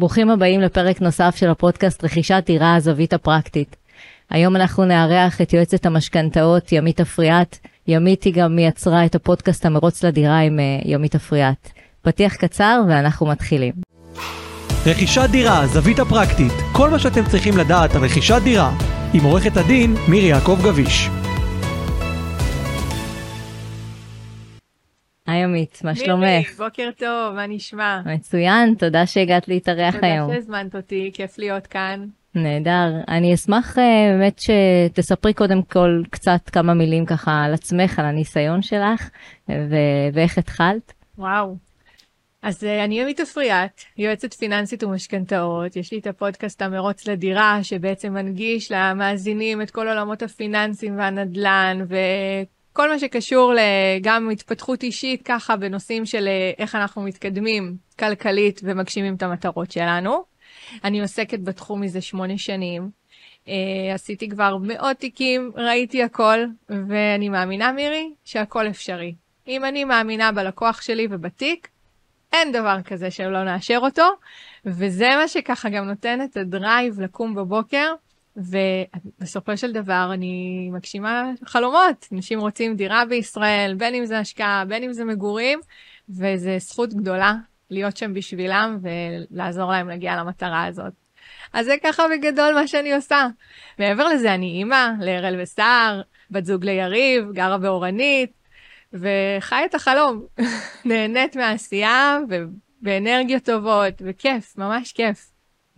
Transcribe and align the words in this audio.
ברוכים 0.00 0.30
הבאים 0.30 0.60
לפרק 0.60 1.00
נוסף 1.00 1.34
של 1.36 1.50
הפודקאסט 1.50 2.04
רכישת 2.04 2.42
דירה 2.46 2.74
הזווית 2.74 3.12
הפרקטית. 3.12 3.76
היום 4.30 4.56
אנחנו 4.56 4.84
נארח 4.84 5.40
את 5.40 5.52
יועצת 5.52 5.86
המשכנתאות 5.86 6.72
ימית 6.72 7.00
אפריאט. 7.00 7.58
ימית 7.88 8.22
היא 8.22 8.34
גם 8.34 8.58
יצרה 8.58 9.04
את 9.04 9.14
הפודקאסט 9.14 9.66
המרוץ 9.66 10.04
לדירה 10.04 10.38
עם 10.38 10.58
uh, 10.58 10.88
ימית 10.88 11.14
אפריאט. 11.14 11.70
פתיח 12.02 12.34
קצר 12.34 12.80
ואנחנו 12.88 13.26
מתחילים. 13.26 13.72
רכישת 14.86 15.28
דירה, 15.30 15.66
זווית 15.66 15.98
הפרקטית, 15.98 16.52
כל 16.72 16.90
מה 16.90 16.98
שאתם 16.98 17.24
צריכים 17.24 17.56
לדעת 17.56 17.94
על 17.94 18.04
רכישת 18.04 18.40
דירה, 18.44 18.72
עם 19.14 19.24
עורכת 19.24 19.56
הדין 19.56 19.94
מירי 20.08 20.26
יעקב 20.26 20.58
גביש. 20.64 21.19
היי 25.30 25.44
עמית, 25.44 25.80
מה 25.84 25.94
שלומך? 25.94 26.56
בוקר 26.56 26.90
טוב, 26.98 27.34
מה 27.34 27.46
נשמע? 27.46 28.00
מצוין, 28.06 28.74
תודה 28.78 29.06
שהגעת 29.06 29.48
להתארח 29.48 29.94
היום. 30.02 30.26
תודה 30.26 30.40
שהזמנת 30.40 30.74
אותי, 30.74 31.10
כיף 31.14 31.38
להיות 31.38 31.66
כאן. 31.66 32.06
נהדר. 32.34 33.00
אני 33.08 33.34
אשמח 33.34 33.76
uh, 33.76 33.80
באמת 34.12 34.38
שתספרי 34.38 35.34
קודם 35.34 35.62
כל 35.62 36.02
קצת 36.10 36.50
כמה 36.52 36.74
מילים 36.74 37.06
ככה 37.06 37.42
על 37.44 37.54
עצמך, 37.54 37.98
על 37.98 38.04
הניסיון 38.04 38.62
שלך, 38.62 39.10
ו- 39.48 40.08
ואיך 40.12 40.38
התחלת. 40.38 40.92
וואו. 41.18 41.56
אז 42.42 42.64
uh, 42.64 42.84
אני 42.84 43.00
ימית 43.00 43.20
אפריאט, 43.20 43.80
יועצת 43.98 44.34
פיננסית 44.34 44.84
ומשכנתאות. 44.84 45.76
יש 45.76 45.92
לי 45.92 45.98
את 45.98 46.06
הפודקאסט 46.06 46.62
המרוץ 46.62 47.08
לדירה, 47.08 47.58
שבעצם 47.62 48.12
מנגיש 48.12 48.72
למאזינים 48.72 49.62
את 49.62 49.70
כל 49.70 49.88
עולמות 49.88 50.22
הפיננסים 50.22 50.98
והנדל"ן, 50.98 51.78
וכל 52.72 52.90
מה 52.90 52.98
שקשור 52.98 53.54
גם 54.02 54.30
התפתחות 54.30 54.82
אישית 54.82 55.22
ככה 55.22 55.56
בנושאים 55.56 56.06
של 56.06 56.28
uh, 56.28 56.60
איך 56.60 56.74
אנחנו 56.74 57.02
מתקדמים 57.02 57.76
כלכלית 57.98 58.60
ומגשימים 58.64 59.14
את 59.14 59.22
המטרות 59.22 59.70
שלנו. 59.70 60.24
אני 60.84 61.00
עוסקת 61.00 61.40
בתחום 61.40 61.80
מזה 61.80 62.00
שמונה 62.00 62.38
שנים. 62.38 62.90
Uh, 63.44 63.48
עשיתי 63.94 64.28
כבר 64.28 64.56
מאות 64.56 64.96
תיקים, 64.96 65.52
ראיתי 65.56 66.02
הכל, 66.02 66.38
ואני 66.68 67.28
מאמינה, 67.28 67.72
מירי, 67.72 68.10
שהכל 68.24 68.68
אפשרי. 68.68 69.14
אם 69.48 69.64
אני 69.64 69.84
מאמינה 69.84 70.32
בלקוח 70.32 70.82
שלי 70.82 71.06
ובתיק, 71.10 71.68
אין 72.32 72.52
דבר 72.52 72.82
כזה 72.84 73.10
שלא 73.10 73.44
נאשר 73.44 73.78
אותו, 73.82 74.08
וזה 74.64 75.08
מה 75.16 75.28
שככה 75.28 75.68
גם 75.68 75.84
נותן 75.84 76.22
את 76.24 76.36
הדרייב 76.36 77.00
לקום 77.00 77.34
בבוקר, 77.34 77.94
ובסופו 78.36 79.56
של 79.56 79.72
דבר 79.72 80.10
אני 80.12 80.68
מגשימה 80.72 81.30
חלומות. 81.44 82.06
אנשים 82.12 82.40
רוצים 82.40 82.76
דירה 82.76 83.04
בישראל, 83.04 83.74
בין 83.78 83.94
אם 83.94 84.04
זה 84.04 84.18
השקעה, 84.18 84.64
בין 84.68 84.82
אם 84.82 84.92
זה 84.92 85.04
מגורים, 85.04 85.60
וזו 86.08 86.50
זכות 86.58 86.94
גדולה 86.94 87.34
להיות 87.70 87.96
שם 87.96 88.14
בשבילם 88.14 88.78
ולעזור 88.82 89.70
להם 89.70 89.88
להגיע 89.88 90.16
למטרה 90.16 90.64
הזאת. 90.64 90.92
אז 91.52 91.66
זה 91.66 91.74
ככה 91.82 92.02
בגדול 92.08 92.54
מה 92.54 92.66
שאני 92.66 92.94
עושה. 92.94 93.26
מעבר 93.78 94.08
לזה, 94.08 94.34
אני 94.34 94.46
אימא 94.46 94.88
להראל 95.00 95.40
וסער, 95.42 96.02
בת 96.30 96.44
זוג 96.44 96.64
ליריב, 96.64 97.32
גרה 97.32 97.58
באורנית, 97.58 98.32
וחי 98.92 99.62
את 99.64 99.74
החלום. 99.74 100.26
נהנית 100.84 101.36
מהעשייה 101.36 102.18
ובאנרגיות 102.28 103.42
טובות, 103.44 103.94
וכיף, 104.00 104.58
ממש 104.58 104.92
כיף. 104.92 105.29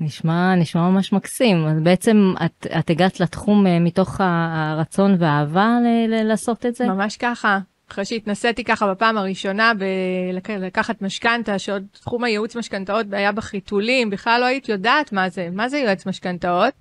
נשמע, 0.03 0.55
נשמע 0.55 0.91
ממש 0.91 1.12
מקסים. 1.12 1.67
אז 1.67 1.81
בעצם 1.83 2.34
את, 2.45 2.67
את 2.78 2.91
הגעת 2.91 3.20
לתחום 3.20 3.67
מתוך 3.81 4.20
הרצון 4.20 5.17
והאהבה 5.19 5.78
ל- 5.84 6.14
ל- 6.14 6.22
לעשות 6.28 6.67
את 6.67 6.75
זה? 6.75 6.86
ממש 6.86 7.17
ככה. 7.17 7.58
אחרי 7.91 8.05
שהתנסיתי 8.05 8.64
ככה 8.64 8.91
בפעם 8.91 9.19
הראשונה 9.19 9.73
בלקחת 9.75 11.03
משכנתה, 11.03 11.58
שעוד 11.58 11.86
תחום 11.92 12.25
הייעוץ 12.25 12.56
משכנתאות 12.56 13.06
היה 13.12 13.33
בחיתולים, 13.33 14.11
בכלל 14.11 14.41
לא 14.41 14.45
היית 14.47 14.69
יודעת 14.69 15.12
מה 15.12 15.28
זה, 15.28 15.48
מה 15.53 15.69
זה 15.69 15.78
יועץ 15.78 16.06
משכנתאות. 16.06 16.75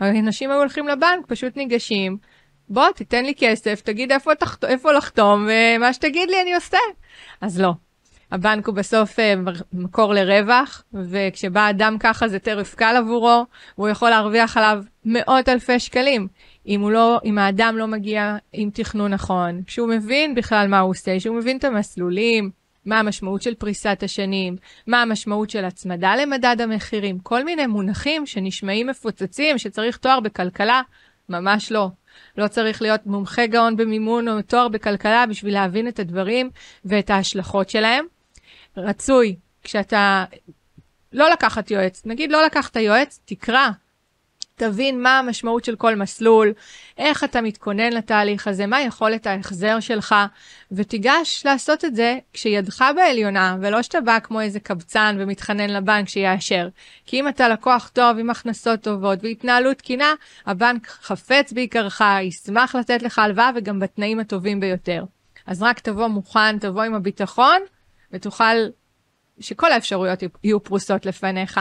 אנשים 0.00 0.50
היו 0.50 0.58
הולכים 0.58 0.88
לבנק, 0.88 1.26
פשוט 1.26 1.56
ניגשים, 1.56 2.16
בוא 2.68 2.90
תיתן 2.96 3.24
לי 3.24 3.34
כסף, 3.38 3.80
תגיד 3.80 4.12
איפה, 4.12 4.34
תחת... 4.34 4.64
איפה 4.64 4.92
לחתום, 4.92 5.48
ומה 5.48 5.92
שתגיד 5.92 6.30
לי 6.30 6.42
אני 6.42 6.54
עושה. 6.54 6.78
אז 7.40 7.60
לא. 7.60 7.72
הבנק 8.30 8.66
הוא 8.66 8.74
בסוף 8.74 9.18
מקור 9.72 10.14
לרווח, 10.14 10.82
וכשבא 10.94 11.70
אדם 11.70 11.96
ככה 12.00 12.28
זה 12.28 12.38
טרף 12.38 12.74
קל 12.74 12.94
עבורו, 12.96 13.44
הוא 13.74 13.88
יכול 13.88 14.10
להרוויח 14.10 14.56
עליו 14.56 14.82
מאות 15.04 15.48
אלפי 15.48 15.78
שקלים. 15.78 16.28
אם 16.66 16.88
לא, 16.92 17.20
אם 17.24 17.38
האדם 17.38 17.74
לא 17.78 17.86
מגיע 17.86 18.36
עם 18.52 18.70
תכנון 18.70 19.12
נכון, 19.12 19.62
שהוא 19.66 19.88
מבין 19.88 20.34
בכלל 20.34 20.68
מה 20.68 20.78
הוא 20.78 20.90
עושה, 20.90 21.20
שהוא 21.20 21.36
מבין 21.36 21.56
את 21.56 21.64
המסלולים, 21.64 22.50
מה 22.86 22.98
המשמעות 22.98 23.42
של 23.42 23.54
פריסת 23.54 24.02
השנים, 24.02 24.56
מה 24.86 25.02
המשמעות 25.02 25.50
של 25.50 25.64
הצמדה 25.64 26.16
למדד 26.16 26.56
המחירים, 26.60 27.18
כל 27.18 27.44
מיני 27.44 27.66
מונחים 27.66 28.26
שנשמעים 28.26 28.86
מפוצצים, 28.86 29.58
שצריך 29.58 29.96
תואר 29.96 30.20
בכלכלה, 30.20 30.82
ממש 31.28 31.72
לא. 31.72 31.88
לא 32.38 32.48
צריך 32.48 32.82
להיות 32.82 33.06
מומחה 33.06 33.46
גאון 33.46 33.76
במימון 33.76 34.28
או 34.28 34.42
תואר 34.42 34.68
בכלכלה 34.68 35.26
בשביל 35.26 35.54
להבין 35.54 35.88
את 35.88 35.98
הדברים 35.98 36.50
ואת 36.84 37.10
ההשלכות 37.10 37.70
שלהם. 37.70 38.04
רצוי, 38.84 39.36
כשאתה 39.62 40.24
לא 41.12 41.30
לקחת 41.30 41.70
יועץ, 41.70 42.02
נגיד 42.04 42.32
לא 42.32 42.44
לקחת 42.44 42.76
יועץ, 42.76 43.20
תקרא, 43.24 43.68
תבין 44.60 45.02
מה 45.02 45.18
המשמעות 45.18 45.64
של 45.64 45.76
כל 45.76 45.96
מסלול, 45.96 46.52
איך 46.98 47.24
אתה 47.24 47.40
מתכונן 47.40 47.92
לתהליך 47.92 48.46
הזה, 48.46 48.66
מה 48.66 48.80
יכולת 48.80 49.26
ההחזר 49.26 49.80
שלך, 49.80 50.14
ותיגש 50.72 51.42
לעשות 51.44 51.84
את 51.84 51.96
זה 51.96 52.18
כשידך 52.32 52.84
בעליונה, 52.96 53.56
ולא 53.60 53.82
שאתה 53.82 54.00
בא 54.00 54.18
כמו 54.18 54.40
איזה 54.40 54.60
קבצן 54.60 55.16
ומתחנן 55.18 55.70
לבנק 55.70 56.08
שיאשר. 56.08 56.68
כי 57.06 57.20
אם 57.20 57.28
אתה 57.28 57.48
לקוח 57.48 57.90
טוב 57.92 58.18
עם 58.18 58.30
הכנסות 58.30 58.80
טובות 58.80 59.18
והתנהלות 59.22 59.76
תקינה, 59.76 60.14
הבנק 60.46 60.86
חפץ 60.86 61.52
בעיקרך, 61.52 62.02
ישמח 62.22 62.74
לתת 62.74 63.02
לך 63.02 63.18
הלוואה 63.18 63.50
וגם 63.56 63.80
בתנאים 63.80 64.20
הטובים 64.20 64.60
ביותר. 64.60 65.04
אז 65.46 65.62
רק 65.62 65.80
תבוא 65.80 66.06
מוכן, 66.06 66.58
תבוא 66.58 66.82
עם 66.82 66.94
הביטחון, 66.94 67.60
ותוכל 68.12 68.56
שכל 69.40 69.72
האפשרויות 69.72 70.22
יהיו 70.44 70.62
פרוסות 70.62 71.06
לפניך. 71.06 71.60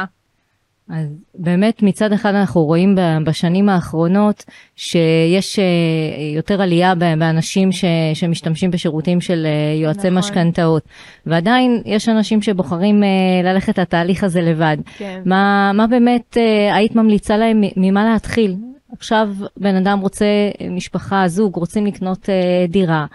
אז 0.90 1.08
באמת 1.36 1.84
מצד 1.84 2.14
אחד 2.14 2.36
אנחנו 2.36 2.66
רואים 2.66 2.96
בשנים 3.26 3.70
האחרונות 3.70 4.46
שיש 4.76 5.60
יותר 6.36 6.62
עלייה 6.62 6.96
באנשים 6.96 7.72
ש, 7.72 7.86
שמשתמשים 8.14 8.72
בשירותים 8.72 9.22
של 9.22 9.48
יועצי 9.82 10.00
נכון. 10.00 10.18
משכנתאות 10.18 10.84
ועדיין 11.26 11.82
יש 11.86 12.10
אנשים 12.10 12.42
שבוחרים 12.42 13.04
ללכת 13.44 13.80
לתהליך 13.80 14.24
הזה 14.24 14.42
לבד. 14.42 14.78
כן. 14.98 15.22
מה, 15.26 15.72
מה 15.74 15.88
באמת 15.88 16.38
היית 16.74 16.96
ממליצה 16.96 17.38
להם 17.38 17.62
ממה 17.78 18.06
להתחיל? 18.14 18.56
עכשיו 18.92 19.30
בן 19.58 19.76
אדם 19.76 20.00
רוצה 20.00 20.26
משפחה, 20.72 21.28
זוג, 21.28 21.56
רוצים 21.56 21.86
לקנות 21.86 22.30
דירה. 22.68 23.06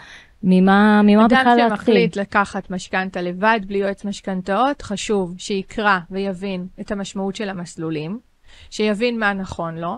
ממה, 0.47 1.01
ממה 1.05 1.27
בכלל 1.27 1.39
להתחיל? 1.45 1.67
אדם 1.67 1.77
שמחליט 1.77 2.17
לקחת 2.17 2.71
משכנתה 2.71 3.23
לבד, 3.23 3.61
בלי 3.67 3.79
יועץ 3.79 4.05
משכנתאות, 4.05 4.83
חשוב 4.83 5.35
שיקרא 5.39 5.99
ויבין 6.11 6.67
את 6.81 6.91
המשמעות 6.91 7.37
של 7.37 7.49
המסלולים, 7.49 8.19
שיבין 8.71 9.19
מה 9.19 9.33
נכון 9.33 9.79
לו, 9.79 9.97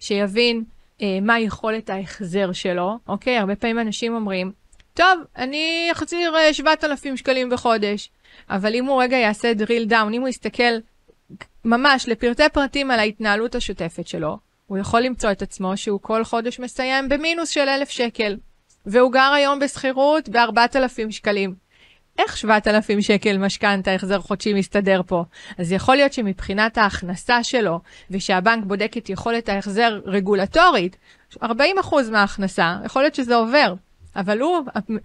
שיבין 0.00 0.64
אה, 1.02 1.18
מה 1.22 1.40
יכולת 1.40 1.90
ההחזר 1.90 2.52
שלו, 2.52 2.98
אוקיי? 3.08 3.38
הרבה 3.38 3.56
פעמים 3.56 3.78
אנשים 3.78 4.14
אומרים, 4.14 4.52
טוב, 4.94 5.20
אני 5.36 5.88
אחזיר 5.92 6.34
7,000 6.52 7.16
שקלים 7.16 7.50
בחודש, 7.50 8.10
אבל 8.50 8.74
אם 8.74 8.84
הוא 8.84 9.02
רגע 9.02 9.16
יעשה 9.16 9.52
drill 9.58 9.90
down, 9.90 10.12
אם 10.12 10.20
הוא 10.20 10.28
יסתכל 10.28 10.72
ממש 11.64 12.08
לפרטי 12.08 12.48
פרטים 12.52 12.90
על 12.90 12.98
ההתנהלות 12.98 13.54
השוטפת 13.54 14.06
שלו, 14.06 14.38
הוא 14.66 14.78
יכול 14.78 15.00
למצוא 15.00 15.32
את 15.32 15.42
עצמו 15.42 15.76
שהוא 15.76 16.00
כל 16.02 16.24
חודש 16.24 16.60
מסיים 16.60 17.08
במינוס 17.08 17.48
של 17.48 17.68
1,000 17.68 17.90
שקל. 17.90 18.36
והוא 18.86 19.12
גר 19.12 19.32
היום 19.36 19.58
בשכירות 19.58 20.28
ב-4,000 20.28 21.10
שקלים. 21.10 21.54
איך 22.18 22.36
7,000 22.36 23.00
שקל 23.00 23.38
משכנתה 23.38 23.94
החזר 23.94 24.18
חודשי 24.20 24.54
מסתדר 24.54 25.00
פה? 25.06 25.24
אז 25.58 25.72
יכול 25.72 25.96
להיות 25.96 26.12
שמבחינת 26.12 26.78
ההכנסה 26.78 27.44
שלו, 27.44 27.80
ושהבנק 28.10 28.64
בודק 28.64 28.96
את 28.96 29.10
יכולת 29.10 29.48
ההחזר 29.48 30.00
רגולטורית, 30.04 30.96
40% 31.42 31.46
מההכנסה, 32.10 32.76
יכול 32.84 33.02
להיות 33.02 33.14
שזה 33.14 33.34
עובר. 33.34 33.74
אבל 34.16 34.40
הוא 34.40 34.58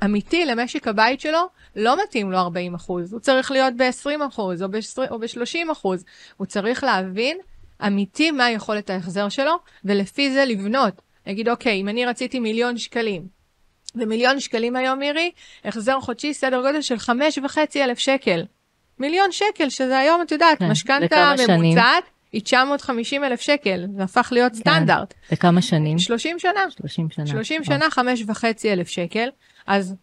אמיתי 0.03 0.45
למשק 0.45 0.87
הבית 0.87 1.19
שלו, 1.19 1.39
לא 1.75 2.03
מתאים 2.03 2.31
לו 2.31 2.37
40 2.37 2.75
הוא 2.87 3.19
צריך 3.19 3.51
להיות 3.51 3.73
ב-20 3.77 4.39
או 5.09 5.19
ב-30 5.19 5.89
הוא 6.37 6.45
צריך 6.45 6.83
להבין 6.83 7.37
אמיתי 7.87 8.31
מה 8.31 8.51
יכולת 8.51 8.89
ההחזר 8.89 9.29
שלו, 9.29 9.59
ולפי 9.85 10.31
זה 10.31 10.45
לבנות. 10.45 11.01
להגיד, 11.27 11.49
אוקיי, 11.49 11.81
אם 11.81 11.89
אני 11.89 12.05
רציתי 12.05 12.39
מיליון 12.39 12.77
שקלים, 12.77 13.36
ומיליון 13.99 14.39
שקלים 14.39 14.75
היום, 14.75 14.99
מירי, 14.99 15.31
החזר 15.65 15.99
חודשי 15.99 16.33
סדר 16.33 16.61
גודל 16.61 16.81
של 16.81 16.97
חמש 16.97 17.37
וחצי 17.43 17.83
אלף 17.83 17.99
שקל. 17.99 18.45
מיליון 18.99 19.31
שקל, 19.31 19.69
שזה 19.69 19.97
היום, 19.97 20.21
את 20.21 20.31
יודעת, 20.31 20.59
כן, 20.59 20.71
משכנתה 20.71 21.33
ממוצעת, 21.47 22.03
היא 22.31 22.41
950 22.41 23.23
אלף 23.23 23.41
שקל, 23.41 23.85
זה 23.97 24.03
הפך 24.03 24.29
להיות 24.31 24.51
כן. 24.51 24.57
סטנדרט. 24.57 25.13
לכמה 25.31 25.61
שנים? 25.61 25.99
30 25.99 26.39
שנה. 26.39 26.61
30 26.77 27.09
שנה. 27.09 27.27
30 27.27 27.63
שנה, 27.63 27.89
חמש 27.89 28.23
וחצי 28.27 28.73
אלף 28.73 28.87
שקל. 28.87 29.29
אז 29.67 29.95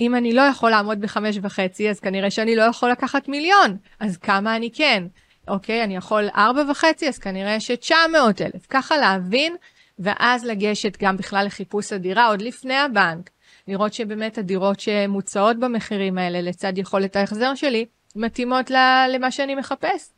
אם 0.00 0.14
אני 0.14 0.32
לא 0.32 0.42
יכול 0.42 0.70
לעמוד 0.70 1.00
בחמש 1.00 1.38
וחצי, 1.42 1.90
אז 1.90 2.00
כנראה 2.00 2.30
שאני 2.30 2.56
לא 2.56 2.62
יכול 2.62 2.90
לקחת 2.90 3.28
מיליון. 3.28 3.76
אז 4.00 4.16
כמה 4.16 4.56
אני 4.56 4.70
כן? 4.72 5.04
אוקיי, 5.48 5.84
אני 5.84 5.96
יכול 5.96 6.28
ארבע 6.36 6.62
וחצי, 6.70 7.08
אז 7.08 7.18
כנראה 7.18 7.60
ש-900 7.60 7.94
אלף. 8.40 8.66
ככה 8.68 8.96
להבין, 8.96 9.56
ואז 9.98 10.44
לגשת 10.44 10.96
גם 11.02 11.16
בכלל 11.16 11.46
לחיפוש 11.46 11.92
הדירה 11.92 12.28
עוד 12.28 12.42
לפני 12.42 12.76
הבנק. 12.76 13.30
לראות 13.68 13.94
שבאמת 13.94 14.38
הדירות 14.38 14.80
שמוצעות 14.80 15.58
במחירים 15.60 16.18
האלה 16.18 16.40
לצד 16.40 16.78
יכולת 16.78 17.16
ההחזר 17.16 17.54
שלי, 17.54 17.86
מתאימות 18.16 18.70
למה 19.08 19.30
שאני 19.30 19.54
מחפש. 19.54 20.12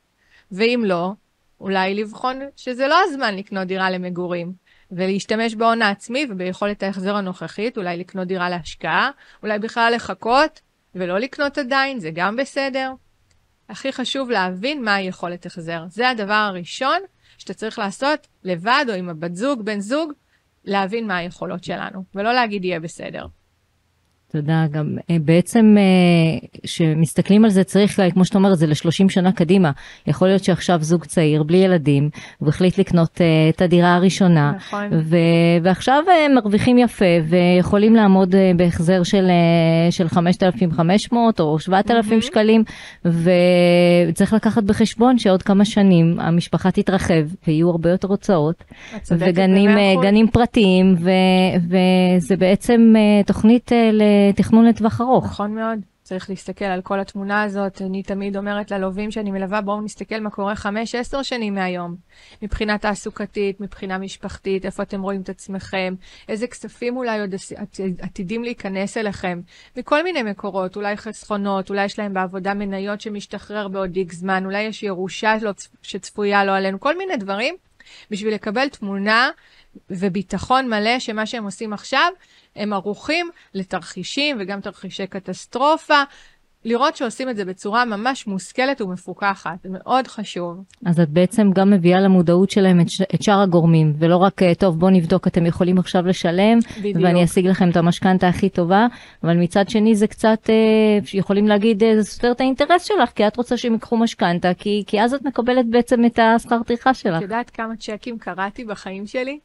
ואם 0.52 0.82
לא, 0.86 1.12
אולי 1.60 1.94
לבחון 1.94 2.40
שזה 2.56 2.88
לא 2.88 2.96
הזמן 3.04 3.36
לקנות 3.36 3.66
דירה 3.66 3.90
למגורים, 3.90 4.52
ולהשתמש 4.90 5.54
בהון 5.54 5.82
העצמי 5.82 6.26
וביכולת 6.30 6.82
ההחזר 6.82 7.16
הנוכחית, 7.16 7.76
אולי 7.78 7.96
לקנות 7.96 8.28
דירה 8.28 8.50
להשקעה, 8.50 9.10
אולי 9.42 9.58
בכלל 9.58 9.92
לחכות 9.96 10.60
ולא 10.94 11.18
לקנות 11.18 11.58
עדיין, 11.58 12.00
זה 12.00 12.10
גם 12.14 12.36
בסדר. 12.36 12.92
הכי 13.68 13.92
חשוב 13.92 14.30
להבין 14.30 14.84
מה 14.84 14.94
היכולת 14.94 15.46
החזר. 15.46 15.84
זה 15.88 16.08
הדבר 16.08 16.32
הראשון 16.32 16.98
שאתה 17.40 17.54
צריך 17.54 17.78
לעשות 17.78 18.26
לבד 18.44 18.84
או 18.88 18.94
עם 18.94 19.08
הבת 19.08 19.34
זוג, 19.34 19.62
בן 19.62 19.80
זוג, 19.80 20.12
להבין 20.64 21.06
מה 21.06 21.16
היכולות 21.16 21.64
שלנו, 21.64 22.04
ולא 22.14 22.32
להגיד 22.32 22.64
יהיה 22.64 22.80
בסדר. 22.80 23.26
תודה. 24.32 24.66
גם 24.70 24.96
אה, 25.10 25.16
בעצם 25.20 25.76
כשמסתכלים 26.62 27.44
אה, 27.44 27.46
על 27.46 27.52
זה 27.52 27.64
צריך, 27.64 28.00
כמו 28.12 28.24
שאתה 28.24 28.38
אומר, 28.38 28.54
זה 28.54 28.66
ל-30 28.66 29.08
שנה 29.08 29.32
קדימה. 29.32 29.70
יכול 30.06 30.28
להיות 30.28 30.44
שעכשיו 30.44 30.78
זוג 30.82 31.04
צעיר 31.04 31.42
בלי 31.42 31.58
ילדים, 31.58 32.10
הוא 32.38 32.48
החליט 32.48 32.78
לקנות 32.78 33.20
אה, 33.20 33.26
את 33.48 33.62
הדירה 33.62 33.94
הראשונה, 33.94 34.52
נכון. 34.56 34.88
ו- 34.92 35.16
ועכשיו 35.62 36.04
הם 36.26 36.34
מרוויחים 36.34 36.78
יפה 36.78 37.04
ויכולים 37.28 37.94
לעמוד 37.94 38.34
בהחזר 38.56 39.02
של, 39.02 39.30
של 39.90 40.08
5,500 40.08 41.40
או 41.40 41.58
7,000 41.58 42.18
mm-hmm. 42.18 42.22
שקלים, 42.22 42.64
וצריך 43.04 44.32
לקחת 44.32 44.62
בחשבון 44.62 45.18
שעוד 45.18 45.42
כמה 45.42 45.64
שנים 45.64 46.20
המשפחה 46.20 46.70
תתרחב 46.70 47.24
ויהיו 47.46 47.70
הרבה 47.70 47.90
יותר 47.90 48.08
הוצאות, 48.08 48.64
וגנים 49.10 50.28
פרטיים, 50.32 50.94
ו- 50.98 51.10
וזה 52.18 52.36
בעצם 52.36 52.94
תוכנית 53.26 53.72
ל... 53.92 54.02
תכנון 54.36 54.66
לטווח 54.66 55.00
ארוך. 55.00 55.24
נכון 55.24 55.54
מאוד. 55.54 55.78
צריך 56.02 56.30
להסתכל 56.30 56.64
על 56.64 56.82
כל 56.82 57.00
התמונה 57.00 57.42
הזאת. 57.42 57.82
אני 57.82 58.02
תמיד 58.02 58.36
אומרת 58.36 58.70
ללווים 58.70 59.10
שאני 59.10 59.30
מלווה, 59.30 59.60
בואו 59.60 59.80
נסתכל 59.80 60.20
מה 60.20 60.30
קורה 60.30 60.54
5-10 60.54 61.22
שנים 61.22 61.54
מהיום. 61.54 61.96
מבחינה 62.42 62.78
תעסוקתית, 62.78 63.60
מבחינה 63.60 63.98
משפחתית, 63.98 64.66
איפה 64.66 64.82
אתם 64.82 65.02
רואים 65.02 65.20
את 65.20 65.28
עצמכם, 65.28 65.94
איזה 66.28 66.46
כספים 66.46 66.96
אולי 66.96 67.20
עוד 67.20 67.34
עתידים 67.98 68.44
להיכנס 68.44 68.96
אליכם, 68.96 69.40
מכל 69.76 70.02
מיני 70.02 70.22
מקורות, 70.22 70.76
אולי 70.76 70.96
חסכונות, 70.96 71.70
אולי 71.70 71.84
יש 71.84 71.98
להם 71.98 72.14
בעבודה 72.14 72.54
מניות 72.54 73.00
שמשתחרר 73.00 73.68
בעוד 73.68 73.96
איקס 73.96 74.16
זמן, 74.16 74.44
אולי 74.44 74.62
יש 74.62 74.82
ירושה 74.82 75.34
לא, 75.42 75.50
שצפויה 75.82 76.44
לא 76.44 76.52
עלינו, 76.52 76.80
כל 76.80 76.98
מיני 76.98 77.16
דברים, 77.16 77.54
בשביל 78.10 78.34
לקבל 78.34 78.68
תמונה 78.68 79.30
וביטחון 79.90 80.68
מלא 80.68 80.98
שמה 80.98 81.26
שהם 81.26 81.44
עושים 81.44 81.72
עכשיו 81.72 82.08
הם 82.56 82.72
ערוכים 82.72 83.30
לתרחישים 83.54 84.36
וגם 84.40 84.60
תרחישי 84.60 85.06
קטסטרופה. 85.06 86.02
לראות 86.64 86.96
שעושים 86.96 87.28
את 87.28 87.36
זה 87.36 87.44
בצורה 87.44 87.84
ממש 87.84 88.26
מושכלת 88.26 88.80
ומפוקחת, 88.80 89.62
זה 89.62 89.68
מאוד 89.72 90.06
חשוב. 90.06 90.64
אז 90.86 91.00
את 91.00 91.08
בעצם 91.08 91.50
גם 91.54 91.70
מביאה 91.70 92.00
למודעות 92.00 92.50
שלהם 92.50 92.80
את, 92.80 92.88
ש... 92.88 93.02
את 93.14 93.22
שאר 93.22 93.40
הגורמים, 93.40 93.92
ולא 93.98 94.16
רק, 94.16 94.42
אה, 94.42 94.54
טוב, 94.54 94.78
בוא 94.80 94.90
נבדוק, 94.90 95.26
אתם 95.26 95.46
יכולים 95.46 95.78
עכשיו 95.78 96.06
לשלם, 96.06 96.58
בדיוק. 96.78 96.96
ואני 97.02 97.24
אשיג 97.24 97.46
לכם 97.46 97.70
את 97.70 97.76
המשכנתה 97.76 98.28
הכי 98.28 98.48
טובה, 98.48 98.86
אבל 99.24 99.36
מצד 99.36 99.68
שני 99.68 99.94
זה 99.94 100.06
קצת, 100.06 100.50
אה, 100.50 101.18
יכולים 101.18 101.48
להגיד, 101.48 101.84
אה, 101.84 102.02
זה 102.02 102.10
סותר 102.10 102.32
את 102.32 102.40
האינטרס 102.40 102.84
שלך, 102.84 103.10
כי 103.10 103.26
את 103.26 103.36
רוצה 103.36 103.56
שהם 103.56 103.72
ייקחו 103.72 103.96
משכנתה, 103.96 104.54
כי, 104.54 104.84
כי 104.86 105.00
אז 105.00 105.14
את 105.14 105.24
מקבלת 105.24 105.66
בעצם 105.70 106.04
את 106.04 106.18
השכר 106.18 106.62
טרחה 106.62 106.94
שלך. 106.94 107.16
את 107.16 107.22
יודעת 107.22 107.50
כמה 107.50 107.76
צ'קים 107.76 108.18
קראתי 108.18 108.64
בחיים 108.64 109.06
שלי? 109.06 109.38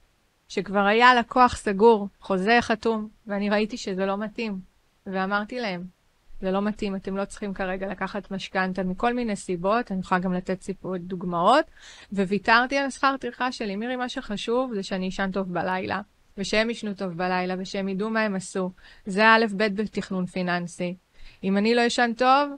שכבר 0.47 0.85
היה 0.85 1.15
לקוח 1.15 1.55
סגור, 1.55 2.07
חוזה 2.19 2.57
חתום, 2.61 3.09
ואני 3.27 3.49
ראיתי 3.49 3.77
שזה 3.77 4.05
לא 4.05 4.17
מתאים. 4.17 4.59
ואמרתי 5.05 5.59
להם, 5.59 5.83
זה 6.41 6.51
לא 6.51 6.61
מתאים, 6.61 6.95
אתם 6.95 7.17
לא 7.17 7.25
צריכים 7.25 7.53
כרגע 7.53 7.87
לקחת 7.87 8.31
משכנתה 8.31 8.83
מכל 8.83 9.13
מיני 9.13 9.35
סיבות, 9.35 9.91
אני 9.91 9.99
יכולה 9.99 10.19
גם 10.19 10.33
לתת 10.33 10.61
סיפור 10.61 10.97
דוגמאות, 10.97 11.65
וויתרתי 12.11 12.77
על 12.77 12.89
שכר 12.89 13.17
טרחה 13.17 13.51
שלי. 13.51 13.75
מירי, 13.75 13.95
מה 13.95 14.09
שחשוב 14.09 14.73
זה 14.73 14.83
שאני 14.83 15.09
אשן 15.09 15.31
טוב 15.31 15.53
בלילה, 15.53 16.01
ושהם 16.37 16.69
ישנו 16.69 16.93
טוב 16.93 17.13
בלילה, 17.17 17.55
ושהם 17.59 17.89
ידעו 17.89 18.09
מה 18.09 18.21
הם 18.21 18.35
עשו. 18.35 18.71
זה 19.05 19.27
א' 19.27 19.45
ב' 19.57 19.81
בתכנון 19.81 20.25
פיננסי. 20.25 20.95
אם 21.43 21.57
אני 21.57 21.75
לא 21.75 21.87
אשן 21.87 22.11
טוב, 22.17 22.49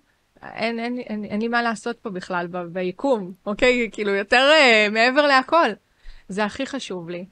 אין, 0.44 0.80
אין, 0.80 0.98
אין, 0.98 1.26
אין 1.26 1.42
לי 1.42 1.48
מה 1.48 1.62
לעשות 1.62 2.00
פה 2.00 2.10
בכלל 2.10 2.48
ביקום, 2.72 3.34
אוקיי? 3.46 3.90
כאילו, 3.92 4.12
יותר 4.12 4.50
uh, 4.52 4.94
מעבר 4.94 5.28
להכל. 5.28 5.70
זה 6.30 6.46
הכי 6.46 6.66
חשוב 6.66 7.10
לי. 7.10 7.26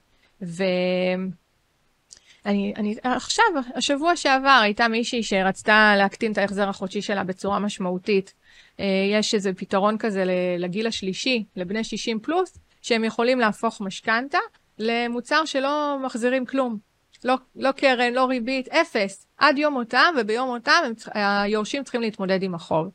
ואני, 2.46 2.74
אני, 2.76 2.96
עכשיו, 3.04 3.46
השבוע 3.76 4.16
שעבר 4.16 4.60
הייתה 4.64 4.88
מישהי 4.88 5.24
שרצתה 5.24 5.94
להקטין 5.98 6.32
את 6.32 6.38
ההחזר 6.38 6.70
החודשי 6.70 7.02
שלה 7.02 7.24
בצורה 7.24 7.60
משמעותית. 7.60 8.34
אה, 8.80 8.86
יש 9.12 9.34
איזה 9.34 9.54
פתרון 9.54 9.98
כזה 9.98 10.24
לגיל 10.58 10.88
השלישי, 10.88 11.44
לבני 11.56 11.84
60 11.84 12.20
פלוס, 12.20 12.58
שהם 12.82 13.04
יכולים 13.04 13.40
להפוך 13.40 13.82
משכנתה 13.82 14.40
למוצר 14.80 15.46
שלא 15.46 15.98
מחזירים 16.04 16.46
כלום. 16.46 16.78
לא, 17.26 17.36
לא 17.56 17.72
קרן, 17.72 18.14
לא 18.14 18.26
ריבית, 18.26 18.68
אפס. 18.68 19.28
עד 19.38 19.58
יום 19.58 19.74
מותם, 19.74 20.14
וביום 20.18 20.48
מותם 20.48 20.92
היורשים 21.14 21.84
צריכים 21.84 22.02
להתמודד 22.02 22.44
עם 22.44 22.56
החוב. 22.56 22.90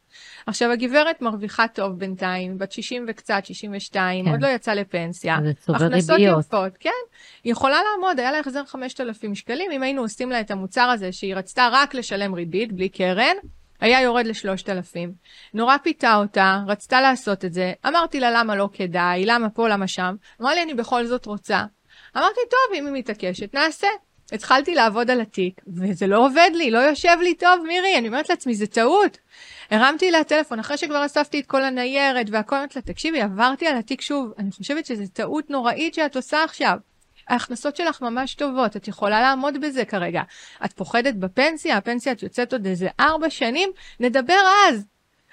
עכשיו, 0.46 0.70
הגברת 0.70 1.22
מרוויחה 1.22 1.68
טוב 1.68 1.98
בינתיים, 1.98 2.58
בת 2.58 2.72
60 2.72 3.06
וקצת, 3.08 3.44
62, 3.44 4.24
כן. 4.24 4.30
עוד 4.30 4.42
לא 4.42 4.48
יצאה 4.48 4.74
לפנסיה. 4.74 5.38
זה 5.44 5.52
צובר 5.54 5.86
ריביות. 5.86 6.40
יפות, 6.40 6.72
כן. 6.80 6.90
היא 7.44 7.52
יכולה 7.52 7.78
לעמוד, 7.82 8.20
היה 8.20 8.32
לה 8.32 8.38
החזר 8.38 8.64
5,000 8.64 9.34
שקלים, 9.34 9.70
אם 9.70 9.82
היינו 9.82 10.02
עושים 10.02 10.30
לה 10.30 10.40
את 10.40 10.50
המוצר 10.50 10.90
הזה, 10.90 11.12
שהיא 11.12 11.34
רצתה 11.34 11.68
רק 11.72 11.94
לשלם 11.94 12.34
ריבית, 12.34 12.72
בלי 12.72 12.88
קרן, 12.88 13.36
היה 13.80 14.00
יורד 14.00 14.26
ל-3,000. 14.26 14.96
נורא 15.54 15.76
פיתה 15.76 16.16
אותה, 16.16 16.58
רצתה 16.66 17.00
לעשות 17.00 17.44
את 17.44 17.52
זה, 17.52 17.72
אמרתי 17.86 18.20
לה 18.20 18.30
למה 18.30 18.56
לא 18.56 18.68
כדאי, 18.72 19.26
למה 19.26 19.50
פה, 19.50 19.68
למה 19.68 19.88
שם, 19.88 20.14
אמרה 20.40 20.54
לי 20.54 20.62
אני 20.62 20.74
בכל 20.74 21.06
זאת 21.06 21.26
רוצה. 21.26 21.64
אמרתי, 22.16 22.40
טוב, 22.50 22.78
אם 22.78 22.86
היא 22.86 22.94
מתעקשת, 22.94 23.54
נעשה. 23.54 23.88
התחלתי 24.32 24.74
לעבוד 24.74 25.10
על 25.10 25.20
התיק, 25.20 25.60
וזה 25.76 26.06
לא 26.06 26.26
עובד 26.26 26.50
לי, 26.54 26.70
לא 26.70 26.78
יושב 26.78 27.16
לי 27.22 27.34
טוב, 27.34 27.64
מירי, 27.66 27.98
אני 27.98 28.08
אומרת 28.08 28.30
לעצמי, 28.30 28.54
זה 28.54 28.66
טעות. 28.66 29.18
הרמתי 29.70 30.10
לה 30.10 30.24
טלפון, 30.24 30.58
אחרי 30.58 30.76
שכבר 30.76 31.06
אספתי 31.06 31.40
את 31.40 31.46
כל 31.46 31.64
הניירת 31.64 32.26
והכל, 32.30 32.56
אמרתי 32.56 32.78
לה, 32.78 32.82
תקשיבי, 32.82 33.20
עברתי 33.20 33.66
על 33.66 33.76
התיק 33.76 34.00
שוב, 34.00 34.32
אני 34.38 34.50
חושבת 34.50 34.86
שזו 34.86 35.04
טעות 35.12 35.50
נוראית 35.50 35.94
שאת 35.94 36.16
עושה 36.16 36.44
עכשיו. 36.44 36.76
ההכנסות 37.28 37.76
שלך 37.76 38.02
ממש 38.02 38.34
טובות, 38.34 38.76
את 38.76 38.88
יכולה 38.88 39.20
לעמוד 39.20 39.60
בזה 39.60 39.84
כרגע. 39.84 40.22
את 40.64 40.72
פוחדת 40.72 41.14
בפנסיה, 41.14 41.76
הפנסיה 41.76 42.12
את 42.12 42.22
יוצאת 42.22 42.52
עוד 42.52 42.66
איזה 42.66 42.88
ארבע 43.00 43.30
שנים, 43.30 43.70
נדבר 44.00 44.40
אז. 44.68 44.84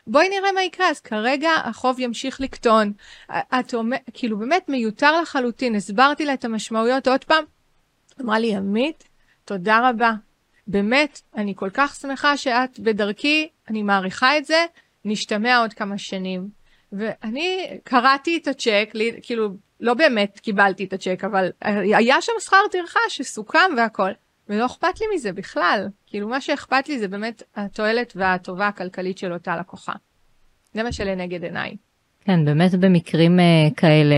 בואי 0.08 0.30
נראה 0.30 0.52
מה 0.52 0.64
יקרה, 0.64 0.90
אז 0.90 1.00
כרגע 1.00 1.52
החוב 1.64 2.00
ימשיך 2.00 2.42
לקטון. 2.42 2.94
את 3.30 3.74
אומרת, 3.74 4.02
כאילו 4.14 4.38
באמת 4.38 4.70
מיותר 4.70 5.22
לחלוטין, 5.22 5.76
הסברתי 5.76 6.26
לה 6.26 6.34
את 6.34 6.46
המשמעויות 6.46 7.08
עוד 7.08 7.24
פעם, 7.24 7.44
אמרה 8.22 8.40
לי, 8.40 8.56
עמית, 8.56 9.04
תודה 9.46 9.90
רבה. 9.90 10.12
באמת, 10.68 11.22
אני 11.36 11.54
כל 11.56 11.70
כך 11.74 11.96
שמחה 11.96 12.38
שאת 12.38 12.80
בדרכי, 12.80 13.50
אני 13.70 13.84
מעריכה 13.84 14.38
את 14.38 14.46
זה, 14.46 14.66
נשתמע 15.06 15.58
עוד 15.58 15.74
כמה 15.74 15.98
שנים. 15.98 16.50
ואני 16.92 17.78
קראתי 17.84 18.38
את 18.38 18.48
הצ'ק, 18.48 18.90
כאילו, 19.22 19.50
לא 19.80 19.94
באמת 19.94 20.40
קיבלתי 20.40 20.84
את 20.84 20.94
הצ'ק, 20.94 21.24
אבל 21.24 21.50
היה 21.62 22.22
שם 22.22 22.32
שכר 22.40 22.58
טרחה 22.72 23.00
שסוכם 23.10 23.72
והכל, 23.78 24.12
ולא 24.50 24.66
אכפת 24.66 25.02
לי 25.02 25.06
מזה 25.16 25.32
בכלל. 25.32 25.88
כאילו, 26.06 26.28
מה 26.28 26.42
שאכפת 26.42 26.90
לי 26.90 27.00
זה 27.00 27.08
באמת 27.08 27.44
התועלת 27.56 28.14
והטובה 28.16 28.68
הכלכלית 28.68 29.18
של 29.18 29.34
אותה 29.34 29.58
לקוחה. 29.58 29.94
זה 30.74 30.84
מה 30.84 30.92
שלנגד 30.92 31.44
עיניי. 31.44 31.78
כן, 32.28 32.46
באמת 32.46 32.76
במקרים 32.76 33.40
uh, 33.40 33.74
כאלה, 33.76 34.16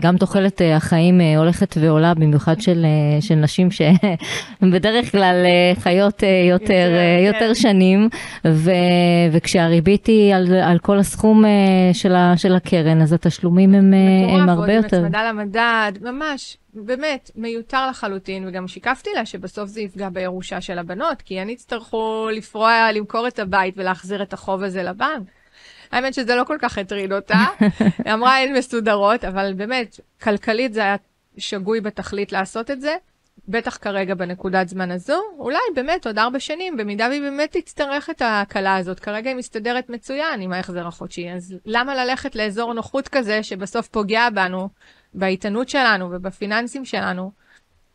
גם 0.00 0.16
תוחלת 0.16 0.60
uh, 0.60 0.64
החיים 0.64 1.20
uh, 1.20 1.38
הולכת 1.38 1.74
ועולה, 1.80 2.14
במיוחד 2.14 2.60
של, 2.60 2.84
uh, 2.84 3.24
של 3.24 3.34
נשים 3.34 3.68
שבדרך 3.70 5.10
כלל 5.12 5.44
uh, 5.44 5.80
חיות 5.80 6.20
uh, 6.20 6.26
יותר, 6.50 6.88
uh, 6.94 7.26
יותר 7.26 7.48
כן. 7.48 7.54
שנים, 7.54 8.08
ו, 8.46 8.70
וכשהריבית 9.32 10.06
היא 10.06 10.34
על, 10.34 10.54
על 10.62 10.78
כל 10.78 10.98
הסכום 10.98 11.44
uh, 11.44 11.48
של, 11.92 12.14
ה, 12.14 12.36
של 12.36 12.54
הקרן, 12.54 13.02
אז 13.02 13.12
התשלומים 13.12 13.74
הם, 13.74 13.92
uh, 13.92 14.30
הם 14.30 14.48
הרבה 14.48 14.72
יותר. 14.72 14.86
מטורף, 14.86 15.02
הצמדה 15.02 15.28
למדד, 15.28 15.92
ממש, 16.00 16.56
באמת, 16.74 17.30
מיותר 17.36 17.86
לחלוטין, 17.90 18.48
וגם 18.48 18.68
שיקפתי 18.68 19.10
לה 19.14 19.26
שבסוף 19.26 19.68
זה 19.68 19.80
יפגע 19.80 20.08
בירושה 20.08 20.60
של 20.60 20.78
הבנות, 20.78 21.22
כי 21.22 21.40
הן 21.40 21.50
יצטרכו 21.50 22.28
לפרוע, 22.32 22.92
למכור 22.94 23.28
את 23.28 23.38
הבית 23.38 23.74
ולהחזיר 23.78 24.22
את 24.22 24.32
החוב 24.32 24.62
הזה 24.62 24.82
לבנק. 24.82 25.22
האמת 25.94 26.14
שזה 26.14 26.34
לא 26.34 26.44
כל 26.44 26.56
כך 26.60 26.78
הטריד 26.78 27.12
אותה. 27.12 27.34
היא 28.04 28.12
אמרה, 28.14 28.38
הן 28.38 28.56
מסודרות, 28.56 29.24
אבל 29.24 29.52
באמת, 29.56 30.00
כלכלית 30.22 30.72
זה 30.72 30.80
היה 30.80 30.96
שגוי 31.38 31.80
בתכלית 31.80 32.32
לעשות 32.32 32.70
את 32.70 32.80
זה. 32.80 32.96
בטח 33.48 33.76
כרגע 33.76 34.14
בנקודת 34.14 34.68
זמן 34.68 34.90
הזו, 34.90 35.20
אולי 35.38 35.58
באמת 35.74 36.06
עוד 36.06 36.18
ארבע 36.18 36.40
שנים, 36.40 36.76
במידה 36.76 37.06
והיא 37.08 37.20
באמת 37.20 37.56
תצטרך 37.56 38.10
את 38.10 38.22
ההקלה 38.22 38.76
הזאת. 38.76 39.00
כרגע 39.00 39.30
היא 39.30 39.36
מסתדרת 39.36 39.90
מצוין 39.90 40.40
עם 40.40 40.52
ההחזר 40.52 40.86
החודשי, 40.86 41.30
אז 41.30 41.54
למה 41.66 42.04
ללכת 42.04 42.36
לאזור 42.36 42.72
נוחות 42.72 43.08
כזה 43.08 43.42
שבסוף 43.42 43.88
פוגע 43.88 44.30
בנו, 44.30 44.68
באיתנות 45.14 45.68
שלנו 45.68 46.08
ובפיננסים 46.10 46.84
שלנו? 46.84 47.32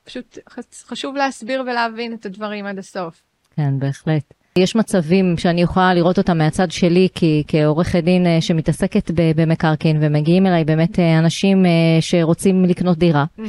פשוט 0.03 0.37
חשוב 0.73 1.15
להסביר 1.15 1.61
ולהבין 1.61 2.13
את 2.13 2.25
הדברים 2.25 2.65
עד 2.65 2.77
הסוף. 2.77 3.23
כן, 3.55 3.79
בהחלט. 3.79 4.33
יש 4.55 4.75
מצבים 4.75 5.37
שאני 5.37 5.61
יכולה 5.61 5.93
לראות 5.93 6.17
אותם 6.17 6.37
מהצד 6.37 6.71
שלי 6.71 7.07
כי, 7.13 7.43
כעורכת 7.47 8.03
דין 8.03 8.27
אה, 8.27 8.41
שמתעסקת 8.41 9.11
במקרקעין 9.35 9.97
ומגיעים 10.01 10.47
אליי 10.47 10.63
באמת 10.63 10.99
אה, 10.99 11.19
אנשים 11.19 11.65
אה, 11.65 11.71
שרוצים 11.99 12.65
לקנות 12.65 12.97
דירה. 12.97 13.25
Mm-hmm. 13.39 13.43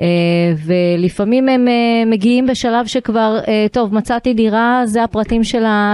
אה, 0.00 0.06
ולפעמים 0.66 1.48
הם 1.48 1.68
אה, 1.68 2.04
מגיעים 2.06 2.46
בשלב 2.46 2.86
שכבר, 2.86 3.38
אה, 3.48 3.66
טוב, 3.72 3.94
מצאתי 3.94 4.34
דירה, 4.34 4.82
זה 4.84 5.02
הפרטים 5.02 5.44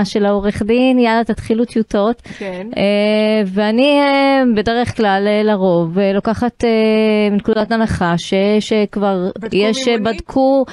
של 0.05 0.25
העורך 0.25 0.63
דין, 0.63 0.99
יאללה, 0.99 1.25
תתחילו 1.25 1.65
טיוטות. 1.65 2.23
כן. 2.39 2.67
ואני 3.47 4.01
בדרך 4.57 4.97
כלל, 4.97 5.29
לרוב, 5.45 5.99
לוקחת 6.15 6.65
נקודת 7.33 7.73
הנחה 7.73 8.15
ש, 8.19 8.35
שכבר 8.61 9.31
בדקו 9.39 9.57
יש, 9.57 9.89
מימוני? 9.89 10.13
בדקו 10.15 10.65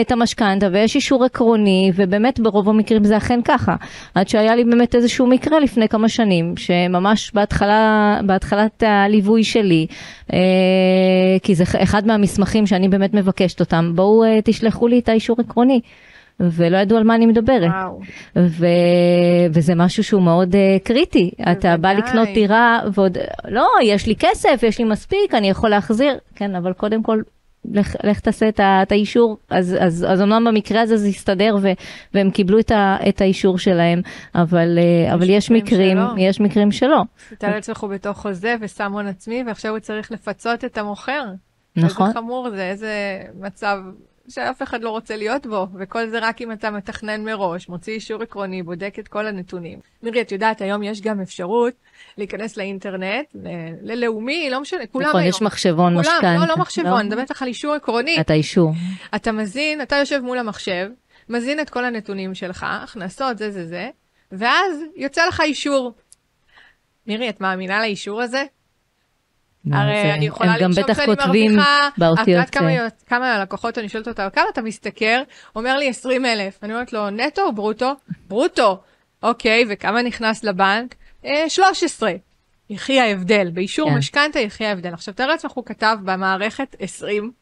את 0.00 0.12
המשכנתה 0.12 0.68
ויש 0.72 0.94
אישור 0.94 1.24
עקרוני, 1.24 1.92
ובאמת 1.94 2.40
ברוב 2.40 2.68
המקרים 2.68 3.04
זה 3.04 3.16
אכן 3.16 3.40
ככה. 3.44 3.74
עד 4.14 4.28
שהיה 4.28 4.56
לי 4.56 4.64
באמת 4.64 4.94
איזשהו 4.94 5.26
מקרה 5.26 5.60
לפני 5.60 5.88
כמה 5.88 6.08
שנים, 6.08 6.56
שממש 6.56 7.32
בהתחלה, 7.34 8.20
בהתחלת 8.26 8.82
הליווי 8.86 9.44
שלי, 9.44 9.86
כי 11.42 11.54
זה 11.54 11.64
אחד 11.82 12.06
מהמסמכים 12.06 12.66
שאני 12.68 12.88
באמת 12.88 13.14
מבקשת 13.14 13.60
אותם, 13.60 13.92
בואו 13.94 14.24
uh, 14.24 14.42
תשלחו 14.44 14.88
לי 14.88 14.98
את 14.98 15.08
האישור 15.08 15.36
עקרוני. 15.40 15.80
ולא 16.40 16.76
ידעו 16.76 16.98
על 16.98 17.04
מה 17.04 17.14
אני 17.14 17.26
מדברת. 17.26 17.70
ו... 18.36 18.66
וזה 19.50 19.74
משהו 19.74 20.04
שהוא 20.04 20.22
מאוד 20.22 20.54
uh, 20.54 20.84
קריטי. 20.84 21.30
אתה 21.52 21.76
בא 21.76 21.92
לקנות 21.92 22.28
דירה 22.34 22.80
ועוד, 22.94 23.18
לא, 23.48 23.68
יש 23.82 24.06
לי 24.06 24.14
כסף, 24.18 24.60
יש 24.62 24.78
לי 24.78 24.84
מספיק, 24.84 25.34
אני 25.34 25.48
יכול 25.50 25.70
להחזיר. 25.70 26.18
כן, 26.34 26.54
אבל 26.56 26.72
קודם 26.72 27.02
כל, 27.02 27.22
לך, 27.72 27.96
לך 28.04 28.20
תעשה 28.20 28.48
את, 28.48 28.60
ה, 28.60 28.82
את 28.82 28.92
האישור. 28.92 29.36
אז, 29.50 29.76
אז, 29.80 30.06
אז 30.08 30.22
אמנם 30.22 30.44
במקרה 30.44 30.80
הזה 30.80 30.96
זה 30.96 31.08
יסתדר 31.08 31.56
ו, 31.62 31.68
והם 32.14 32.30
קיבלו 32.30 32.58
את, 32.58 32.70
ה, 32.70 32.96
את 33.08 33.20
האישור 33.20 33.58
שלהם, 33.58 34.00
אבל, 34.34 34.78
uh, 34.78 35.14
אבל 35.14 35.30
יש 35.30 35.50
מקרים, 35.50 35.96
שלא. 35.96 36.14
יש 36.18 36.40
מקרים 36.40 36.72
שלא. 36.72 37.02
תאר 37.38 37.50
לעצמך 37.50 37.78
הוא 37.78 37.90
בתוך 37.90 38.18
חוזה 38.18 38.54
ושם 38.60 38.92
הון 38.92 39.06
עצמי, 39.06 39.42
ועכשיו 39.46 39.70
הוא 39.70 39.78
צריך 39.78 40.12
לפצות 40.12 40.64
את 40.64 40.78
המוכר. 40.78 41.24
נכון. 41.84 42.06
איזה 42.06 42.18
חמור 42.18 42.50
זה, 42.50 42.70
איזה 42.70 43.22
מצב 43.34 43.78
שאף 44.28 44.62
אחד 44.62 44.82
לא 44.82 44.90
רוצה 44.90 45.16
להיות 45.16 45.46
בו, 45.46 45.66
וכל 45.78 46.08
זה 46.08 46.18
רק 46.18 46.42
אם 46.42 46.52
אתה 46.52 46.70
מתכנן 46.70 47.24
מראש, 47.24 47.68
מוציא 47.68 47.92
אישור 47.92 48.22
עקרוני, 48.22 48.62
בודק 48.62 48.94
את 48.98 49.08
כל 49.08 49.26
הנתונים. 49.26 49.78
מירי, 50.02 50.20
את 50.20 50.32
יודעת, 50.32 50.60
היום 50.60 50.82
יש 50.82 51.00
גם 51.00 51.20
אפשרות 51.20 51.74
להיכנס 52.18 52.56
לאינטרנט, 52.56 53.26
ללאומי, 53.82 54.50
לא 54.50 54.60
משנה, 54.60 54.86
כולם 54.86 55.08
נכון, 55.08 55.20
היום. 55.20 55.30
יש 55.30 55.42
מחשבון 55.42 55.94
משכנתה. 55.94 56.34
לא, 56.34 56.46
לא 56.46 56.56
מחשבון, 56.56 56.90
לא. 56.90 57.00
אני 57.00 57.08
מדברת 57.08 57.30
לך 57.30 57.42
על 57.42 57.48
אישור 57.48 57.74
עקרוני. 57.74 58.20
את 58.20 58.30
האישור. 58.30 58.72
אתה 59.14 59.32
מזין, 59.32 59.82
אתה 59.82 59.96
יושב 59.96 60.20
מול 60.20 60.38
המחשב, 60.38 60.88
מזין 61.28 61.60
את 61.60 61.70
כל 61.70 61.84
הנתונים 61.84 62.34
שלך, 62.34 62.66
הכנסות, 62.68 63.38
זה 63.38 63.50
זה 63.50 63.66
זה, 63.66 63.90
ואז 64.32 64.82
יוצא 64.96 65.26
לך 65.26 65.40
אישור. 65.40 65.94
מירי, 67.06 67.28
את 67.28 67.40
מאמינה 67.40 67.80
לאישור 67.80 68.22
הזה? 68.22 68.44
הרי 69.72 70.12
אני 70.12 70.26
יכולה 70.26 70.56
לרשום 70.58 70.84
שאני 70.84 71.14
מרוויחה, 71.14 71.88
את 72.22 72.28
יודעת 72.28 72.50
כמה 73.06 73.38
לקוחות 73.38 73.78
אני 73.78 73.88
שואלת 73.88 74.08
אותה, 74.08 74.30
כמה 74.30 74.44
אתה 74.52 74.62
משתכר? 74.62 75.22
אומר 75.56 75.76
לי 75.76 75.88
20 75.88 76.26
אלף. 76.26 76.58
אני 76.64 76.72
אומרת 76.72 76.92
לו, 76.92 77.10
נטו 77.10 77.42
או 77.42 77.52
ברוטו? 77.52 77.92
ברוטו. 78.28 78.80
אוקיי, 79.22 79.64
וכמה 79.68 80.02
נכנס 80.02 80.44
לבנק? 80.44 80.94
13. 81.48 82.12
יחי 82.70 83.00
ההבדל, 83.00 83.50
באישור 83.50 83.90
כן. 83.90 83.96
משכנתה 83.96 84.40
יחי 84.40 84.64
ההבדל. 84.64 84.92
עכשיו 84.92 85.14
תאר 85.14 85.26
לעצמך, 85.26 85.52
הוא 85.52 85.64
כתב 85.66 85.96
במערכת 86.04 86.76
20, 86.78 87.32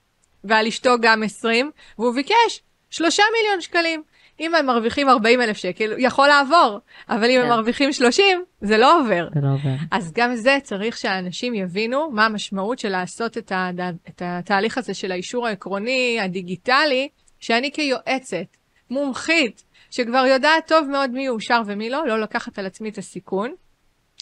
ועל 0.45 0.67
אשתו 0.67 0.91
גם 1.01 1.23
20, 1.23 1.71
והוא 1.99 2.15
ביקש 2.15 2.63
3 2.91 3.21
מיליון 3.21 3.61
שקלים. 3.61 4.03
אם 4.41 4.55
הם 4.55 4.67
מרוויחים 4.67 5.09
40 5.09 5.41
אלף 5.41 5.57
שקל, 5.57 5.95
יכול 5.99 6.29
לעבור, 6.29 6.79
אבל 7.09 7.31
אם 7.31 7.37
כן. 7.37 7.43
הם 7.43 7.49
מרוויחים 7.49 7.93
30, 7.93 8.45
זה 8.61 8.77
לא 8.77 9.01
עובר. 9.01 9.29
זה 9.35 9.41
לא 9.43 9.49
עובר. 9.49 9.75
אז 9.91 10.13
גם 10.13 10.35
זה 10.35 10.59
צריך 10.63 10.97
שאנשים 10.97 11.55
יבינו 11.55 12.11
מה 12.11 12.25
המשמעות 12.25 12.79
של 12.79 12.89
לעשות 12.89 13.39
את, 13.39 13.53
הד... 13.55 13.81
את 14.09 14.23
התהליך 14.25 14.79
הזה 14.79 14.95
של 14.95 15.13
האישור 15.13 15.47
העקרוני, 15.47 16.19
הדיגיטלי, 16.21 17.09
שאני 17.41 17.73
כיועצת, 17.73 18.57
מומחית, 18.91 19.65
שכבר 19.91 20.25
יודעת 20.27 20.69
טוב 20.69 20.89
מאוד 20.89 21.11
מי 21.11 21.25
יאושר 21.25 21.61
ומי 21.67 21.91
לא, 21.91 22.07
לא 22.07 22.21
לקחת 22.21 22.59
על 22.59 22.67
עצמי 22.67 22.89
את 22.89 22.99
הסיכון. 22.99 23.55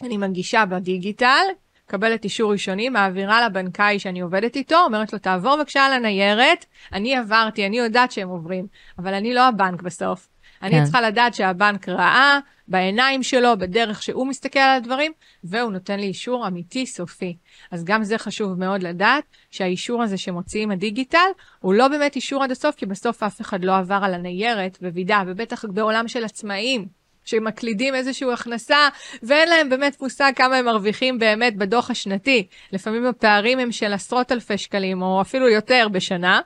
אני 0.02 0.16
מנגישה 0.16 0.64
בדיגיטל, 0.66 1.44
מקבלת 1.88 2.24
אישור 2.24 2.52
ראשוני, 2.52 2.88
מעבירה 2.88 3.46
לבנקאי 3.46 3.98
שאני 3.98 4.20
עובדת 4.20 4.56
איתו, 4.56 4.76
אומרת 4.84 5.12
לו, 5.12 5.18
תעבור 5.18 5.56
בבקשה 5.56 5.86
על 5.86 5.92
הניירת, 5.92 6.66
אני 6.92 7.16
עברתי, 7.16 7.66
אני 7.66 7.78
יודעת 7.78 8.12
שהם 8.12 8.28
עוברים, 8.28 8.66
אבל 8.98 9.14
אני 9.14 9.34
לא 9.34 9.48
הבנק 9.48 9.82
בסוף. 9.82 10.28
כן. 10.60 10.66
אני 10.66 10.84
צריכה 10.84 11.00
לדעת 11.00 11.34
שהבנק 11.34 11.88
ראה 11.88 12.38
בעיניים 12.68 13.22
שלו, 13.22 13.58
בדרך 13.58 14.02
שהוא 14.02 14.26
מסתכל 14.26 14.58
על 14.58 14.76
הדברים, 14.76 15.12
והוא 15.44 15.72
נותן 15.72 16.00
לי 16.00 16.06
אישור 16.06 16.46
אמיתי 16.46 16.86
סופי. 16.86 17.36
אז 17.70 17.84
גם 17.84 18.04
זה 18.04 18.18
חשוב 18.18 18.58
מאוד 18.58 18.82
לדעת, 18.82 19.24
שהאישור 19.50 20.02
הזה 20.02 20.16
שמוציאים 20.16 20.70
הדיגיטל, 20.70 21.28
הוא 21.60 21.74
לא 21.74 21.88
באמת 21.88 22.16
אישור 22.16 22.44
עד 22.44 22.50
הסוף, 22.50 22.74
כי 22.74 22.86
בסוף 22.86 23.22
אף 23.22 23.40
אחד 23.40 23.64
לא 23.64 23.76
עבר 23.76 24.00
על 24.02 24.14
הניירת 24.14 24.78
ווידא, 24.82 25.22
ובטח 25.26 25.64
בעולם 25.64 26.08
של 26.08 26.24
עצמאים. 26.24 27.03
שמקלידים 27.24 27.94
איזושהי 27.94 28.32
הכנסה, 28.32 28.88
ואין 29.22 29.48
להם 29.48 29.68
באמת 29.68 30.00
מושג 30.00 30.32
כמה 30.36 30.56
הם 30.56 30.64
מרוויחים 30.64 31.18
באמת 31.18 31.56
בדוח 31.56 31.90
השנתי. 31.90 32.46
לפעמים 32.72 33.06
הפערים 33.06 33.58
הם 33.58 33.72
של 33.72 33.92
עשרות 33.92 34.32
אלפי 34.32 34.58
שקלים, 34.58 35.02
או 35.02 35.20
אפילו 35.20 35.48
יותר 35.48 35.86
בשנה. 35.92 36.40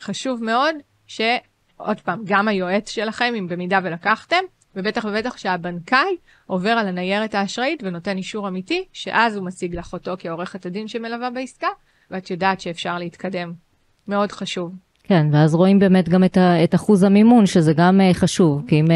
חשוב 0.00 0.44
מאוד 0.44 0.74
שעוד 1.06 2.00
פעם, 2.04 2.22
גם 2.24 2.48
היועץ 2.48 2.90
שלכם, 2.90 3.34
אם 3.38 3.48
במידה 3.48 3.78
ולקחתם, 3.82 4.44
ובטח 4.76 5.04
ובטח 5.04 5.36
שהבנקאי 5.36 6.16
עובר 6.46 6.70
על 6.70 6.88
הניירת 6.88 7.34
האשראית 7.34 7.82
ונותן 7.82 8.16
אישור 8.16 8.48
אמיתי, 8.48 8.84
שאז 8.92 9.36
הוא 9.36 9.46
מציג 9.46 9.76
לך 9.76 9.92
אותו 9.92 10.14
כעורכת 10.18 10.66
הדין 10.66 10.88
שמלווה 10.88 11.30
בעסקה, 11.30 11.68
ואת 12.10 12.30
יודעת 12.30 12.60
שאפשר 12.60 12.98
להתקדם. 12.98 13.52
מאוד 14.08 14.32
חשוב. 14.32 14.83
כן, 15.06 15.26
ואז 15.32 15.54
רואים 15.54 15.78
באמת 15.78 16.08
גם 16.08 16.24
את, 16.24 16.36
ה, 16.36 16.64
את 16.64 16.74
אחוז 16.74 17.02
המימון, 17.02 17.46
שזה 17.46 17.72
גם 17.72 18.00
uh, 18.00 18.14
חשוב, 18.14 18.62
כי 18.66 18.80
אם 18.80 18.86
uh, 18.86 18.90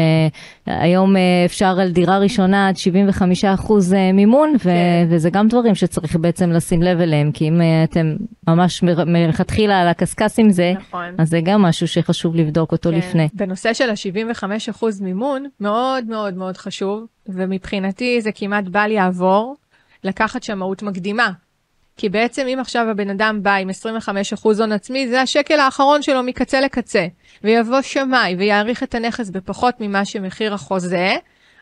היום 0.65 1.15
uh, 1.15 1.19
אפשר 1.45 1.79
על 1.79 1.91
דירה 1.91 2.17
ראשונה 2.17 2.67
עד 2.67 2.77
75 2.77 3.45
אחוז 3.45 3.93
uh, 3.93 3.95
מימון, 4.13 4.55
ו, 4.55 4.59
כן. 4.59 5.07
וזה 5.09 5.29
גם 5.29 5.47
דברים 5.47 5.75
שצריך 5.75 6.15
בעצם 6.15 6.51
לשים 6.51 6.81
לב 6.81 6.99
אליהם, 7.01 7.31
כי 7.31 7.47
אם 7.47 7.61
uh, 7.61 7.91
אתם 7.91 8.15
ממש 8.47 8.83
מלכתחילה 8.83 9.81
על 9.81 9.87
הקשקש 9.87 10.39
עם 10.39 10.49
זה, 10.49 10.73
נכון. 10.79 11.15
אז 11.17 11.29
זה 11.29 11.39
גם 11.43 11.61
משהו 11.61 11.87
שחשוב 11.87 12.35
לבדוק 12.35 12.71
אותו 12.71 12.89
כן. 12.89 12.97
לפני. 12.97 13.27
בנושא 13.33 13.73
של 13.73 13.89
ה-75 13.89 14.43
אחוז 14.69 15.01
מימון, 15.01 15.45
מאוד 15.59 16.05
מאוד 16.05 16.33
מאוד 16.33 16.57
חשוב, 16.57 17.05
ומבחינתי 17.29 18.21
זה 18.21 18.29
כמעט 18.35 18.65
בל 18.67 18.91
יעבור, 18.91 19.55
לקחת 20.03 20.43
שמאות 20.43 20.83
מקדימה. 20.83 21.31
כי 21.99 22.09
בעצם 22.09 22.47
אם 22.47 22.59
עכשיו 22.59 22.89
הבן 22.89 23.09
אדם 23.09 23.43
בא 23.43 23.53
עם 23.53 23.69
25% 23.69 23.73
הון 24.59 24.71
עצמי, 24.71 25.07
זה 25.07 25.21
השקל 25.21 25.59
האחרון 25.59 26.01
שלו 26.01 26.23
מקצה 26.23 26.61
לקצה. 26.61 27.07
ויבוא 27.43 27.81
שמאי 27.81 28.35
ויעריך 28.35 28.83
את 28.83 28.95
הנכס 28.95 29.29
בפחות 29.29 29.75
ממה 29.79 30.05
שמחיר 30.05 30.53
החוזה, 30.53 31.15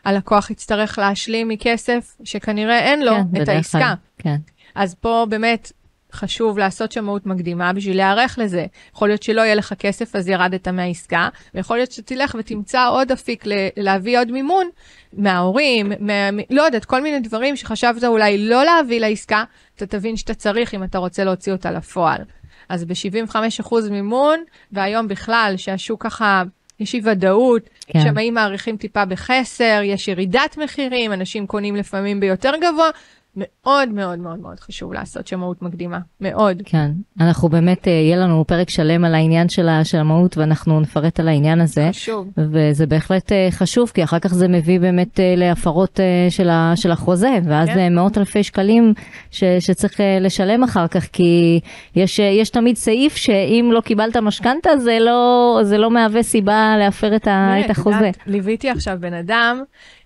הלקוח 0.06 0.52
יצטרך 0.52 1.00
להשלים 1.00 1.48
מכסף 1.48 2.18
שכנראה 2.24 2.80
אין 2.80 3.06
לו 3.06 3.16
כן, 3.34 3.42
את 3.42 3.50
העסקה. 3.50 3.94
כן. 4.18 4.36
אז 4.76 4.96
פה 4.96 5.26
באמת 5.30 5.72
חשוב 6.14 6.58
לעשות 6.58 6.92
שמאות 6.92 7.26
מקדימה 7.26 7.74
בשביל 7.74 7.98
להיערך 7.98 8.40
לזה. 8.42 8.66
יכול 8.94 9.08
להיות 9.08 9.24
שלא 9.24 9.42
יהיה 9.42 9.56
לך 9.56 9.74
כסף 9.80 10.16
אז 10.16 10.28
ירדת 10.28 10.68
מהעסקה, 10.68 11.30
ויכול 11.56 11.78
להיות 11.78 11.92
שתלך 11.92 12.36
ותמצא 12.40 12.90
עוד 12.90 13.12
אפיק 13.12 13.44
להביא 13.78 14.20
עוד 14.20 14.32
מימון 14.32 14.70
מההורים, 15.14 15.92
מה, 16.00 16.30
לא 16.50 16.62
יודעת, 16.62 16.86
כל 16.86 17.02
מיני 17.02 17.20
דברים 17.20 17.56
שחשבת 17.56 18.04
אולי 18.04 18.38
לא 18.38 18.66
להביא 18.66 19.00
לעסקה, 19.00 19.44
אתה 19.76 19.86
תבין 19.86 20.18
שאתה 20.18 20.34
צריך 20.34 20.74
אם 20.74 20.84
אתה 20.84 20.98
רוצה 20.98 21.24
להוציא 21.24 21.52
אותה 21.52 21.72
לפועל. 21.72 22.22
אז 22.70 22.86
ב-75% 22.86 23.76
מימון, 23.92 24.44
והיום 24.72 25.08
בכלל 25.08 25.54
שהשוק 25.58 26.04
ככה, 26.04 26.44
יש 26.80 26.96
אי 26.96 27.02
ודאות, 27.04 27.70
כן. 27.88 28.00
שמאים 28.02 28.34
מעריכים 28.34 28.78
טיפה 28.78 29.06
בחסר, 29.06 29.82
יש 29.84 30.08
ירידת 30.08 30.58
מחירים, 30.58 31.14
אנשים 31.14 31.48
קונים 31.48 31.76
לפעמים 31.76 32.20
ביותר 32.20 32.52
גבוה, 32.62 32.90
מאוד 33.38 33.90
מאוד 33.90 34.20
מאוד 34.20 34.40
מאוד 34.40 34.60
חשוב 34.60 34.94
לעשות 34.94 35.28
שמאות 35.28 35.62
מקדימה, 35.62 36.00
מאוד. 36.22 36.62
כן, 36.66 36.92
אנחנו 37.20 37.50
באמת, 37.50 37.88
אה, 37.88 37.94
יהיה 37.94 38.18
לנו 38.18 38.46
פרק 38.48 38.70
שלם 38.70 39.06
על 39.06 39.16
העניין 39.16 39.50
של 39.50 39.68
המהות 39.94 40.38
ואנחנו 40.38 40.80
נפרט 40.80 41.20
על 41.20 41.28
העניין 41.28 41.62
הזה. 41.62 41.88
חשוב. 41.90 42.28
וזה 42.38 42.86
בהחלט 42.86 43.32
אה, 43.32 43.48
חשוב, 43.52 43.92
כי 43.94 44.04
אחר 44.04 44.20
כך 44.20 44.34
זה 44.34 44.48
מביא 44.48 44.80
באמת 44.80 45.20
אה, 45.20 45.34
להפרות 45.38 46.00
של, 46.30 46.50
ה, 46.50 46.74
של 46.76 46.92
החוזה, 46.92 47.40
ואז 47.44 47.70
כן. 47.70 47.96
מאות 47.96 48.18
אלפי 48.18 48.44
שקלים 48.44 48.94
ש, 49.32 49.44
שצריך 49.60 50.00
לשלם 50.22 50.64
אחר 50.64 50.88
כך, 50.88 51.08
כי 51.14 51.60
יש, 51.96 52.20
יש 52.20 52.50
תמיד 52.50 52.76
סעיף 52.76 53.16
שאם 53.16 53.70
לא 53.74 53.82
קיבלת 53.82 54.18
משכנתה, 54.18 54.78
זה 54.78 54.98
לא, 55.02 55.60
זה 55.64 55.78
לא 55.78 55.92
מהווה 55.92 56.24
סיבה 56.24 56.76
להפר 56.80 57.16
את, 57.16 57.28
ה, 57.28 57.66
את 57.66 57.70
החוזה. 57.70 58.12
ליוויתי 58.26 58.70
עכשיו 58.70 58.98
בן 59.00 59.14
אדם 59.14 59.64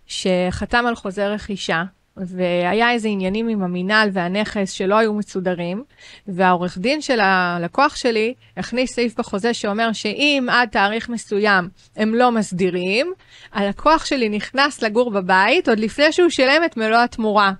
שחתם 0.08 0.86
על 0.88 0.96
חוזה 0.96 1.28
רכישה. 1.28 1.84
והיה 2.18 2.91
איזה 2.91 3.08
עניינים 3.08 3.48
עם 3.48 3.63
המינהל 3.63 4.10
והנכס 4.13 4.72
שלא 4.72 4.96
היו 4.96 5.13
מסודרים, 5.13 5.84
והעורך 6.27 6.77
דין 6.77 7.01
של 7.01 7.20
הלקוח 7.20 7.96
שלי 7.96 8.34
הכניס 8.58 8.94
סעיף 8.94 9.20
בחוזה 9.20 9.53
שאומר 9.53 9.94
שאם 9.94 10.48
עד 10.51 10.70
תאריך 10.70 11.10
מסוים 11.10 11.70
הם 11.96 12.15
לא 12.15 12.32
מסדירים, 12.32 13.13
הלקוח 13.53 14.06
שלי 14.06 14.30
נכנס 14.30 14.82
לגור 14.82 15.12
בבית 15.12 15.70
עוד 15.70 15.80
לפני 15.80 16.12
שהוא 16.12 16.30
שילם 16.30 16.62
את 16.65 16.77
מלוא 16.77 16.98
התמורה. 16.98 17.51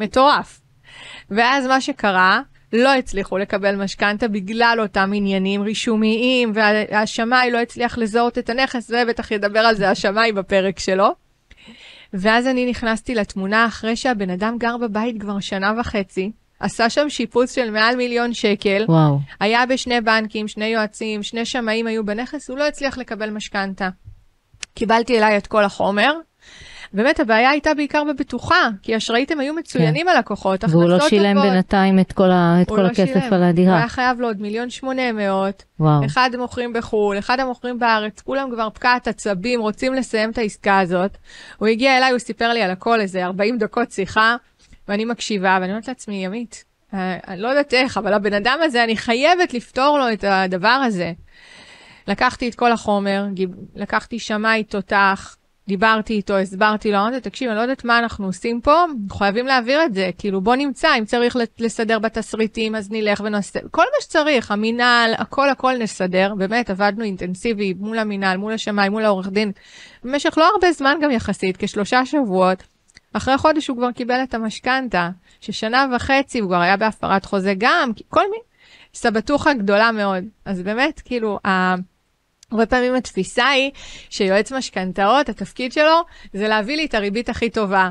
מטורף. 0.00 0.60
ואז 1.30 1.66
מה 1.66 1.80
שקרה, 1.80 2.40
לא 2.72 2.94
הצליחו 2.94 3.38
לקבל 3.38 3.76
משכנתה 3.76 4.28
בגלל 4.28 4.78
אותם 4.80 5.10
עניינים 5.14 5.62
רישומיים, 5.62 6.52
והשמאי 6.54 7.50
לא 7.50 7.58
הצליח 7.58 7.98
לזהות 7.98 8.38
את 8.38 8.50
הנכס, 8.50 8.90
ובטח 8.90 9.30
ידבר 9.30 9.60
על 9.60 9.74
זה 9.74 9.90
השמאי 9.90 10.32
בפרק 10.32 10.78
שלו. 10.78 11.23
ואז 12.14 12.46
אני 12.46 12.70
נכנסתי 12.70 13.14
לתמונה 13.14 13.66
אחרי 13.66 13.96
שהבן 13.96 14.30
אדם 14.30 14.58
גר 14.58 14.76
בבית 14.76 15.20
כבר 15.20 15.40
שנה 15.40 15.72
וחצי, 15.80 16.32
עשה 16.60 16.90
שם 16.90 17.08
שיפוץ 17.08 17.54
של 17.54 17.70
מעל 17.70 17.96
מיליון 17.96 18.34
שקל, 18.34 18.84
וואו. 18.88 19.18
היה 19.40 19.66
בשני 19.66 20.00
בנקים, 20.00 20.48
שני 20.48 20.66
יועצים, 20.66 21.22
שני 21.22 21.44
שמאים 21.44 21.86
היו 21.86 22.04
בנכס, 22.04 22.50
הוא 22.50 22.58
לא 22.58 22.68
הצליח 22.68 22.98
לקבל 22.98 23.30
משכנתה. 23.30 23.88
קיבלתי 24.74 25.18
אליי 25.18 25.36
את 25.36 25.46
כל 25.46 25.64
החומר, 25.64 26.12
באמת 26.94 27.20
הבעיה 27.20 27.50
הייתה 27.50 27.74
בעיקר 27.74 28.02
בבטוחה, 28.04 28.68
כי 28.82 28.96
אשראיתם 28.96 29.40
היו 29.40 29.54
מצוינים 29.54 30.06
כן. 30.06 30.12
הלקוחות, 30.16 30.64
והוא 30.68 30.88
לא 30.88 31.08
שילם 31.08 31.34
טובות. 31.34 31.50
בינתיים 31.50 31.98
את 31.98 32.12
כל, 32.12 32.30
ה, 32.30 32.62
את 32.62 32.68
כל 32.68 32.80
לא 32.80 32.86
הכסף 32.86 33.20
שילם. 33.20 33.32
על 33.32 33.42
הדירה. 33.42 33.72
הוא 33.72 33.78
היה 33.78 33.88
חייב 33.88 34.20
לו 34.20 34.26
עוד 34.26 34.40
מיליון 34.40 34.70
שמונה 34.70 35.12
מאות, 35.12 35.64
אחד 36.06 36.30
מוכרים 36.38 36.72
בחו"ל, 36.72 37.18
אחד 37.18 37.40
המוכרים 37.40 37.78
בארץ, 37.78 38.20
כולם 38.20 38.50
כבר 38.52 38.68
פקעת 38.70 39.08
עצבים, 39.08 39.60
רוצים 39.60 39.94
לסיים 39.94 40.30
את 40.30 40.38
העסקה 40.38 40.78
הזאת. 40.78 41.16
הוא 41.56 41.68
הגיע 41.68 41.98
אליי, 41.98 42.10
הוא 42.10 42.18
סיפר 42.18 42.52
לי 42.52 42.62
על 42.62 42.70
הכל, 42.70 43.00
איזה 43.00 43.24
40 43.24 43.58
דקות 43.58 43.90
שיחה, 43.90 44.36
ואני 44.88 45.04
מקשיבה, 45.04 45.58
ואני 45.60 45.72
אומרת 45.72 45.88
לעצמי, 45.88 46.24
ימית, 46.24 46.64
אה, 46.94 47.18
אני 47.28 47.40
לא 47.40 47.48
יודעת 47.48 47.74
איך, 47.74 47.98
אבל 47.98 48.12
הבן 48.12 48.32
אדם 48.32 48.58
הזה, 48.62 48.84
אני 48.84 48.96
חייבת 48.96 49.54
לפתור 49.54 49.98
לו 49.98 50.12
את 50.12 50.24
הדבר 50.28 50.68
הזה. 50.68 51.12
לקחתי 52.08 52.48
את 52.48 52.54
כל 52.54 52.72
החומר, 52.72 53.26
לקחתי 53.74 54.18
שמאי 54.18 54.64
תותח, 54.64 55.36
דיברתי 55.68 56.12
איתו, 56.12 56.36
הסברתי 56.38 56.92
לו, 56.92 56.98
אמרתי, 56.98 57.20
תקשיב, 57.20 57.48
אני 57.48 57.56
לא 57.56 57.62
יודעת 57.62 57.84
מה 57.84 57.98
אנחנו 57.98 58.26
עושים 58.26 58.60
פה, 58.60 58.84
חייבים 59.12 59.46
להעביר 59.46 59.84
את 59.84 59.94
זה, 59.94 60.10
כאילו 60.18 60.40
בוא 60.40 60.56
נמצא, 60.56 60.88
אם 60.98 61.04
צריך 61.04 61.36
לסדר 61.58 61.98
בתסריטים, 61.98 62.74
אז 62.74 62.90
נלך 62.90 63.20
ונעשה, 63.24 63.60
כל 63.70 63.82
מה 63.82 64.00
שצריך, 64.00 64.50
המינהל, 64.50 65.14
הכל 65.18 65.50
הכל 65.50 65.72
נסדר, 65.78 66.34
באמת 66.38 66.70
עבדנו 66.70 67.04
אינטנסיבי 67.04 67.74
מול 67.74 67.98
המינהל, 67.98 68.36
מול 68.36 68.52
השמאי, 68.52 68.88
מול 68.88 69.04
העורך 69.04 69.28
דין, 69.28 69.52
במשך 70.04 70.38
לא 70.38 70.48
הרבה 70.48 70.72
זמן 70.72 70.98
גם 71.02 71.10
יחסית, 71.10 71.56
כשלושה 71.56 72.06
שבועות. 72.06 72.62
אחרי 73.12 73.38
חודש 73.38 73.68
הוא 73.68 73.76
כבר 73.76 73.92
קיבל 73.92 74.22
את 74.22 74.34
המשכנתה, 74.34 75.10
ששנה 75.40 75.86
וחצי 75.96 76.38
הוא 76.38 76.48
כבר 76.48 76.60
היה 76.60 76.76
בהפרת 76.76 77.24
חוזה 77.24 77.54
גם, 77.58 77.90
כל 78.08 78.22
מיני, 78.30 78.42
סבטוחה 78.94 79.54
גדולה 79.54 79.92
מאוד. 79.92 80.24
אז 80.44 80.62
באמת, 80.62 81.00
כאילו, 81.04 81.38
הרבה 82.52 82.66
פעמים 82.66 82.94
התפיסה 82.94 83.48
היא 83.48 83.70
שיועץ 84.10 84.52
משכנתאות, 84.52 85.28
התפקיד 85.28 85.72
שלו 85.72 86.00
זה 86.32 86.48
להביא 86.48 86.76
לי 86.76 86.84
את 86.84 86.94
הריבית 86.94 87.28
הכי 87.28 87.50
טובה. 87.50 87.90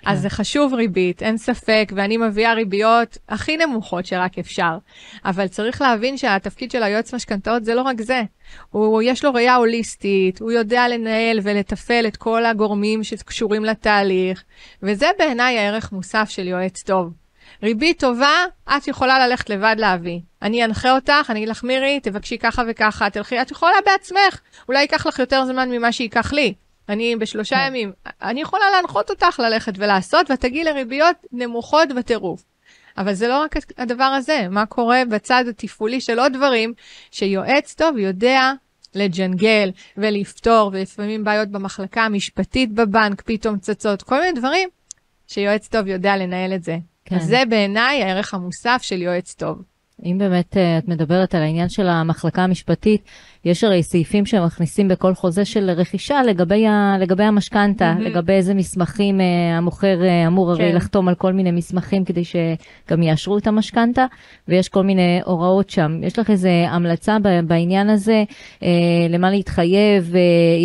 כן. 0.00 0.10
אז 0.10 0.20
זה 0.20 0.30
חשוב 0.30 0.74
ריבית, 0.74 1.22
אין 1.22 1.36
ספק, 1.38 1.92
ואני 1.96 2.16
מביאה 2.16 2.54
ריביות 2.54 3.18
הכי 3.28 3.56
נמוכות 3.56 4.06
שרק 4.06 4.38
אפשר. 4.38 4.78
אבל 5.24 5.48
צריך 5.48 5.82
להבין 5.82 6.16
שהתפקיד 6.16 6.70
של 6.70 6.82
היועץ 6.82 7.14
משכנתאות 7.14 7.64
זה 7.64 7.74
לא 7.74 7.82
רק 7.82 8.00
זה. 8.00 8.22
הוא, 8.70 9.02
יש 9.02 9.24
לו 9.24 9.32
ראייה 9.32 9.56
הוליסטית, 9.56 10.40
הוא 10.40 10.52
יודע 10.52 10.88
לנהל 10.88 11.40
ולתפעל 11.42 12.06
את 12.06 12.16
כל 12.16 12.44
הגורמים 12.44 13.04
שקשורים 13.04 13.64
לתהליך, 13.64 14.44
וזה 14.82 15.06
בעיניי 15.18 15.58
הערך 15.58 15.92
מוסף 15.92 16.28
של 16.28 16.48
יועץ 16.48 16.82
טוב. 16.82 17.12
ריבית 17.62 18.00
טובה, 18.00 18.44
את 18.76 18.88
יכולה 18.88 19.26
ללכת 19.26 19.50
לבד 19.50 19.76
להביא. 19.78 20.20
אני 20.42 20.64
אנחה 20.64 20.90
אותך, 20.90 21.26
אני 21.30 21.38
אגיד 21.38 21.48
לך, 21.48 21.64
מירי, 21.64 22.00
תבקשי 22.02 22.38
ככה 22.38 22.62
וככה, 22.68 23.10
תלכי, 23.10 23.42
את 23.42 23.50
יכולה 23.50 23.76
בעצמך. 23.86 24.40
אולי 24.68 24.80
ייקח 24.80 25.06
לך 25.06 25.18
יותר 25.18 25.44
זמן 25.44 25.70
ממה 25.70 25.92
שייקח 25.92 26.32
לי. 26.32 26.54
אני 26.88 27.16
בשלושה 27.16 27.56
כן. 27.56 27.66
ימים, 27.66 27.92
אני 28.22 28.40
יכולה 28.40 28.70
להנחות 28.70 29.10
אותך 29.10 29.40
ללכת 29.44 29.72
ולעשות, 29.76 30.30
ואת 30.30 30.40
תגיעי 30.40 30.64
לריביות 30.64 31.16
נמוכות 31.32 31.88
בטירוף. 31.96 32.42
אבל 32.98 33.14
זה 33.14 33.28
לא 33.28 33.40
רק 33.40 33.56
הדבר 33.78 34.04
הזה, 34.04 34.46
מה 34.50 34.66
קורה 34.66 35.02
בצד 35.10 35.44
התפעולי 35.48 36.00
של 36.00 36.18
עוד 36.18 36.32
דברים, 36.32 36.74
שיועץ 37.10 37.74
טוב 37.74 37.98
יודע 37.98 38.52
לג'נגל 38.94 39.70
ולפתור, 39.96 40.70
ולפעמים 40.72 41.24
בעיות 41.24 41.48
במחלקה 41.48 42.02
המשפטית 42.02 42.72
בבנק 42.72 43.22
פתאום 43.22 43.58
צצות, 43.58 44.02
כל 44.02 44.20
מיני 44.20 44.32
דברים 44.32 44.68
שיועץ 45.26 45.68
טוב 45.68 45.86
יודע 45.86 46.16
לנהל 46.16 46.54
את 46.54 46.64
זה. 46.64 46.76
כן. 47.08 47.16
אז 47.16 47.26
זה 47.26 47.42
בעיניי 47.48 48.02
הערך 48.02 48.34
המוסף 48.34 48.80
של 48.82 49.02
יועץ 49.02 49.34
טוב. 49.34 49.62
אם 50.04 50.18
באמת 50.18 50.56
אה, 50.56 50.78
את 50.78 50.88
מדברת 50.88 51.34
על 51.34 51.42
העניין 51.42 51.68
של 51.68 51.88
המחלקה 51.88 52.42
המשפטית, 52.42 53.02
יש 53.44 53.64
הרי 53.64 53.82
סעיפים 53.82 54.26
שמכניסים 54.26 54.88
בכל 54.88 55.14
חוזה 55.14 55.44
של 55.44 55.70
רכישה 55.70 56.22
לגבי, 56.22 56.66
ה, 56.66 56.96
לגבי 57.00 57.24
המשכנתה, 57.24 57.94
mm-hmm. 57.96 58.02
לגבי 58.02 58.32
איזה 58.32 58.54
מסמכים 58.54 59.20
אה, 59.20 59.56
המוכר 59.56 60.02
אה, 60.02 60.26
אמור 60.26 60.56
כן. 60.56 60.62
הרי 60.62 60.72
לחתום 60.72 61.08
על 61.08 61.14
כל 61.14 61.32
מיני 61.32 61.50
מסמכים 61.50 62.04
כדי 62.04 62.22
שגם 62.24 63.02
יאשרו 63.02 63.38
את 63.38 63.46
המשכנתה, 63.46 64.06
ויש 64.48 64.68
כל 64.68 64.82
מיני 64.82 65.20
הוראות 65.24 65.70
שם. 65.70 66.00
יש 66.02 66.18
לך 66.18 66.30
איזה 66.30 66.50
המלצה 66.68 67.16
בעניין 67.46 67.90
הזה, 67.90 68.24
אה, 68.62 68.68
למה 69.08 69.30
להתחייב? 69.30 70.14
אה, 70.14 70.20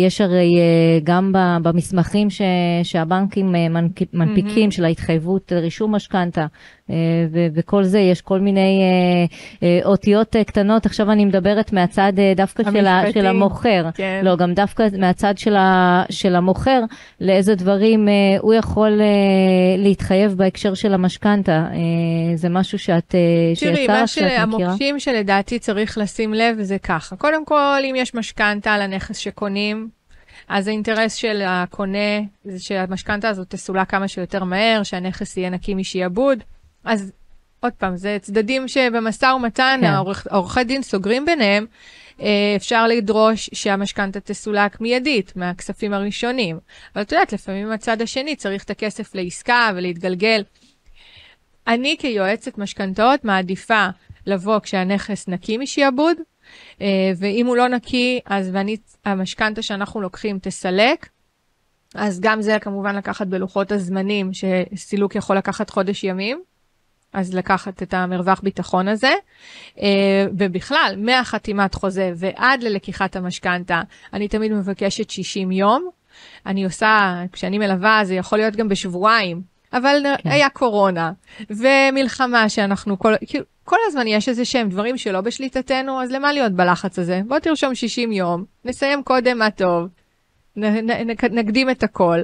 יש 0.06 0.20
הרי 0.20 0.50
אה, 0.58 0.98
גם 1.04 1.32
במסמכים 1.62 2.30
ש, 2.30 2.42
שהבנקים 2.82 3.54
אה, 3.54 3.66
מנפיקים 4.12 4.68
mm-hmm. 4.68 4.74
של 4.74 4.84
ההתחייבות 4.84 5.52
לרישום 5.52 5.94
משכנתה, 5.94 6.46
אה, 6.90 6.96
וכל 7.54 7.84
זה, 7.84 7.98
יש 7.98 8.20
כל 8.20 8.40
מיני 8.40 8.80
אה, 8.82 9.24
אה, 9.62 9.80
אותיות 9.84 10.36
אה, 10.36 10.44
קטנות. 10.44 10.86
עכשיו 10.86 11.12
אני 11.12 11.24
מדברת 11.24 11.72
מהצד 11.72 12.12
אה, 12.18 12.32
דווקא 12.36 12.63
של, 13.12 13.26
המוכר. 13.26 13.86
כן. 13.94 14.20
לא, 14.24 14.36
גם 14.36 14.54
דווקא 14.54 14.88
מהצד 14.98 15.38
של, 15.38 15.56
ה, 15.56 16.02
של 16.10 16.36
המוכר, 16.36 16.80
לאיזה 17.20 17.54
דברים 17.54 18.08
אה, 18.08 18.12
הוא 18.40 18.54
יכול 18.54 19.00
אה, 19.00 19.06
להתחייב 19.78 20.32
בהקשר 20.32 20.74
של 20.74 20.94
המשכנתה. 20.94 21.52
אה, 21.52 22.36
זה 22.36 22.48
משהו 22.48 22.78
שאת, 22.78 23.14
אה, 23.14 23.20
תראי, 23.60 23.86
מה 23.86 24.06
שהמוקשים 24.06 24.98
שלדעתי 24.98 25.58
צריך 25.58 25.98
לשים 25.98 26.34
לב 26.34 26.62
זה 26.62 26.78
ככה. 26.78 27.16
קודם 27.16 27.44
כל, 27.44 27.80
אם 27.90 27.94
יש 27.96 28.14
משכנתה 28.14 28.72
על 28.72 28.82
הנכס 28.82 29.16
שקונים, 29.16 29.88
אז 30.48 30.68
האינטרס 30.68 31.14
של 31.14 31.42
הקונה 31.46 32.20
זה 32.44 32.58
שהמשכנתה 32.60 33.28
הזאת 33.28 33.50
תסולק 33.50 33.90
כמה 33.90 34.08
שיותר 34.08 34.44
מהר, 34.44 34.82
שהנכס 34.82 35.36
יהיה 35.36 35.50
נקי 35.50 35.74
משעבוד. 35.74 36.38
אז 36.84 37.12
עוד 37.60 37.72
פעם, 37.72 37.96
זה 37.96 38.16
צדדים 38.20 38.68
שבמשא 38.68 39.26
ומתן, 39.26 39.80
כן. 39.82 39.92
העורכי 40.30 40.64
דין 40.64 40.82
סוגרים 40.82 41.26
ביניהם, 41.26 41.66
אפשר 42.56 42.86
לדרוש 42.86 43.50
שהמשכנתה 43.52 44.20
תסולק 44.20 44.80
מיידית 44.80 45.36
מהכספים 45.36 45.92
הראשונים. 45.92 46.58
אבל 46.94 47.02
את 47.02 47.12
יודעת, 47.12 47.32
לפעמים 47.32 47.70
הצד 47.70 48.02
השני 48.02 48.36
צריך 48.36 48.64
את 48.64 48.70
הכסף 48.70 49.14
לעסקה 49.14 49.70
ולהתגלגל. 49.74 50.42
אני 51.66 51.96
כיועצת 51.98 52.58
משכנתאות 52.58 53.24
מעדיפה 53.24 53.86
לבוא 54.26 54.58
כשהנכס 54.58 55.28
נקי 55.28 55.58
משעבוד, 55.58 56.16
אה, 56.80 57.12
ואם 57.16 57.46
הוא 57.46 57.56
לא 57.56 57.68
נקי, 57.68 58.20
אז 58.26 58.50
המשכנתה 59.04 59.62
שאנחנו 59.62 60.00
לוקחים 60.00 60.38
תסלק. 60.42 61.08
אז 61.94 62.20
גם 62.20 62.42
זה 62.42 62.58
כמובן 62.60 62.96
לקחת 62.96 63.26
בלוחות 63.26 63.72
הזמנים, 63.72 64.30
שסילוק 64.32 65.14
יכול 65.14 65.36
לקחת 65.36 65.70
חודש 65.70 66.04
ימים. 66.04 66.42
אז 67.14 67.34
לקחת 67.34 67.82
את 67.82 67.94
המרווח 67.94 68.40
ביטחון 68.40 68.88
הזה. 68.88 69.12
אה, 69.80 70.26
ובכלל, 70.38 70.94
מהחתימת 70.98 71.74
חוזה 71.74 72.12
ועד 72.16 72.62
ללקיחת 72.62 73.16
המשכנתה, 73.16 73.82
אני 74.12 74.28
תמיד 74.28 74.52
מבקשת 74.52 75.10
60 75.10 75.52
יום. 75.52 75.88
אני 76.46 76.64
עושה, 76.64 77.22
כשאני 77.32 77.58
מלווה, 77.58 78.00
זה 78.04 78.14
יכול 78.14 78.38
להיות 78.38 78.56
גם 78.56 78.68
בשבועיים, 78.68 79.42
אבל 79.72 80.02
כן. 80.22 80.30
היה 80.30 80.48
קורונה, 80.48 81.12
ומלחמה 81.50 82.48
שאנחנו 82.48 82.98
כל... 82.98 83.14
כאילו, 83.26 83.44
כל 83.64 83.76
הזמן 83.86 84.06
יש 84.06 84.28
איזה 84.28 84.44
שהם 84.44 84.68
דברים 84.68 84.98
שלא 84.98 85.20
בשליטתנו, 85.20 86.02
אז 86.02 86.10
למה 86.10 86.32
להיות 86.32 86.52
בלחץ 86.52 86.98
הזה? 86.98 87.20
בוא 87.28 87.38
תרשום 87.38 87.74
60 87.74 88.12
יום, 88.12 88.44
נסיים 88.64 89.02
קודם 89.02 89.38
מה 89.38 89.50
טוב, 89.50 89.88
נ, 90.56 90.64
נ, 90.64 90.90
נ, 90.90 91.10
נקדים 91.30 91.70
את 91.70 91.82
הכל. 91.82 92.22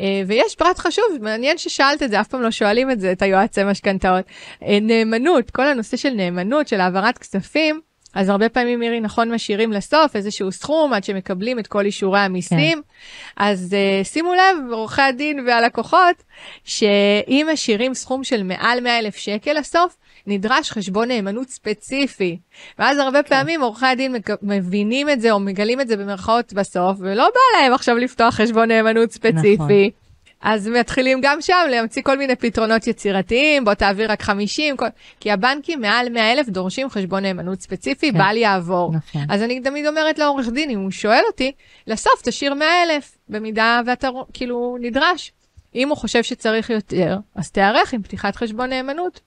אה, 0.00 0.22
ויש 0.26 0.54
פרט 0.54 0.78
חשוב, 0.78 1.04
מעניין 1.20 1.58
ששאלת 1.58 2.02
את 2.02 2.10
זה, 2.10 2.20
אף 2.20 2.28
פעם 2.28 2.42
לא 2.42 2.50
שואלים 2.50 2.90
את 2.90 3.00
זה, 3.00 3.12
את 3.12 3.22
היועצי 3.22 3.64
משכנתאות. 3.64 4.24
אה, 4.62 4.78
נאמנות, 4.82 5.50
כל 5.50 5.66
הנושא 5.68 5.96
של 5.96 6.10
נאמנות, 6.10 6.68
של 6.68 6.80
העברת 6.80 7.18
כספים, 7.18 7.80
אז 8.16 8.28
הרבה 8.28 8.48
פעמים 8.48 8.80
מירי 8.80 9.00
נכון 9.00 9.32
משאירים 9.32 9.72
לסוף 9.72 10.16
איזשהו 10.16 10.52
סכום 10.52 10.92
עד 10.92 11.04
שמקבלים 11.04 11.58
את 11.58 11.66
כל 11.66 11.84
אישורי 11.84 12.20
המיסים. 12.20 12.82
כן. 12.82 13.44
אז 13.44 13.76
uh, 14.02 14.04
שימו 14.06 14.34
לב, 14.34 14.72
עורכי 14.72 15.02
הדין 15.02 15.44
והלקוחות, 15.46 16.22
שאם 16.64 17.48
משאירים 17.52 17.94
סכום 17.94 18.24
של 18.24 18.42
מעל 18.42 18.80
100 18.80 18.98
אלף 18.98 19.16
שקל 19.16 19.52
לסוף, 19.52 19.96
נדרש 20.26 20.70
חשבון 20.70 21.08
נאמנות 21.08 21.48
ספציפי. 21.48 22.38
ואז 22.78 22.98
הרבה 22.98 23.22
כן. 23.22 23.28
פעמים 23.28 23.62
עורכי 23.62 23.86
הדין 23.86 24.16
מבינים 24.42 25.10
את 25.10 25.20
זה 25.20 25.30
או 25.30 25.40
מגלים 25.40 25.80
את 25.80 25.88
זה 25.88 25.96
במרכאות 25.96 26.52
בסוף, 26.52 26.96
ולא 27.00 27.24
בא 27.24 27.60
להם 27.60 27.72
עכשיו 27.72 27.96
לפתוח 27.96 28.34
חשבון 28.34 28.68
נאמנות 28.68 29.10
ספציפי. 29.10 29.54
נכון. 29.54 30.06
אז 30.40 30.68
מתחילים 30.68 31.20
גם 31.22 31.40
שם 31.40 31.66
להמציא 31.70 32.02
כל 32.02 32.18
מיני 32.18 32.36
פתרונות 32.36 32.86
יצירתיים, 32.86 33.64
בוא 33.64 33.74
תעביר 33.74 34.12
רק 34.12 34.22
50, 34.22 34.76
כל... 34.76 34.86
כי 35.20 35.30
הבנקים 35.30 35.80
מעל 35.80 36.08
100 36.08 36.32
אלף 36.32 36.48
דורשים 36.48 36.90
חשבון 36.90 37.22
נאמנות 37.22 37.60
ספציפי, 37.60 38.12
כן. 38.12 38.18
בל 38.18 38.36
יעבור. 38.36 38.92
נכון. 38.94 39.22
אז 39.28 39.42
אני 39.42 39.60
תמיד 39.60 39.86
אומרת 39.86 40.18
לעורך 40.18 40.48
דין, 40.48 40.70
אם 40.70 40.78
הוא 40.78 40.90
שואל 40.90 41.22
אותי, 41.26 41.52
לסוף 41.86 42.22
תשאיר 42.22 42.54
100 42.54 42.68
אלף, 42.82 43.18
במידה 43.28 43.80
ואתה 43.86 44.08
כאילו 44.32 44.76
נדרש. 44.80 45.32
אם 45.74 45.88
הוא 45.88 45.96
חושב 45.96 46.22
שצריך 46.22 46.70
יותר, 46.70 47.16
אז 47.34 47.50
תיערך 47.50 47.92
עם 47.92 48.02
פתיחת 48.02 48.36
חשבון 48.36 48.70
נאמנות. 48.70 49.20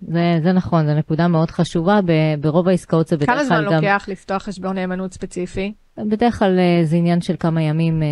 זה, 0.00 0.40
זה 0.42 0.52
נכון, 0.52 0.86
זו 0.86 0.94
נקודה 0.94 1.28
מאוד 1.28 1.50
חשובה, 1.50 2.00
ברוב 2.40 2.68
העסקאות 2.68 3.08
זה 3.08 3.16
בדרך 3.16 3.28
כלל 3.28 3.38
גם... 3.38 3.48
כמה 3.48 3.60
זמן 3.60 3.74
לוקח 3.74 4.04
לפתוח 4.08 4.42
חשבון 4.42 4.74
נאמנות 4.74 5.12
ספציפי? 5.12 5.72
בדרך 5.98 6.38
כלל 6.38 6.58
אה, 6.58 6.84
זה 6.84 6.96
עניין 6.96 7.20
של 7.20 7.34
כמה 7.38 7.62
ימים 7.62 8.02
אה, 8.02 8.06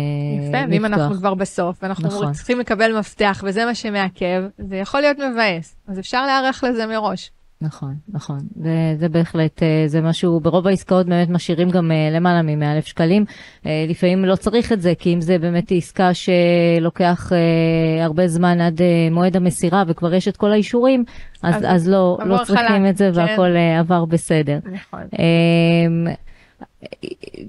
יפה, 0.47 0.71
ואם 0.71 0.85
אנחנו 0.85 1.15
כבר 1.15 1.33
בסוף, 1.33 1.83
ואנחנו 1.83 2.07
נכון. 2.07 2.33
צריכים 2.33 2.59
לקבל 2.59 2.99
מפתח, 2.99 3.43
וזה 3.47 3.65
מה 3.65 3.75
שמעכב, 3.75 4.43
זה 4.57 4.75
יכול 4.75 5.01
להיות 5.01 5.17
מבאס, 5.17 5.75
אז 5.87 5.99
אפשר 5.99 6.25
להיערך 6.25 6.63
לזה 6.63 6.85
מראש. 6.85 7.31
נכון, 7.61 7.95
נכון. 8.09 8.39
זה, 8.55 8.95
זה 8.99 9.09
בהחלט, 9.09 9.63
אה, 9.63 9.83
זה 9.87 10.01
משהו, 10.01 10.39
ברוב 10.39 10.67
העסקאות 10.67 11.05
באמת 11.05 11.29
משאירים 11.29 11.69
גם 11.69 11.91
למעלה 12.11 12.41
מ-100,000 12.41 12.85
שקלים. 12.85 13.25
לפעמים 13.65 14.25
לא 14.25 14.35
צריך 14.35 14.71
את 14.71 14.81
זה, 14.81 14.93
כי 14.99 15.13
אם 15.13 15.21
זה 15.21 15.37
באמת 15.37 15.71
עסקה 15.71 16.09
שלוקח 16.13 17.31
הרבה 18.01 18.27
זמן 18.27 18.61
עד 18.61 18.81
מועד 19.11 19.35
המסירה 19.35 19.83
וכבר 19.87 20.13
יש 20.13 20.27
את 20.27 20.37
כל 20.37 20.51
האישורים, 20.51 21.03
אז, 21.43 21.55
אז, 21.55 21.63
אז 21.67 21.89
לא, 21.89 22.17
לא 22.25 22.37
צריכים 22.43 22.87
את 22.89 22.97
זה 22.97 23.11
כן. 23.13 23.19
והכל 23.19 23.55
עבר 23.79 24.05
בסדר. 24.05 24.59
נכון. 24.71 25.01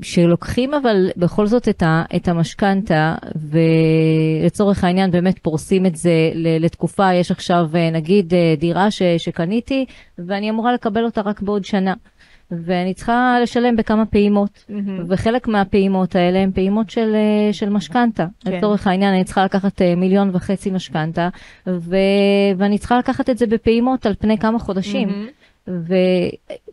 שלוקחים 0.02 0.74
אבל 0.74 1.10
בכל 1.16 1.46
זאת 1.46 1.68
את, 1.68 1.82
ה, 1.82 2.02
את 2.16 2.28
המשכנתה 2.28 3.14
ולצורך 4.44 4.84
העניין 4.84 5.10
באמת 5.10 5.38
פורסים 5.38 5.86
את 5.86 5.96
זה 5.96 6.12
לתקופה, 6.34 7.14
יש 7.14 7.30
עכשיו 7.30 7.66
אה, 7.74 7.90
נגיד 7.90 8.34
אה, 8.34 8.54
דירה 8.58 8.90
ש, 8.90 9.02
שקניתי 9.02 9.84
ואני 10.18 10.50
אמורה 10.50 10.72
לקבל 10.72 11.04
אותה 11.04 11.20
רק 11.20 11.42
בעוד 11.42 11.64
שנה. 11.64 11.94
ואני 12.50 12.94
צריכה 12.94 13.38
לשלם 13.42 13.76
בכמה 13.76 14.06
פעימות, 14.06 14.64
mm-hmm. 14.70 14.72
וחלק 15.08 15.48
מהפעימות 15.48 16.16
האלה 16.16 16.38
הן 16.38 16.50
פעימות 16.52 16.90
של, 16.90 17.14
אה, 17.14 17.52
של 17.52 17.68
משכנתה. 17.68 18.26
כן. 18.40 18.52
לצורך 18.52 18.86
העניין 18.86 19.14
אני 19.14 19.24
צריכה 19.24 19.44
לקחת 19.44 19.82
מיליון 19.96 20.30
וחצי 20.32 20.70
משכנתה, 20.70 21.28
ו... 21.66 21.96
ואני 22.56 22.78
צריכה 22.78 22.98
לקחת 22.98 23.30
את 23.30 23.38
זה 23.38 23.46
בפעימות 23.46 24.06
על 24.06 24.14
פני 24.18 24.38
כמה 24.38 24.58
חודשים. 24.58 25.08
Mm-hmm. 25.08 25.37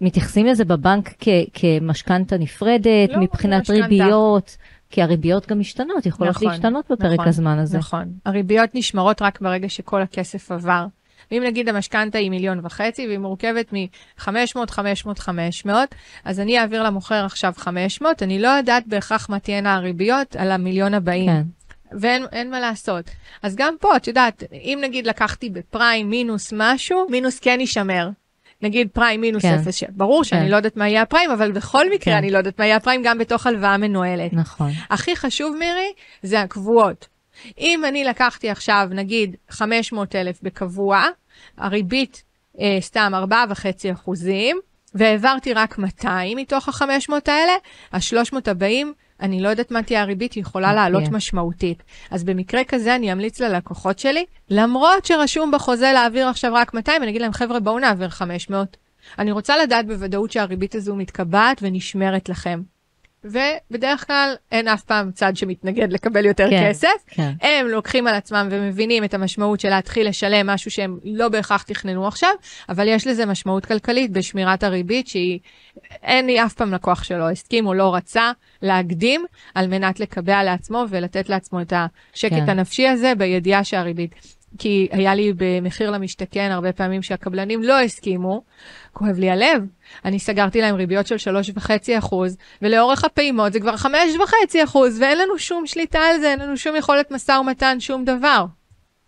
ומתייחסים 0.01 0.45
לזה 0.45 0.65
בבנק 0.65 1.13
כ- 1.19 1.27
כמשכנתה 1.53 2.38
נפרדת, 2.38 3.10
לא, 3.10 3.19
מבחינת 3.19 3.69
ריביות. 3.69 4.58
כי 4.89 5.01
הריביות 5.01 5.47
גם 5.47 5.60
משתנות, 5.60 6.05
יכולות 6.05 6.36
נכון, 6.36 6.47
להשתנות 6.47 6.86
בפרק 6.91 7.13
נכון, 7.13 7.27
הזמן 7.27 7.60
הזה. 7.60 7.77
נכון, 7.77 8.05
הריביות 8.25 8.69
נשמרות 8.73 9.21
רק 9.21 9.41
ברגע 9.41 9.69
שכל 9.69 10.01
הכסף 10.01 10.51
עבר. 10.51 10.86
ואם 11.31 11.43
נגיד 11.45 11.69
המשכנתה 11.69 12.17
היא 12.17 12.29
מיליון 12.29 12.60
וחצי 12.63 13.08
והיא 13.08 13.17
מורכבת 13.17 13.73
מ-500, 13.73 14.31
500, 14.71 15.19
500, 15.19 15.95
אז 16.25 16.39
אני 16.39 16.60
אעביר 16.60 16.84
למוכר 16.84 17.25
עכשיו 17.25 17.53
500, 17.58 18.23
אני 18.23 18.39
לא 18.39 18.47
יודעת 18.47 18.88
בהכרח 18.88 19.29
מה 19.29 19.39
תהיינה 19.39 19.75
הריביות 19.75 20.36
על 20.36 20.51
המיליון 20.51 20.93
הבאים. 20.93 21.29
כן. 21.29 21.43
ואין 21.99 22.51
מה 22.51 22.60
לעשות. 22.60 23.10
אז 23.43 23.55
גם 23.55 23.75
פה, 23.79 23.95
את 23.95 24.08
יודעת, 24.08 24.43
אם 24.53 24.79
נגיד 24.84 25.08
לקחתי 25.08 25.49
בפריים 25.49 26.10
מינוס 26.10 26.53
משהו, 26.58 27.05
מינוס 27.10 27.39
כן 27.39 27.58
יישמר. 27.60 28.10
נגיד 28.62 28.88
פריים 28.94 29.22
מינוס 29.22 29.41
כן. 29.41 29.60
0, 29.62 29.84
ברור 29.89 30.24
שאני 30.24 30.46
כן. 30.46 30.52
לא 30.52 30.56
יודעת 30.56 30.78
מה 30.78 30.89
יהיה 30.89 31.02
הפריים, 31.02 31.32
אבל 31.32 31.52
בכל 31.52 31.86
מקרה 31.89 32.13
כן. 32.13 32.18
אני 32.18 32.32
לא 32.32 32.38
יודעת 32.38 32.60
מה 32.60 32.65
יהיה 32.65 32.76
הפריים 32.76 33.02
גם 33.04 33.18
בתוך 33.18 33.48
הלוואה 33.48 33.78
מנוהלת. 33.78 34.34
נכון. 34.34 34.72
הכי 34.89 35.15
חשוב, 35.15 35.56
מירי, 35.60 35.94
זה 36.24 36.41
הקבועות. 36.41 37.08
אם 37.60 37.86
אני 37.86 38.04
לקחתי 38.04 38.50
עכשיו, 38.50 38.88
נגיד, 38.91 39.36
500 39.50 40.15
אלף 40.15 40.39
בקבוע, 40.44 41.04
הריבית 41.58 42.24
אה, 42.60 42.78
סתם 42.82 43.13
4.5 43.32 43.94
אחוזים, 43.94 44.60
והעברתי 44.96 45.54
רק 45.54 45.78
200 45.78 46.38
מתוך 46.38 46.70
ה-500 46.70 47.13
האלה, 47.28 47.54
ה-300 47.91 48.52
הבאים 48.52 48.94
אני 49.21 49.41
לא 49.41 49.49
יודעת 49.49 49.71
מה 49.71 49.84
תהיה 49.84 50.01
הריבית, 50.01 50.34
היא 50.34 50.41
יכולה 50.41 50.71
okay. 50.71 50.75
לעלות 50.75 51.04
משמעותית. 51.12 51.84
אז 52.12 52.23
במקרה 52.23 52.63
כזה 52.63 52.95
אני 52.95 53.12
אמליץ 53.12 53.41
ללקוחות 53.41 53.99
שלי, 53.99 54.25
למרות 54.49 55.06
שרשום 55.06 55.51
בחוזה 55.51 55.91
להעביר 55.93 56.28
עכשיו 56.28 56.54
רק 56.54 56.73
200, 56.73 57.04
אני 57.04 57.12
אגיד 57.12 57.21
להם, 57.21 57.34
חבר'ה, 57.34 57.60
בואו 57.60 57.80
נעביר 57.80 58.10
500. 58.10 58.78
אני 59.19 59.32
רוצה 59.32 59.58
לדעת 59.58 59.88
בוודאות 59.88 60.32
שהריבית 60.32 60.75
הזו 60.75 60.95
מתקבעת 60.95 61.58
ונשמרת 61.62 62.30
לכם. 62.30 62.62
ובדרך 63.25 64.07
כלל 64.07 64.33
אין 64.51 64.67
אף 64.67 64.83
פעם 64.83 65.11
צד 65.11 65.35
שמתנגד 65.35 65.93
לקבל 65.93 66.25
יותר 66.25 66.49
כן, 66.49 66.69
כסף. 66.69 66.88
כן. 67.07 67.31
הם 67.41 67.67
לוקחים 67.67 68.07
על 68.07 68.15
עצמם 68.15 68.47
ומבינים 68.51 69.03
את 69.03 69.13
המשמעות 69.13 69.59
של 69.59 69.69
להתחיל 69.69 70.07
לשלם 70.07 70.47
משהו 70.47 70.71
שהם 70.71 70.99
לא 71.03 71.29
בהכרח 71.29 71.63
תכננו 71.63 72.07
עכשיו, 72.07 72.29
אבל 72.69 72.88
יש 72.88 73.07
לזה 73.07 73.25
משמעות 73.25 73.65
כלכלית 73.65 74.11
בשמירת 74.11 74.63
הריבית 74.63 75.07
שהיא, 75.07 75.39
אין 76.03 76.25
לי 76.25 76.43
אף 76.45 76.53
פעם 76.53 76.73
לקוח 76.73 77.03
שלא 77.03 77.29
הסכים 77.29 77.67
או 77.67 77.73
לא 77.73 77.95
רצה 77.95 78.31
להקדים 78.61 79.25
על 79.55 79.67
מנת 79.67 79.99
לקבע 79.99 80.43
לעצמו 80.43 80.85
ולתת 80.89 81.29
לעצמו 81.29 81.61
את 81.61 81.73
השקט 81.75 82.31
כן. 82.31 82.49
הנפשי 82.49 82.88
הזה 82.88 83.13
בידיעה 83.17 83.63
שהריבית. 83.63 84.15
כי 84.58 84.88
היה 84.91 85.15
לי 85.15 85.34
במחיר 85.38 85.91
למשתכן 85.91 86.50
הרבה 86.52 86.74
פעמים 86.74 87.02
שהקבלנים 87.02 87.63
לא 87.63 87.80
הסכימו, 87.80 88.44
כואב 88.94 89.18
לי 89.18 89.30
הלב. 89.30 89.63
אני 90.06 90.20
סגרתי 90.20 90.62
להם 90.62 90.76
ריביות 90.76 91.08
של 91.08 91.15
3.5 92.06 92.13
ולאורך 92.62 93.04
הפעימות 93.04 93.54
זה 93.54 93.60
כבר 93.60 93.76
5.5 93.76 93.88
ואין 95.00 95.18
לנו 95.18 95.39
שום 95.39 95.68
שליטה 95.68 96.00
על 96.00 96.20
זה, 96.20 96.32
אין 96.32 96.39
לנו 96.39 96.58
שום 96.58 96.76
יכולת 96.76 97.12
משא 97.12 97.32
ומתן, 97.32 97.80
שום 97.80 98.06
דבר. 98.06 98.46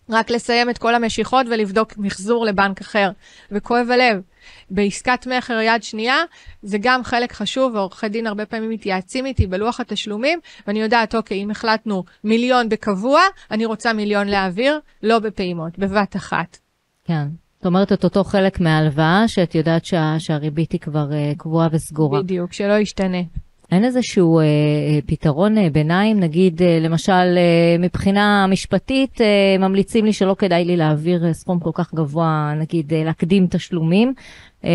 רק 0.09 0.29
לסיים 0.29 0.69
את 0.69 0.77
כל 0.77 0.95
המשיכות 0.95 1.45
ולבדוק 1.49 1.97
מחזור 1.97 2.45
לבנק 2.45 2.81
אחר, 2.81 3.09
וכואב 3.51 3.87
הלב. 3.91 4.21
בעסקת 4.69 5.27
מכר 5.27 5.59
יד 5.61 5.83
שנייה, 5.83 6.17
זה 6.61 6.77
גם 6.81 7.03
חלק 7.03 7.33
חשוב, 7.33 7.75
ועורכי 7.75 8.09
דין 8.09 8.27
הרבה 8.27 8.45
פעמים 8.45 8.69
מתייעצים 8.69 9.25
איתי 9.25 9.47
בלוח 9.47 9.79
התשלומים, 9.79 10.39
ואני 10.67 10.81
יודעת, 10.81 11.15
אוקיי, 11.15 11.43
אם 11.43 11.51
החלטנו 11.51 12.03
מיליון 12.23 12.69
בקבוע, 12.69 13.21
אני 13.51 13.65
רוצה 13.65 13.93
מיליון 13.93 14.27
להעביר, 14.27 14.79
לא 15.03 15.19
בפעימות, 15.19 15.79
בבת 15.79 16.15
אחת. 16.15 16.57
כן. 17.05 17.27
זאת 17.57 17.65
אומרת, 17.65 17.93
את 17.93 18.03
אותו 18.03 18.23
חלק 18.23 18.59
מההלוואה, 18.59 19.27
שאת 19.27 19.55
יודעת 19.55 19.85
שה, 19.85 20.15
שהריבית 20.19 20.71
היא 20.71 20.79
כבר 20.79 21.09
uh, 21.09 21.37
קבועה 21.37 21.67
וסגורה. 21.71 22.21
בדיוק, 22.21 22.53
שלא 22.53 22.73
ישתנה. 22.73 23.21
אין 23.71 23.85
איזשהו 23.85 24.39
אה, 24.39 24.43
אה, 24.43 24.99
פתרון 25.05 25.57
אה, 25.57 25.69
ביניים, 25.69 26.19
נגיד 26.19 26.61
אה, 26.61 26.79
למשל 26.81 27.11
אה, 27.11 27.75
מבחינה 27.79 28.47
משפטית 28.47 29.21
אה, 29.21 29.57
ממליצים 29.59 30.05
לי 30.05 30.13
שלא 30.13 30.35
כדאי 30.39 30.65
לי 30.65 30.77
להעביר 30.77 31.25
אה, 31.25 31.33
סכום 31.33 31.59
כל 31.59 31.71
כך 31.73 31.93
גבוה, 31.93 32.53
נגיד 32.59 32.93
אה, 32.93 33.03
להקדים 33.03 33.47
תשלומים, 33.49 34.13
אה, 34.65 34.69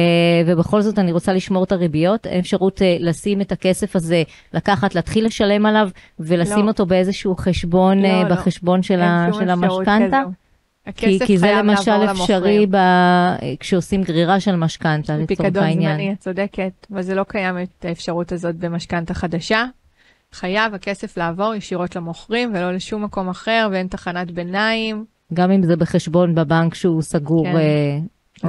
ובכל 0.46 0.80
זאת 0.80 0.98
אני 0.98 1.12
רוצה 1.12 1.32
לשמור 1.32 1.64
את 1.64 1.72
הריביות, 1.72 2.26
אין 2.26 2.38
אפשרות 2.40 2.82
אה, 2.82 2.96
לשים 3.00 3.40
את 3.40 3.52
הכסף 3.52 3.96
הזה, 3.96 4.22
לקחת, 4.54 4.94
להתחיל 4.94 5.26
לשלם 5.26 5.66
עליו 5.66 5.88
ולשים 6.20 6.64
לא. 6.64 6.68
אותו 6.68 6.86
באיזשהו 6.86 7.36
חשבון, 7.36 7.98
לא, 7.98 8.06
אה, 8.06 8.22
לא. 8.22 8.28
בחשבון 8.28 8.76
לא. 8.76 8.82
של, 8.82 9.00
של 9.32 9.50
המשכנתה? 9.50 10.22
כי, 10.94 11.18
כי 11.26 11.38
זה 11.38 11.52
למשל 11.58 12.10
אפשרי 12.10 12.66
ב... 12.70 12.76
כשעושים 13.60 14.02
גרירה 14.02 14.40
של 14.40 14.56
משכנתה, 14.56 15.16
לצורך 15.16 15.40
העניין. 15.40 15.52
פיקדון 15.52 15.92
זמני, 15.92 16.12
את 16.12 16.18
צודקת, 16.18 16.86
אבל 16.92 17.02
זה 17.02 17.14
לא 17.14 17.24
קיים 17.28 17.58
את 17.58 17.84
האפשרות 17.84 18.32
הזאת 18.32 18.56
במשכנתה 18.56 19.14
חדשה. 19.14 19.64
חייב 20.32 20.74
הכסף 20.74 21.16
לעבור 21.16 21.54
ישירות 21.54 21.96
למוכרים 21.96 22.50
ולא 22.54 22.72
לשום 22.72 23.04
מקום 23.04 23.28
אחר 23.28 23.68
ואין 23.72 23.86
תחנת 23.86 24.30
ביניים. 24.30 25.04
גם 25.34 25.50
אם 25.50 25.62
זה 25.62 25.76
בחשבון 25.76 26.34
בבנק 26.34 26.74
שהוא 26.74 27.02
סגור. 27.02 27.44
כן. 27.44 27.56
אה, 27.56 27.98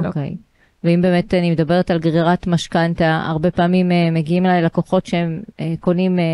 לא. 0.02 0.08
אוקיי. 0.08 0.36
ואם 0.84 1.02
באמת 1.02 1.34
אני 1.34 1.50
מדברת 1.50 1.90
על 1.90 1.98
גרירת 1.98 2.46
משכנתה, 2.46 3.22
הרבה 3.26 3.50
פעמים 3.50 3.92
אה, 3.92 4.10
מגיעים 4.10 4.46
אליי 4.46 4.62
לקוחות 4.62 5.06
שהם 5.06 5.42
אה, 5.60 5.74
קונים, 5.80 6.18
אה, 6.18 6.24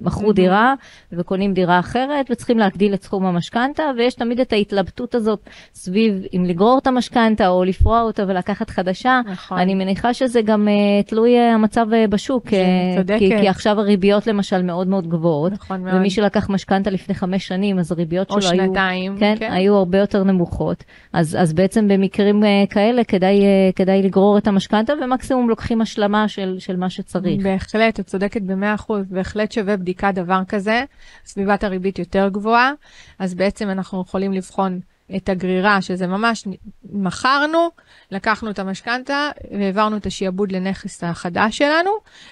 מכרו 0.00 0.32
דירה 0.32 0.74
וקונים 1.12 1.54
דירה 1.54 1.78
אחרת 1.78 2.26
וצריכים 2.30 2.58
להגדיל 2.58 2.94
את 2.94 3.02
סכום 3.02 3.26
המשכנתה, 3.26 3.82
ויש 3.98 4.14
תמיד 4.14 4.40
את 4.40 4.52
ההתלבטות 4.52 5.14
הזאת 5.14 5.40
סביב 5.74 6.22
אם 6.36 6.44
לגרור 6.44 6.78
את 6.78 6.86
המשכנתה 6.86 7.48
או 7.48 7.64
לפרוע 7.64 8.00
אותה 8.00 8.24
ולקחת 8.28 8.70
חדשה. 8.70 9.20
נכון. 9.32 9.58
אני 9.58 9.74
מניחה 9.74 10.14
שזה 10.14 10.42
גם 10.42 10.68
תלוי 11.06 11.38
המצב 11.38 11.86
בשוק, 12.10 12.48
צודקת. 12.96 13.18
כי, 13.18 13.38
כי 13.40 13.48
עכשיו 13.48 13.80
הריביות 13.80 14.26
למשל 14.26 14.62
מאוד 14.62 14.88
מאוד 14.88 15.08
גבוהות, 15.08 15.52
נכון 15.52 15.82
מאוד. 15.82 15.94
ומי 15.94 16.10
שלקח 16.10 16.50
משכנתה 16.50 16.90
לפני 16.90 17.14
חמש 17.14 17.48
שנים, 17.48 17.78
אז 17.78 17.92
הריביות 17.92 18.30
או 18.30 18.42
שלו 18.42 18.50
היו, 18.50 18.66
שנתיים, 18.66 19.16
כן, 19.18 19.34
כן. 19.38 19.52
היו 19.52 19.74
הרבה 19.76 19.98
יותר 19.98 20.24
נמוכות. 20.24 20.84
אז, 21.12 21.36
אז 21.40 21.52
בעצם 21.52 21.88
במקרים 21.88 22.42
כאלה 22.70 23.04
כדאי, 23.04 23.44
אה, 23.44 23.70
כדאי 23.98 24.08
לגרור 24.08 24.38
את 24.38 24.46
המשכנתה, 24.46 24.92
ומקסימום 25.02 25.48
לוקחים 25.48 25.80
השלמה 25.80 26.28
של, 26.28 26.56
של 26.58 26.76
מה 26.76 26.90
שצריך. 26.90 27.42
בהחלט, 27.42 28.00
את 28.00 28.06
צודקת 28.06 28.42
במאה 28.42 28.74
אחוז, 28.74 29.04
בהחלט 29.10 29.52
שווה 29.52 29.76
בדיקה 29.76 30.12
דבר 30.12 30.40
כזה, 30.48 30.84
סביבת 31.26 31.64
הריבית 31.64 31.98
יותר 31.98 32.28
גבוהה, 32.28 32.72
אז 33.18 33.34
בעצם 33.34 33.70
אנחנו 33.70 34.02
יכולים 34.02 34.32
לבחון 34.32 34.80
את 35.16 35.28
הגרירה, 35.28 35.82
שזה 35.82 36.06
ממש 36.06 36.44
מכרנו, 36.92 37.68
לקחנו 38.10 38.50
את 38.50 38.58
המשכנתה 38.58 39.30
והעברנו 39.58 39.96
את 39.96 40.06
השיעבוד 40.06 40.52
לנכס 40.52 41.04
החדש 41.04 41.58
שלנו. 41.58 41.90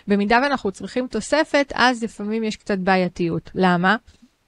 במידה 0.09 0.39
ואנחנו 0.43 0.73
צריכים 0.73 1.07
תוספת, 1.07 1.73
אז 1.75 2.03
לפעמים 2.03 2.45
יש 2.45 2.57
קצת 2.57 2.79
בעייתיות. 2.79 3.51
למה? 3.55 3.97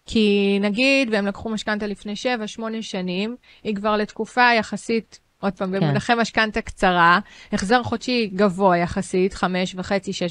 כי 0.07 0.59
נגיד, 0.61 1.09
והם 1.13 1.27
לקחו 1.27 1.49
משכנתה 1.49 1.87
לפני 1.87 2.15
7-8 2.59 2.63
שנים, 2.81 3.37
היא 3.65 3.75
כבר 3.77 3.97
לתקופה 3.97 4.55
יחסית, 4.59 5.21
עוד 5.40 5.53
פעם, 5.53 5.72
כן. 5.72 5.81
במונחי 5.81 6.12
משכנתה 6.14 6.61
קצרה, 6.61 7.18
החזר 7.53 7.83
חודשי 7.83 8.31
גבוה 8.35 8.77
יחסית, 8.77 9.35
5.5-6, 9.35 9.40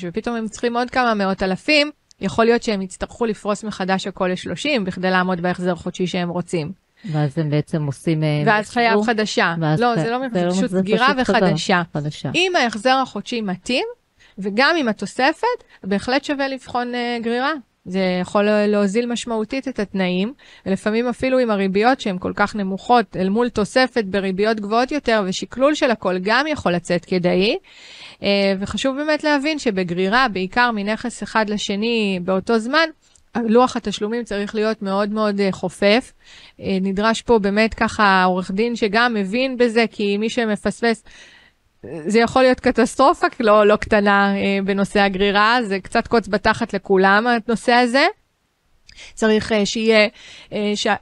ופתאום 0.07 0.35
הם 0.35 0.47
צריכים 0.47 0.77
עוד 0.77 0.89
כמה 0.89 1.13
מאות 1.13 1.43
אלפים, 1.43 1.91
יכול 2.21 2.45
להיות 2.45 2.63
שהם 2.63 2.81
יצטרכו 2.81 3.25
לפרוס 3.25 3.63
מחדש 3.63 4.07
הכל 4.07 4.27
ל-30 4.27 4.83
בכדי 4.85 5.11
לעמוד 5.11 5.41
בהחזר 5.41 5.75
חודשי 5.75 6.07
שהם 6.07 6.29
רוצים. 6.29 6.71
ואז 7.11 7.37
הם 7.37 7.49
בעצם 7.49 7.85
עושים... 7.85 8.23
אה, 8.23 8.43
ואז 8.45 8.69
חייב 8.69 9.01
חדשה. 9.05 9.55
ואז 9.61 9.79
לא, 9.81 9.95
זה 9.95 10.09
לא 10.09 10.25
מחזר, 10.25 10.47
לא- 10.47 10.51
פשוט 10.51 10.69
זה 10.69 10.79
סגירה 10.79 11.13
פשוט 11.13 11.35
חזר. 11.35 11.45
וחדשה. 11.45 11.81
חדשה. 11.93 12.31
אם 12.35 12.51
ההחזר 12.55 12.99
החודשי 13.03 13.41
מתאים, 13.41 13.85
וגם 14.37 14.75
עם 14.79 14.87
התוספת, 14.87 15.63
בהחלט 15.83 16.23
שווה 16.23 16.47
לבחון 16.47 16.93
uh, 16.93 17.23
גרירה. 17.23 17.51
זה 17.88 18.17
יכול 18.21 18.43
להוזיל 18.43 19.06
משמעותית 19.06 19.67
את 19.67 19.80
התנאים, 19.80 20.34
ולפעמים 20.65 21.08
אפילו 21.08 21.39
עם 21.39 21.52
הריביות 21.52 22.00
שהן 22.00 22.17
כל 22.19 22.32
כך 22.36 22.56
נמוכות, 22.56 23.17
אל 23.17 23.30
מול 23.30 23.50
תוספת 23.50 24.04
בריביות 24.06 24.60
גבוהות 24.60 24.91
יותר, 24.91 25.23
ושקלול 25.26 25.76
של 25.76 25.91
הכל 25.91 26.17
גם 26.21 26.45
יכול 26.47 26.71
לצאת 26.71 27.06
כדאי. 27.06 27.58
Uh, 28.13 28.23
וחשוב 28.60 28.95
באמת 28.95 29.23
להבין 29.23 29.60
שבגרירה, 29.60 30.28
בעיקר 30.28 30.71
מנכס 30.71 31.23
אחד 31.23 31.50
לשני 31.50 32.19
באותו 32.23 32.60
זמן, 32.60 32.89
לוח 33.45 33.76
התשלומים 33.76 34.23
צריך 34.23 34.56
להיות 34.56 34.82
מאוד 34.82 35.10
מאוד 35.10 35.39
אה, 35.39 35.52
חופף. 35.52 36.13
אה, 36.60 36.78
נדרש 36.82 37.21
פה 37.21 37.39
באמת 37.39 37.73
ככה 37.73 38.23
עורך 38.23 38.52
דין 38.52 38.76
שגם 38.76 39.13
מבין 39.13 39.58
בזה, 39.58 39.86
כי 39.91 40.17
מי 40.17 40.30
שמפספס, 40.30 41.04
אה, 41.06 41.12
זה 42.08 42.19
יכול 42.19 42.41
להיות 42.41 42.60
קטסטרופה 42.60 43.28
לא, 43.39 43.65
לא 43.65 43.76
קטנה 43.76 44.36
אה, 44.36 44.60
בנושא 44.65 45.00
הגרירה, 45.00 45.60
זה 45.63 45.80
קצת 45.80 46.08
קוץ 46.08 46.28
בתחת 46.28 46.73
לכולם 46.73 47.28
הנושא 47.28 47.73
הזה. 47.73 48.06
צריך 49.13 49.52
אה, 49.52 49.65
שיהיה, 49.65 50.08
אה, 50.54 50.71
שה... 50.76 50.95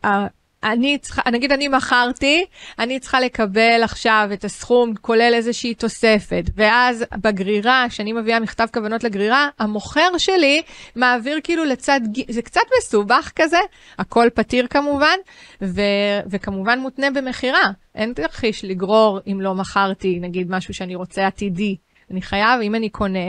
אני 0.66 0.98
צריכה, 0.98 1.22
נגיד 1.32 1.52
אני 1.52 1.68
מכרתי, 1.68 2.46
אני 2.80 3.00
צריכה 3.00 3.20
לקבל 3.20 3.82
עכשיו 3.84 4.30
את 4.34 4.44
הסכום 4.44 4.94
כולל 5.02 5.32
איזושהי 5.34 5.74
תוספת, 5.74 6.44
ואז 6.56 7.06
בגרירה, 7.18 7.86
כשאני 7.90 8.14
מביאה 8.14 8.40
מכתב 8.40 8.68
כוונות 8.74 9.04
לגרירה, 9.04 9.50
המוכר 9.60 10.18
שלי 10.18 10.62
מעביר 10.96 11.40
כאילו 11.44 11.66
לצד, 11.66 12.00
זה 12.30 12.42
קצת 12.42 12.62
מסובך 12.80 13.32
כזה, 13.36 13.60
הכל 14.00 14.28
פתיר 14.34 14.68
כמובן, 14.68 15.18
ו, 15.62 15.82
וכמובן 16.30 16.80
מותנה 16.80 17.12
במכירה. 17.12 17.72
אין 17.96 18.14
תרחיש 18.14 18.66
לגרור 18.66 19.20
אם 19.28 19.42
לא 19.42 19.56
מכרתי, 19.56 20.20
נגיד 20.20 20.52
משהו 20.52 20.74
שאני 20.74 20.96
רוצה 20.96 21.28
עתידי. 21.28 21.76
אני 22.12 22.22
חייב, 22.22 22.62
אם 22.62 22.76
אני 22.76 22.90
קונה, 22.90 23.20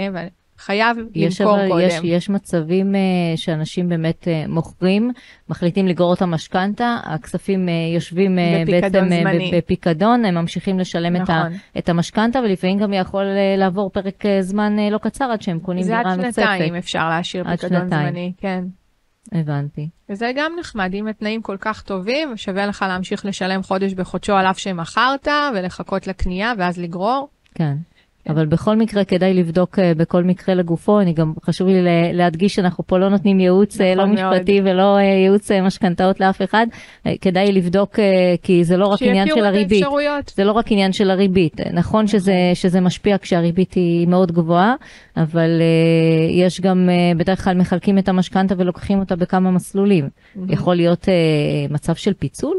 חייב 0.58 0.96
יש, 1.14 1.40
למכור 1.40 1.56
אבל, 1.56 1.68
קודם. 1.68 1.86
יש, 1.86 2.00
יש 2.04 2.30
מצבים 2.30 2.94
uh, 2.94 2.98
שאנשים 3.36 3.88
באמת 3.88 4.24
uh, 4.24 4.50
מוכרים, 4.50 5.10
מחליטים 5.48 5.86
לגרור 5.86 6.14
את 6.14 6.22
המשכנתה, 6.22 6.96
הכספים 7.04 7.68
uh, 7.68 7.94
יושבים 7.94 8.38
uh, 8.38 8.68
בפיקדון 8.68 9.08
בעצם 9.08 9.26
uh. 9.26 9.56
בפיקדון, 9.56 10.24
הם 10.24 10.34
ממשיכים 10.34 10.78
לשלם 10.78 11.16
את, 11.16 11.20
נכון. 11.20 11.34
ה, 11.34 11.48
את 11.78 11.88
המשכנתה, 11.88 12.38
ולפעמים 12.38 12.78
גם 12.78 12.92
יכול 12.92 13.24
uh, 13.24 13.58
לעבור 13.58 13.90
פרק 13.90 14.24
uh, 14.24 14.28
זמן 14.40 14.76
uh, 14.78 14.92
לא 14.92 14.98
קצר 14.98 15.24
עד 15.24 15.42
שהם 15.42 15.58
קונים 15.58 15.82
זה 15.82 15.88
דירה 15.88 16.12
עד 16.12 16.20
נוספת. 16.20 16.42
שנתיים 16.42 16.74
אפשר 16.74 17.08
להשאיר 17.08 17.48
עד 17.48 17.60
פיקדון 17.60 17.80
שנתיים. 17.80 18.08
זמני, 18.08 18.32
כן. 18.38 18.64
הבנתי. 19.32 19.88
וזה 20.08 20.32
גם 20.36 20.52
נחמד, 20.60 20.94
אם 20.94 21.06
התנאים 21.06 21.42
כל 21.42 21.56
כך 21.60 21.82
טובים, 21.82 22.36
שווה 22.36 22.66
לך 22.66 22.84
להמשיך 22.88 23.26
לשלם 23.26 23.62
חודש 23.62 23.92
בחודשו 23.92 24.32
על 24.32 24.46
אף 24.46 24.58
שמכרת, 24.58 25.28
ולחכות 25.54 26.06
לקנייה, 26.06 26.52
ואז 26.58 26.78
לגרור. 26.78 27.28
כן. 27.54 27.76
אבל 28.28 28.46
בכל 28.46 28.76
מקרה 28.76 29.04
כדאי 29.04 29.34
לבדוק 29.34 29.78
אה, 29.78 29.92
בכל 29.96 30.24
מקרה 30.24 30.54
לגופו, 30.54 31.00
אני 31.00 31.12
גם 31.12 31.32
חשוב 31.44 31.68
לי 31.68 31.82
לה- 31.82 32.12
להדגיש 32.12 32.54
שאנחנו 32.54 32.86
פה 32.86 32.98
לא 32.98 33.08
נותנים 33.08 33.40
ייעוץ 33.40 33.80
אה, 33.80 33.94
נכון 33.94 34.08
לא 34.08 34.22
מאוד. 34.22 34.34
משפטי 34.34 34.60
ולא 34.64 34.96
אה, 34.96 35.02
ייעוץ 35.02 35.50
משכנתאות 35.50 36.20
לאף 36.20 36.42
אחד, 36.42 36.66
כדאי 37.20 37.52
לבדוק 37.52 37.98
כי 38.42 38.64
זה 38.64 38.76
לא 38.76 38.86
רק 38.86 39.02
עניין 39.02 39.28
של 39.34 39.44
הריבית, 39.44 39.82
האפשרויות. 39.82 40.32
זה 40.36 40.44
לא 40.44 40.52
רק 40.52 40.72
עניין 40.72 40.92
של 40.92 41.10
הריבית, 41.10 41.60
נכון 41.72 42.06
שזה, 42.06 42.34
שזה 42.54 42.80
משפיע 42.80 43.16
כשהריבית 43.18 43.74
היא 43.74 44.08
מאוד 44.08 44.32
גבוהה, 44.32 44.74
אבל 45.16 45.50
יש 46.30 46.60
גם 46.60 46.88
בדרך 47.16 47.44
כלל 47.44 47.56
מחלקים 47.56 47.98
את 47.98 48.08
המשכנתה 48.08 48.54
ולוקחים 48.58 48.98
אותה 48.98 49.16
בכמה 49.16 49.50
מסלולים, 49.50 50.08
יכול 50.48 50.74
להיות 50.76 51.08
מצב 51.70 51.94
של 51.94 52.12
פיצול. 52.12 52.56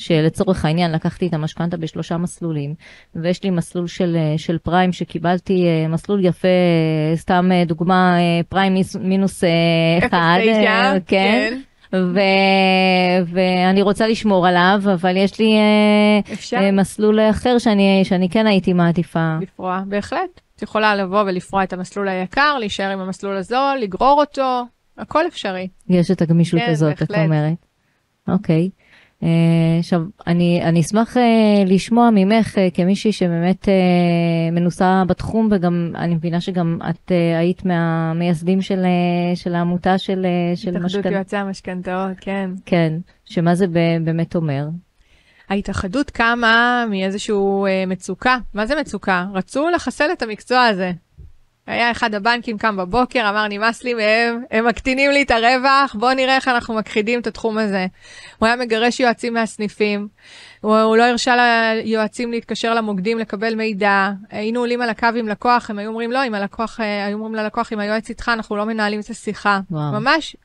שלצורך 0.00 0.64
העניין 0.64 0.92
לקחתי 0.92 1.26
את 1.26 1.34
המשכנתה 1.34 1.76
בשלושה 1.76 2.16
מסלולים, 2.16 2.74
ויש 3.14 3.44
לי 3.44 3.50
מסלול 3.50 3.86
של, 3.86 4.16
אה, 4.16 4.38
של 4.38 4.58
פריים 4.58 4.92
שקיבלתי, 4.92 5.66
אה, 5.66 5.88
מסלול 5.88 6.24
יפה, 6.24 6.48
אה, 6.48 7.16
סתם 7.16 7.50
דוגמה, 7.66 8.16
פריים 8.48 8.74
מינוס 9.00 9.44
אחד, 9.98 10.38
אה, 10.46 10.96
כן, 11.06 11.60
ו, 11.92 12.20
ואני 13.26 13.82
רוצה 13.82 14.08
לשמור 14.08 14.46
עליו, 14.46 14.82
אבל 14.92 15.16
יש 15.16 15.38
לי 15.38 15.54
אפשר 16.32 16.70
מסלול 16.72 17.20
אחר 17.20 17.58
שאני, 17.58 18.00
שאני 18.04 18.28
כן 18.28 18.46
הייתי 18.46 18.72
מעדיפה. 18.72 19.36
לפרוע, 19.40 19.82
בהחלט. 19.86 20.40
את 20.56 20.62
יכולה 20.62 20.96
לבוא 20.96 21.22
ולפרוע 21.22 21.62
את 21.62 21.72
המסלול 21.72 22.08
היקר, 22.08 22.58
להישאר 22.58 22.90
עם 22.90 23.00
המסלול 23.00 23.36
הזול, 23.36 23.78
לגרור 23.80 24.20
אותו, 24.20 24.64
הכל 24.98 25.26
אפשרי. 25.26 25.68
יש 25.88 26.10
את 26.10 26.22
הגמישות 26.22 26.60
כן, 26.60 26.70
הזאת, 26.70 26.92
את 26.92 27.10
בהחלט. 27.10 27.24
אומרת. 27.24 27.66
אוקיי. 28.28 28.70
אה, 28.79 28.79
עכשיו, 29.78 30.02
אני, 30.26 30.60
אני 30.64 30.80
אשמח 30.80 31.16
אה, 31.16 31.22
לשמוע 31.66 32.10
ממך 32.12 32.58
אה, 32.58 32.68
כמישהי 32.74 33.12
שבאמת 33.12 33.68
אה, 33.68 33.74
מנוסה 34.52 35.02
בתחום, 35.06 35.48
וגם 35.50 35.92
אני 35.94 36.14
מבינה 36.14 36.40
שגם 36.40 36.78
את 36.90 37.12
אה, 37.12 37.38
היית 37.38 37.64
מהמייסדים 37.64 38.62
של, 38.62 38.84
אה, 38.84 39.36
של 39.36 39.54
העמותה 39.54 39.98
של, 39.98 40.26
אה, 40.26 40.70
התאחדות. 40.70 41.12
יועצי 41.12 41.36
המשכנתאות, 41.36 42.12
כן. 42.20 42.50
כן, 42.66 42.92
שמה 43.24 43.54
זה 43.54 43.66
באמת 44.04 44.36
אומר? 44.36 44.68
ההתאחדות 45.48 46.10
קמה 46.10 46.84
מאיזשהו 46.90 47.66
אה, 47.66 47.84
מצוקה. 47.86 48.38
מה 48.54 48.66
זה 48.66 48.80
מצוקה? 48.80 49.26
רצו 49.34 49.68
לחסל 49.70 50.08
את 50.12 50.22
המקצוע 50.22 50.64
הזה. 50.64 50.92
היה 51.70 51.90
אחד 51.90 52.14
הבנקים 52.14 52.58
קם 52.58 52.76
בבוקר, 52.76 53.28
אמר 53.28 53.46
נמאס 53.48 53.84
לי 53.84 53.94
מהם, 53.94 54.42
הם 54.50 54.66
מקטינים 54.66 55.10
לי 55.10 55.22
את 55.22 55.30
הרווח, 55.30 55.96
בואו 55.98 56.14
נראה 56.14 56.36
איך 56.36 56.48
אנחנו 56.48 56.74
מכחידים 56.74 57.20
את 57.20 57.26
התחום 57.26 57.58
הזה. 57.58 57.86
הוא 58.38 58.46
היה 58.46 58.56
מגרש 58.56 59.00
יועצים 59.00 59.34
מהסניפים, 59.34 60.08
הוא, 60.60 60.78
הוא 60.78 60.96
לא 60.96 61.02
הרשה 61.02 61.36
ליועצים 61.74 62.30
להתקשר 62.30 62.74
למוקדים 62.74 63.18
לקבל 63.18 63.54
מידע, 63.54 64.10
היינו 64.30 64.60
עולים 64.60 64.82
על 64.82 64.90
הקו 64.90 65.08
עם 65.16 65.28
לקוח, 65.28 65.70
הם 65.70 65.78
היו 65.78 65.88
אומרים 65.88 66.12
לא, 66.12 66.26
אם 66.26 66.34
הלקוח, 66.34 66.80
אה, 66.80 67.06
היו 67.06 67.18
אומרים 67.18 67.34
ללקוח, 67.34 67.72
אם 67.72 67.78
היועץ 67.78 68.08
איתך, 68.08 68.28
אנחנו 68.28 68.56
לא 68.56 68.66
מנהלים 68.66 69.00
את 69.00 69.10
השיחה. 69.10 69.60
וואו. 69.70 69.92
ממש 69.92 70.36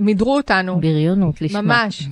מידרו 0.00 0.36
אותנו. 0.36 0.80
בריונות 0.80 1.42
לשמה. 1.42 1.62
ממש. 1.62 2.02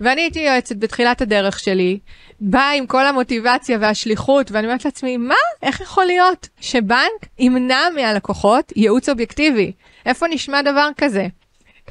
ואני 0.00 0.20
הייתי 0.20 0.40
יועצת 0.40 0.76
בתחילת 0.76 1.22
הדרך 1.22 1.58
שלי, 1.58 1.98
באה 2.40 2.72
עם 2.72 2.86
כל 2.86 3.06
המוטיבציה 3.06 3.78
והשליחות, 3.80 4.50
ואני 4.52 4.66
אומרת 4.66 4.84
לעצמי, 4.84 5.16
מה? 5.16 5.34
איך 5.62 5.80
יכול 5.80 6.04
להיות 6.04 6.48
שבנק 6.60 7.26
ימנע 7.38 7.80
מהלקוחות 7.94 8.72
ייעוץ 8.76 9.08
אובייקטיבי? 9.08 9.72
איפה 10.06 10.26
נשמע 10.28 10.62
דבר 10.62 10.88
כזה? 10.96 11.26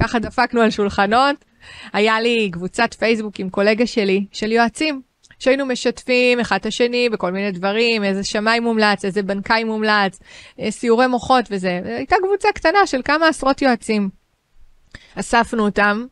ככה 0.00 0.18
דפקנו 0.18 0.60
על 0.60 0.70
שולחנות. 0.70 1.44
היה 1.92 2.20
לי 2.20 2.50
קבוצת 2.52 2.94
פייסבוק 2.94 3.38
עם 3.38 3.50
קולגה 3.50 3.86
שלי, 3.86 4.24
של 4.32 4.52
יועצים, 4.52 5.00
שהיינו 5.38 5.66
משתפים 5.66 6.40
אחד 6.40 6.56
את 6.56 6.66
השני 6.66 7.08
בכל 7.08 7.32
מיני 7.32 7.50
דברים, 7.52 8.04
איזה 8.04 8.24
שמאי 8.24 8.60
מומלץ, 8.60 9.04
איזה 9.04 9.22
בנקאי 9.22 9.64
מומלץ, 9.64 10.18
אה, 10.60 10.70
סיורי 10.70 11.06
מוחות 11.06 11.44
וזה. 11.50 11.80
הייתה 11.84 12.16
קבוצה 12.26 12.48
קטנה 12.54 12.86
של 12.86 13.00
כמה 13.04 13.28
עשרות 13.28 13.62
יועצים. 13.62 14.23
אספנו 15.14 15.64
אותם, 15.64 16.04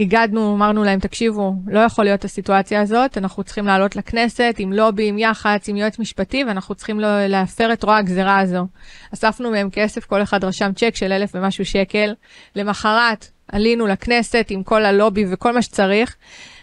הגדנו, 0.00 0.54
אמרנו 0.54 0.84
להם, 0.84 0.98
תקשיבו, 0.98 1.52
לא 1.66 1.80
יכול 1.80 2.04
להיות 2.04 2.24
הסיטואציה 2.24 2.80
הזאת, 2.80 3.18
אנחנו 3.18 3.44
צריכים 3.44 3.66
לעלות 3.66 3.96
לכנסת 3.96 4.54
עם 4.58 4.72
לובי, 4.72 5.08
עם 5.08 5.18
יח"צ, 5.18 5.68
עם 5.68 5.76
יועץ 5.76 5.98
משפטי, 5.98 6.44
ואנחנו 6.44 6.74
צריכים 6.74 7.00
לא, 7.00 7.26
להפר 7.26 7.72
את 7.72 7.82
רוע 7.82 7.96
הגזירה 7.96 8.40
הזו. 8.40 8.66
אספנו 9.14 9.50
מהם 9.50 9.68
כסף, 9.72 10.04
כל 10.04 10.22
אחד 10.22 10.44
רשם 10.44 10.70
צ'ק 10.76 10.96
של 10.96 11.12
אלף 11.12 11.30
ומשהו 11.34 11.64
שקל. 11.64 12.14
למחרת 12.56 13.26
עלינו 13.52 13.86
לכנסת 13.86 14.46
עם 14.50 14.62
כל 14.62 14.84
הלובי 14.84 15.24
וכל 15.30 15.52
מה 15.52 15.62
שצריך. 15.62 16.16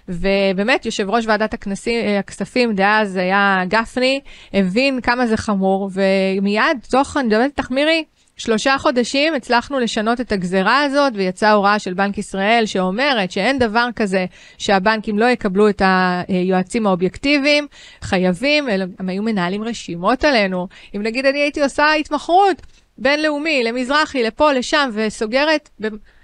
ובאמת, 0.10 0.86
יושב 0.86 1.10
ראש 1.10 1.26
ועדת 1.28 1.54
הכנסים, 1.54 2.18
הכספים 2.20 2.76
דאז 2.76 3.16
היה 3.16 3.64
גפני, 3.68 4.20
הבין 4.54 5.02
כמה 5.02 5.28
זה 5.28 5.38
חמור, 5.38 5.90
ומיד, 5.94 6.78
תוך, 6.90 7.18
אני 7.18 7.28
מדברת 7.28 7.46
איתך 7.46 7.72
מירי, 7.72 8.04
שלושה 8.38 8.78
חודשים 8.78 9.34
הצלחנו 9.34 9.80
לשנות 9.80 10.22
את 10.22 10.32
הגזרה 10.32 10.82
הזאת 10.82 11.14
ויצאה 11.16 11.52
הוראה 11.52 11.80
של 11.80 11.94
בנק 11.94 12.18
ישראל 12.18 12.66
שאומרת 12.66 13.32
שאין 13.32 13.60
דבר 13.60 13.88
כזה 13.96 14.26
שהבנקים 14.58 15.20
לא 15.20 15.26
יקבלו 15.26 15.70
את 15.70 15.82
היועצים 16.28 16.88
האובייקטיביים, 16.88 17.68
חייבים, 18.02 18.68
הם 19.00 19.10
היו 19.10 19.24
מנהלים 19.24 19.64
רשימות 19.64 20.26
עלינו. 20.26 20.68
אם 20.96 21.02
נגיד 21.04 21.26
אני 21.26 21.40
הייתי 21.40 21.64
עושה 21.64 21.94
התמחרות 21.94 22.62
בינלאומי, 22.98 23.64
למזרחי, 23.64 24.24
לפה, 24.24 24.54
לשם, 24.54 24.90
וסוגרת, 24.94 25.70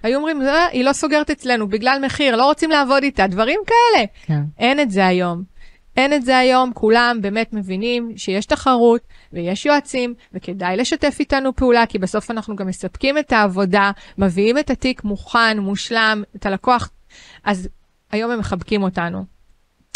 היו 0.03 0.17
אומרים, 0.17 0.41
אה, 0.41 0.67
היא 0.67 0.83
לא 0.83 0.93
סוגרת 0.93 1.31
אצלנו 1.31 1.67
בגלל 1.67 1.99
מחיר, 2.05 2.35
לא 2.35 2.45
רוצים 2.45 2.71
לעבוד 2.71 3.03
איתה, 3.03 3.27
דברים 3.27 3.59
כאלה. 3.65 4.05
כן. 4.25 4.41
אין 4.59 4.79
את 4.79 4.91
זה 4.91 5.07
היום. 5.07 5.52
אין 5.97 6.13
את 6.13 6.25
זה 6.25 6.37
היום, 6.37 6.71
כולם 6.73 7.17
באמת 7.21 7.53
מבינים 7.53 8.17
שיש 8.17 8.45
תחרות 8.45 9.01
ויש 9.33 9.65
יועצים, 9.65 10.13
וכדאי 10.33 10.77
לשתף 10.77 11.15
איתנו 11.19 11.55
פעולה, 11.55 11.85
כי 11.85 11.99
בסוף 11.99 12.31
אנחנו 12.31 12.55
גם 12.55 12.67
מספקים 12.67 13.17
את 13.17 13.31
העבודה, 13.31 13.91
מביאים 14.17 14.57
את 14.57 14.69
התיק 14.69 15.03
מוכן, 15.03 15.59
מושלם, 15.59 16.23
את 16.35 16.45
הלקוח, 16.45 16.89
אז 17.43 17.69
היום 18.11 18.31
הם 18.31 18.39
מחבקים 18.39 18.83
אותנו. 18.83 19.32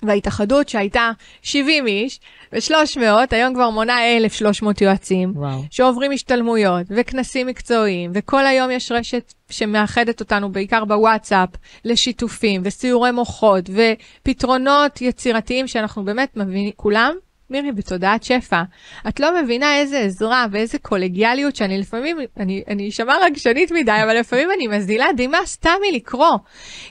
וההתאחדות 0.05 0.69
שהייתה 0.69 1.12
70 1.41 1.88
איש 1.88 2.19
ו-300, 2.53 3.01
היום 3.31 3.53
כבר 3.53 3.69
מונה 3.69 4.17
1,300 4.17 4.81
יועצים, 4.81 5.31
וואו. 5.36 5.63
שעוברים 5.71 6.12
השתלמויות 6.12 6.86
וכנסים 6.89 7.47
מקצועיים, 7.47 8.12
וכל 8.13 8.45
היום 8.45 8.71
יש 8.71 8.91
רשת 8.91 9.33
שמאחדת 9.49 10.19
אותנו 10.19 10.51
בעיקר 10.51 10.86
בוואטסאפ 10.86 11.49
לשיתופים 11.86 12.62
וסיורי 12.65 13.12
מוחות 13.12 13.69
ופתרונות 13.69 15.01
יצירתיים 15.01 15.67
שאנחנו 15.67 16.05
באמת 16.05 16.38
מבינים, 16.38 16.71
כולם 16.75 17.15
מירי, 17.49 17.71
בתודעת 17.71 18.23
שפע. 18.23 18.63
את 19.07 19.19
לא 19.19 19.41
מבינה 19.41 19.77
איזה 19.77 19.99
עזרה 19.99 20.45
ואיזה 20.51 20.79
קולגיאליות 20.79 21.55
שאני 21.55 21.77
לפעמים, 21.77 22.17
אני, 22.38 22.89
אשמע 22.89 23.13
רגשנית 23.25 23.71
מדי, 23.71 23.91
אבל 24.03 24.19
לפעמים 24.19 24.49
אני 24.55 24.67
מזילה 24.67 25.05
דמעה 25.17 25.45
סתם 25.45 25.75
מלקרוא. 25.91 26.38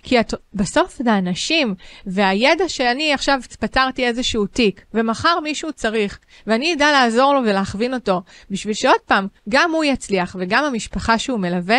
כי 0.02 0.20
את, 0.20 0.34
בסוף 0.54 0.96
זה 1.02 1.18
אנשים, 1.18 1.74
והידע 2.06 2.68
שאני 2.68 3.12
עכשיו 3.12 3.40
פתרתי 3.60 4.06
איזשהו 4.06 4.46
תיק, 4.46 4.84
ומחר 4.94 5.40
מישהו 5.40 5.72
צריך, 5.72 6.18
ואני 6.46 6.74
אדע 6.74 6.92
לעזור 6.92 7.34
לו 7.34 7.40
ולהכווין 7.40 7.94
אותו, 7.94 8.22
בשביל 8.50 8.74
שעוד 8.74 9.00
פעם, 9.06 9.26
גם 9.48 9.70
הוא 9.70 9.84
יצליח 9.84 10.36
וגם 10.38 10.64
המשפחה 10.64 11.18
שהוא 11.18 11.40
מלווה, 11.40 11.78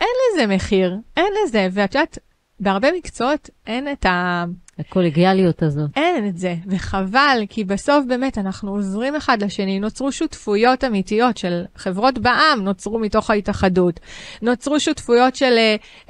אין 0.00 0.08
לזה 0.32 0.46
מחיר, 0.54 0.96
אין 1.16 1.32
לזה, 1.44 1.68
ואת 1.72 1.94
יודעת, 1.94 2.18
בהרבה 2.60 2.88
מקצועות 2.92 3.50
אין 3.66 3.92
את 3.92 4.06
ה... 4.06 4.44
הקולגיאליות 4.78 5.62
הזאת. 5.62 5.90
אין 5.96 6.28
את 6.28 6.38
זה, 6.38 6.54
וחבל, 6.66 7.42
כי 7.48 7.64
בסוף 7.64 8.04
באמת 8.08 8.38
אנחנו 8.38 8.70
עוזרים 8.70 9.16
אחד 9.16 9.42
לשני, 9.42 9.80
נוצרו 9.80 10.12
שותפויות 10.12 10.84
אמיתיות 10.84 11.36
של 11.36 11.64
חברות 11.76 12.18
בע"מ, 12.18 12.60
נוצרו 12.62 12.98
מתוך 12.98 13.30
ההתאחדות, 13.30 14.00
נוצרו 14.42 14.80
שותפויות 14.80 15.36
של 15.36 15.54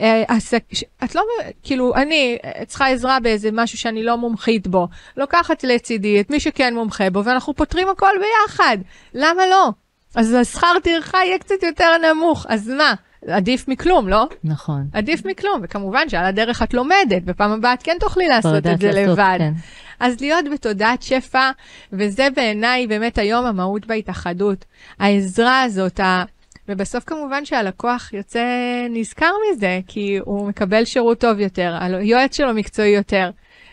אה, 0.00 0.22
אה, 0.30 0.40
ש... 0.72 0.84
את 1.04 1.14
לא, 1.14 1.22
כאילו, 1.62 1.94
אני 1.94 2.38
צריכה 2.66 2.88
עזרה 2.88 3.20
באיזה 3.20 3.48
משהו 3.52 3.78
שאני 3.78 4.02
לא 4.02 4.16
מומחית 4.16 4.66
בו, 4.66 4.88
לוקחת 5.16 5.64
לצידי 5.64 6.20
את 6.20 6.30
מי 6.30 6.40
שכן 6.40 6.74
מומחה 6.74 7.10
בו, 7.10 7.24
ואנחנו 7.24 7.54
פותרים 7.54 7.88
הכל 7.88 8.12
ביחד, 8.20 8.78
למה 9.14 9.46
לא? 9.46 9.70
אז 10.14 10.32
השכר 10.32 10.72
טרחה 10.82 11.18
יהיה 11.24 11.38
קצת 11.38 11.62
יותר 11.62 11.90
נמוך, 11.98 12.46
אז 12.48 12.68
מה? 12.68 12.94
עדיף 13.28 13.68
מכלום, 13.68 14.08
לא? 14.08 14.26
נכון. 14.44 14.86
עדיף 14.92 15.26
מכלום, 15.26 15.60
וכמובן 15.62 16.08
שעל 16.08 16.24
הדרך 16.24 16.62
את 16.62 16.74
לומדת, 16.74 17.22
בפעם 17.24 17.50
הבאה 17.52 17.74
את 17.74 17.82
כן 17.82 17.96
תוכלי 18.00 18.28
לעשות 18.28 18.66
את 18.66 18.80
זה 18.80 18.86
לעשות, 18.86 19.08
לבד. 19.08 19.36
כן. 19.38 19.52
אז 20.00 20.20
להיות 20.20 20.44
בתודעת 20.52 21.02
שפע, 21.02 21.50
וזה 21.92 22.28
בעיניי 22.36 22.86
באמת 22.86 23.18
היום 23.18 23.46
המהות 23.46 23.86
בהתאחדות. 23.86 24.64
העזרה 24.98 25.62
הזאת, 25.62 26.00
ה... 26.00 26.24
ובסוף 26.68 27.04
כמובן 27.04 27.44
שהלקוח 27.44 28.12
יוצא 28.12 28.44
נזכר 28.90 29.30
מזה, 29.52 29.80
כי 29.86 30.18
הוא 30.24 30.48
מקבל 30.48 30.84
שירות 30.84 31.20
טוב 31.20 31.40
יותר, 31.40 31.76
היועץ 31.80 32.36
שלו 32.36 32.54
מקצועי 32.54 32.90
יותר. 32.90 33.30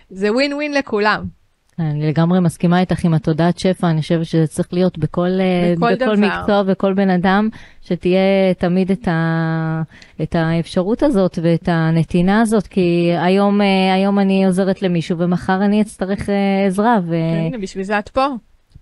זה 0.10 0.34
ווין 0.34 0.54
ווין 0.54 0.74
לכולם. 0.74 1.41
אני 1.80 2.08
לגמרי 2.08 2.40
מסכימה 2.40 2.80
איתך 2.80 3.06
עם 3.06 3.14
התודעת 3.14 3.60
שפע, 3.60 3.90
אני 3.90 4.02
חושבת 4.02 4.26
שזה 4.26 4.48
צריך 4.48 4.74
להיות 4.74 4.98
בכל, 4.98 5.30
אה, 5.40 5.74
בכל, 5.78 5.96
בכל 5.96 6.18
מקצוע 6.18 6.64
וכל 6.68 6.94
בן 6.94 7.10
אדם, 7.10 7.50
שתהיה 7.82 8.54
תמיד 8.58 8.92
את, 8.92 9.08
ה, 9.08 9.82
את 10.22 10.36
האפשרות 10.36 11.04
הזאת 11.04 11.40
ואת 11.42 11.70
הנתינה 11.72 12.42
הזאת, 12.42 12.68
כי 12.68 13.12
היום, 13.18 13.62
אה, 13.62 13.94
היום 13.94 14.20
אני 14.20 14.46
עוזרת 14.46 14.82
למישהו 14.82 15.18
ומחר 15.18 15.66
אני 15.66 15.82
אצטרך 15.82 16.30
אה, 16.30 16.66
עזרה. 16.68 17.00
ו... 17.04 17.16
הנה, 17.16 17.58
בשביל 17.58 17.84
זה 17.84 18.00
את 18.00 18.10
פה. 18.10 18.28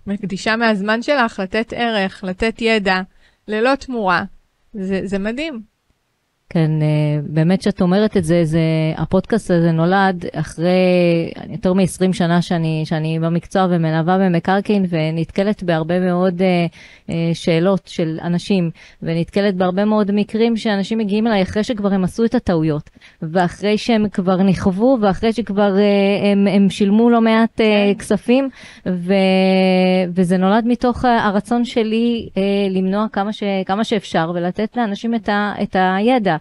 מקדישה 0.06 0.56
מהזמן 0.56 1.02
שלך 1.02 1.40
לתת 1.40 1.72
ערך, 1.76 2.24
לתת 2.24 2.62
ידע, 2.62 3.00
ללא 3.48 3.74
תמורה. 3.74 4.24
זה, 4.74 5.00
זה 5.04 5.18
מדהים. 5.18 5.69
כן, 6.52 6.70
אה, 6.82 6.86
באמת 7.26 7.62
שאת 7.62 7.80
אומרת 7.80 8.16
את 8.16 8.24
זה, 8.24 8.44
זה, 8.44 8.60
הפודקאסט 8.96 9.50
הזה 9.50 9.72
נולד 9.72 10.24
אחרי 10.32 10.68
יותר 11.48 11.72
מ-20 11.72 12.12
שנה 12.12 12.42
שאני, 12.42 12.82
שאני 12.86 13.18
במקצוע 13.18 13.66
ומלווה 13.70 14.18
במקרקעין 14.18 14.86
ונתקלת 14.88 15.62
בהרבה 15.62 16.00
מאוד 16.00 16.40
uh, 16.40 17.12
שאלות 17.34 17.80
של 17.86 18.18
אנשים 18.22 18.70
ונתקלת 19.02 19.54
בהרבה 19.54 19.84
מאוד 19.84 20.10
מקרים 20.12 20.56
שאנשים 20.56 20.98
מגיעים 20.98 21.26
אליי 21.26 21.42
אחרי 21.42 21.64
שכבר 21.64 21.92
הם 21.92 22.04
עשו 22.04 22.24
את 22.24 22.34
הטעויות 22.34 22.90
ואחרי 23.22 23.78
שהם 23.78 24.08
כבר 24.08 24.42
נכוו 24.42 24.98
ואחרי 25.00 25.32
שכבר 25.32 25.76
uh, 25.76 26.26
הם, 26.26 26.46
הם 26.46 26.70
שילמו 26.70 27.10
לא 27.10 27.20
מעט 27.20 27.60
uh. 27.60 27.98
כספים 27.98 28.48
ו, 28.86 29.14
וזה 30.14 30.36
נולד 30.36 30.64
מתוך 30.66 31.04
הרצון 31.04 31.64
שלי 31.64 32.28
uh, 32.34 32.38
למנוע 32.70 33.06
כמה, 33.12 33.32
ש, 33.32 33.42
כמה 33.66 33.84
שאפשר 33.84 34.32
ולתת 34.34 34.76
לאנשים 34.76 35.14
את, 35.14 35.28
ה, 35.28 35.52
את 35.62 35.76
הידע. 35.78 36.36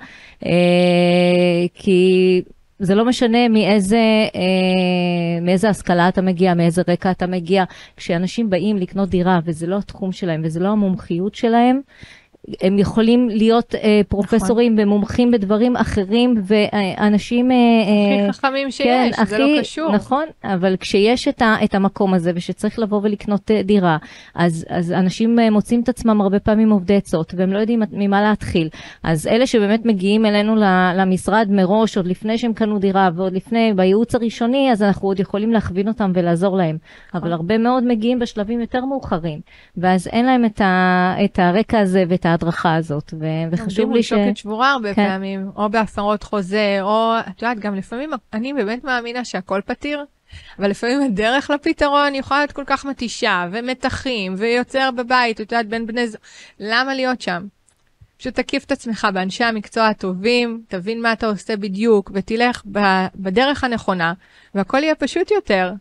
אה, 0.46 1.66
כי 1.74 2.42
זה 2.80 2.96
לא 2.96 3.06
משנה 3.06 3.48
מאיזה, 3.50 4.28
אה, 4.36 5.42
מאיזה 5.42 5.70
השכלה 5.70 6.10
אתה 6.10 6.22
מגיע, 6.22 6.54
מאיזה 6.54 6.82
רקע 6.88 7.12
אתה 7.12 7.28
מגיע. 7.28 7.64
כשאנשים 7.98 8.50
באים 8.50 8.78
לקנות 8.78 9.10
דירה 9.10 9.40
וזה 9.46 9.68
לא 9.68 9.78
התחום 9.78 10.12
שלהם 10.12 10.42
וזה 10.44 10.60
לא 10.60 10.68
המומחיות 10.68 11.36
שלהם, 11.36 11.82
הם 12.62 12.80
יכולים 12.80 13.30
להיות 13.30 13.76
אה, 13.76 14.02
פרופסורים 14.08 14.74
נכון. 14.74 14.88
ומומחים 14.88 15.32
בדברים 15.32 15.76
אחרים, 15.76 16.36
ואנשים... 16.44 17.52
אה, 17.52 17.58
הכי 17.82 18.28
אה, 18.28 18.34
חכמים 18.34 18.72
שיש, 18.72 19.16
כן, 19.16 19.26
זה 19.26 19.36
הכי, 19.36 19.56
לא 19.56 19.62
קשור. 19.62 19.92
נכון, 19.92 20.26
אבל 20.44 20.76
כשיש 20.80 21.28
את, 21.28 21.42
ה, 21.42 21.56
את 21.64 21.76
המקום 21.76 22.14
הזה 22.14 22.32
ושצריך 22.36 22.80
לבוא 22.80 23.00
ולקנות 23.04 23.52
אה, 23.52 23.64
דירה, 23.64 23.98
אז, 24.36 24.66
אז 24.70 24.92
אנשים 24.92 25.40
אה, 25.40 25.50
מוצאים 25.50 25.82
את 25.82 25.90
עצמם 25.90 26.22
הרבה 26.22 26.40
פעמים 26.40 26.70
עובדי 26.70 26.96
עצות, 26.96 27.34
והם 27.38 27.54
לא 27.54 27.60
יודעים 27.60 27.82
ממה 27.92 28.22
להתחיל. 28.22 28.70
אז 29.04 29.28
אלה 29.28 29.48
שבאמת 29.48 29.86
מגיעים 29.86 30.26
אלינו 30.26 30.56
למשרד 30.96 31.48
מראש, 31.52 31.98
עוד 31.98 32.08
לפני 32.08 32.38
שהם 32.38 32.54
קנו 32.54 32.80
דירה, 32.80 33.10
ועוד 33.16 33.34
לפני, 33.34 33.74
בייעוץ 33.76 34.16
הראשוני, 34.16 34.72
אז 34.72 34.84
אנחנו 34.84 35.08
עוד 35.08 35.20
יכולים 35.20 35.52
להכווין 35.52 35.88
אותם 35.88 36.12
ולעזור 36.16 36.58
להם. 36.58 36.78
נכון. 37.10 37.22
אבל 37.22 37.34
הרבה 37.34 37.58
מאוד 37.58 37.84
מגיעים 37.84 38.20
בשלבים 38.20 38.62
יותר 38.62 38.86
מאוחרים, 38.86 39.40
ואז 39.78 40.08
אין 40.08 40.26
להם 40.26 40.46
את, 40.46 40.62
ה, 40.62 41.16
את 41.26 41.40
הרקע 41.40 41.80
הזה 41.80 42.04
ואת 42.08 42.26
ההדרכה 42.44 42.76
הזאת, 42.76 43.14
ו- 43.20 43.26
וחשוב 43.52 43.68
לי 43.68 43.74
ש... 43.74 43.80
עומדים 43.80 43.90
מול 43.90 44.02
שוקת 44.02 44.38
שבורה 44.38 44.72
הרבה 44.72 44.94
כן. 44.94 45.08
פעמים, 45.08 45.50
או 45.56 45.70
בהפרות 45.70 46.24
חוזה, 46.24 46.78
או, 46.82 47.14
את 47.30 47.42
יודעת, 47.42 47.60
גם 47.60 47.76
לפעמים, 47.76 48.10
אני 48.34 48.54
באמת 48.54 48.84
מאמינה 48.84 49.26
שהכל 49.26 49.62
פתיר, 49.66 50.06
אבל 50.60 50.70
לפעמים 50.70 51.02
הדרך 51.02 51.50
לפתרון 51.50 52.16
יכולה 52.16 52.40
להיות 52.40 52.52
כל 52.52 52.64
כך 52.66 52.86
מתישה, 52.86 53.48
ומתחים, 53.52 54.36
ויוצר 54.38 54.90
בבית, 54.92 55.42
את 55.42 55.52
יודעת, 55.52 55.68
בין 55.68 55.88
בני 55.88 56.08
זוג, 56.08 56.22
למה 56.60 56.96
להיות 56.96 57.22
שם? 57.22 57.48
פשוט 58.18 58.36
תקיף 58.36 58.66
את 58.66 58.72
עצמך 58.72 59.08
באנשי 59.14 59.44
המקצוע 59.44 59.88
הטובים, 59.88 60.62
תבין 60.68 61.02
מה 61.02 61.14
אתה 61.14 61.28
עושה 61.28 61.58
בדיוק, 61.58 62.12
ותלך 62.14 62.64
בדרך 63.16 63.64
הנכונה, 63.64 64.14
והכל 64.56 64.78
יהיה 64.84 64.96
פשוט 64.96 65.32
יותר. 65.32 65.74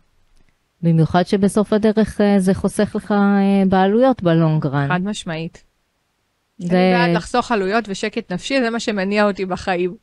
במיוחד 0.81 1.23
שבסוף 1.27 1.73
הדרך 1.73 2.21
אה, 2.21 2.39
זה 2.39 2.53
חוסך 2.53 2.95
לך 2.95 3.11
אה, 3.11 3.63
בעלויות 3.69 4.23
בלונגרן. 4.23 4.87
חד 4.87 5.01
משמעית. 5.03 5.68
זה... 6.59 6.77
אני 6.77 6.93
בעד 6.93 7.15
לחסוך 7.15 7.51
עלויות 7.51 7.85
ושקט 7.87 8.31
נפשי, 8.31 8.61
זה 8.61 8.69
מה 8.69 8.79
שמניע 8.79 9.27
אותי 9.27 9.45
בחיים. 9.45 9.95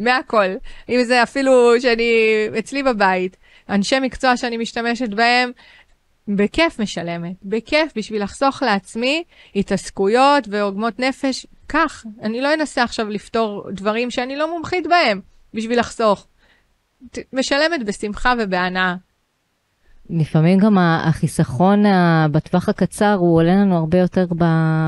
מהכל. 0.00 0.46
אם 0.88 1.04
זה 1.04 1.22
אפילו 1.22 1.80
שאני 1.80 2.12
אצלי 2.58 2.82
בבית, 2.82 3.36
אנשי 3.68 3.98
מקצוע 3.98 4.36
שאני 4.36 4.56
משתמשת 4.56 5.08
בהם, 5.08 5.50
בכיף 6.28 6.80
משלמת, 6.80 7.36
בכיף 7.42 7.92
בשביל 7.96 8.22
לחסוך 8.22 8.62
לעצמי 8.62 9.24
התעסקויות 9.56 10.44
ועוגמות 10.50 10.98
נפש. 10.98 11.46
כך, 11.68 12.04
אני 12.22 12.40
לא 12.40 12.54
אנסה 12.54 12.82
עכשיו 12.82 13.08
לפתור 13.08 13.66
דברים 13.70 14.10
שאני 14.10 14.36
לא 14.36 14.50
מומחית 14.50 14.86
בהם. 14.86 15.20
בשביל 15.54 15.78
לחסוך. 15.78 16.26
משלמת 17.32 17.84
בשמחה 17.84 18.34
ובהנאה. 18.38 18.94
לפעמים 20.12 20.58
גם 20.58 20.78
החיסכון 20.78 21.84
בטווח 22.32 22.68
הקצר 22.68 23.14
הוא 23.18 23.36
עולה 23.36 23.54
לנו 23.54 23.76
הרבה 23.76 23.98
יותר 23.98 24.26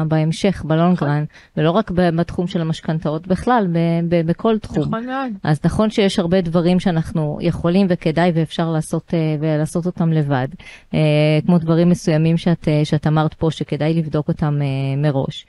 בהמשך, 0.08 0.64
בלונגרן, 0.66 1.24
ולא 1.56 1.70
רק 1.70 1.90
בתחום 1.90 2.46
של 2.46 2.60
המשכנתאות 2.60 3.26
בכלל, 3.26 3.66
בכל 4.08 4.58
תחום. 4.58 4.82
נכון 4.82 5.06
מאוד. 5.06 5.32
אז 5.42 5.60
נכון 5.64 5.90
שיש 5.90 6.18
הרבה 6.18 6.40
דברים 6.40 6.80
שאנחנו 6.80 7.38
יכולים 7.40 7.86
וכדאי 7.90 8.32
ואפשר 8.34 8.70
לעשות, 8.70 9.14
אה, 9.14 9.36
ולעשות 9.40 9.86
אותם 9.86 10.12
לבד, 10.12 10.48
אה, 10.94 10.98
כמו 11.46 11.58
דברים 11.58 11.88
מסוימים 11.88 12.36
שאת, 12.36 12.68
אה, 12.68 12.84
שאת 12.84 13.06
אמרת 13.06 13.34
פה 13.34 13.50
שכדאי 13.50 13.94
לבדוק 13.94 14.28
אותם 14.28 14.60
מראש. 14.96 15.46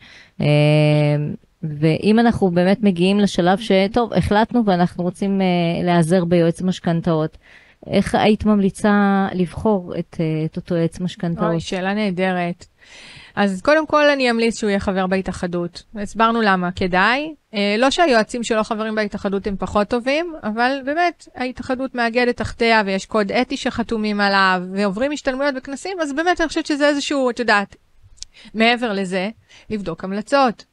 ואם 1.64 2.20
אנחנו 2.20 2.52
באמת 2.52 2.84
מגיעים 2.84 3.20
לשלב 3.20 3.58
שטוב, 3.58 4.14
החלטנו 4.14 4.66
ואנחנו 4.66 5.04
רוצים 5.04 5.42
להיעזר 5.84 6.26
ביועץ 6.26 6.62
משכנתאות, 6.62 7.38
איך 7.88 8.16
היית 8.16 8.46
ממליצה 8.46 9.28
לבחור 9.34 9.94
את, 10.00 10.18
אה, 10.20 10.46
את 10.46 10.58
אותו 10.58 10.76
עץ 10.76 11.00
משכנתאות? 11.00 11.52
אוי, 11.52 11.60
שאלה 11.60 11.94
נהדרת. 11.94 12.66
אז 13.36 13.62
קודם 13.62 13.88
כל 13.88 14.10
אני 14.10 14.32
אמליץ 14.32 14.60
שהוא 14.60 14.70
יהיה 14.70 14.80
חבר 14.80 15.08
בהתאחדות. 15.08 15.84
הסברנו 15.96 16.42
למה, 16.42 16.72
כדאי. 16.72 17.34
אה, 17.54 17.76
לא 17.78 17.90
שהיועצים 17.90 18.44
שלא 18.44 18.64
חברים 18.64 18.96
בהתאחדות 18.96 19.48
הם 19.48 19.56
פחות 19.60 19.88
טובים, 19.88 20.34
אבל 20.44 20.80
באמת, 20.86 21.28
ההתאחדות 21.36 21.96
מאגדת 21.96 22.38
תחתיה 22.38 22.82
ויש 22.86 23.06
קוד 23.06 23.32
אתי 23.32 23.58
שחתומים 23.58 24.22
עליו, 24.22 24.62
ועוברים 24.74 25.12
השתלמויות 25.12 25.56
וכנסים, 25.58 25.98
אז 26.02 26.14
באמת 26.14 26.42
אני 26.42 26.48
חושבת 26.48 26.66
שזה 26.66 26.88
איזשהו, 26.88 27.30
את 27.30 27.40
יודעת, 27.40 27.76
מעבר 28.54 28.94
לזה, 28.94 29.30
לבדוק 29.70 30.04
המלצות. 30.04 30.66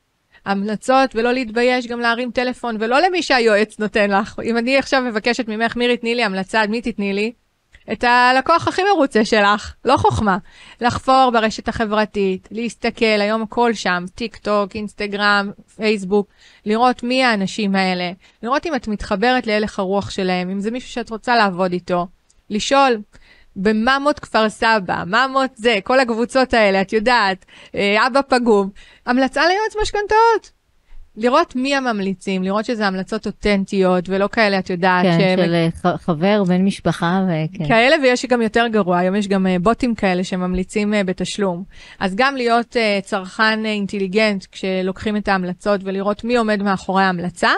המלצות 0.47 1.11
ולא 1.16 1.32
להתבייש 1.32 1.86
גם 1.86 2.01
להרים 2.01 2.30
טלפון 2.30 2.76
ולא 2.80 3.01
למי 3.01 3.22
שהיועץ 3.22 3.78
נותן 3.78 4.11
לך. 4.11 4.40
אם 4.45 4.59
אני 4.59 4.78
עכשיו 4.78 5.03
מבקשת 5.03 5.49
ממך, 5.49 5.76
מירי, 5.76 5.97
תני 5.97 6.14
לי 6.14 6.24
המלצה, 6.24 6.66
מי 6.66 6.82
תתני 6.82 7.12
לי? 7.12 7.32
את 7.93 8.05
הלקוח 8.05 8.68
הכי 8.68 8.82
מרוצה 8.95 9.24
שלך, 9.24 9.74
לא 9.84 9.97
חוכמה. 9.97 10.38
לחפור 10.80 11.30
ברשת 11.32 11.68
החברתית, 11.68 12.49
להסתכל, 12.51 13.05
היום 13.05 13.43
הכל 13.43 13.74
שם, 13.74 14.05
טיק 14.14 14.36
טוק, 14.36 14.76
אינסטגרם, 14.76 15.51
פייסבוק, 15.76 16.28
לראות 16.66 17.03
מי 17.03 17.24
האנשים 17.24 17.74
האלה, 17.74 18.11
לראות 18.43 18.66
אם 18.66 18.74
את 18.74 18.88
מתחברת 18.88 19.47
להלך 19.47 19.78
הרוח 19.78 20.11
שלהם, 20.11 20.51
אם 20.51 20.61
זה 20.61 20.70
מישהו 20.70 20.90
שאת 20.90 21.11
רוצה 21.11 21.36
לעבוד 21.36 21.72
איתו, 21.72 22.07
לשאול, 22.51 22.99
בממות 23.57 24.18
כפר 24.18 24.48
סבא, 24.48 25.05
ממות 25.07 25.50
זה, 25.55 25.78
כל 25.84 26.00
הקבוצות 26.00 26.55
האלה, 26.55 26.80
את 26.80 26.92
יודעת, 26.92 27.44
אה, 27.74 28.07
אבא 28.07 28.20
פגום. 28.28 28.70
המלצה 29.07 29.40
ליועץ 29.48 29.76
משכנתאות. 29.82 30.62
לראות 31.16 31.57
מי 31.57 31.74
הממליצים, 31.74 32.42
לראות 32.42 32.64
שזה 32.64 32.86
המלצות 32.86 33.26
אותנטיות 33.26 34.09
ולא 34.09 34.28
כאלה, 34.32 34.59
את 34.59 34.70
יודעת. 34.70 35.05
כן, 35.05 35.18
שהם... 35.18 35.38
של 35.38 35.55
אה, 35.55 35.98
חבר, 35.98 36.44
בן 36.44 36.64
משפחה 36.64 37.24
וכן. 37.26 37.68
כאלה 37.68 37.96
ויש 38.03 38.26
גם 38.26 38.42
יותר 38.42 38.66
גרוע, 38.66 38.98
היום 38.98 39.14
יש 39.16 39.28
גם 39.28 39.46
אה, 39.46 39.57
בוטים 39.59 39.94
כאלה 39.94 40.24
שממליצים 40.24 40.94
בתשלום. 41.07 41.64
אז 42.00 42.14
גם 42.14 42.36
להיות 42.36 42.76
צרכן 43.03 43.64
אינטליגנט 43.64 44.46
כשלוקחים 44.53 45.16
את 45.16 45.28
ההמלצות 45.28 45.80
ולראות 45.84 46.24
מי 46.24 46.36
עומד 46.36 46.62
מאחורי 46.62 47.03
ההמלצה, 47.03 47.50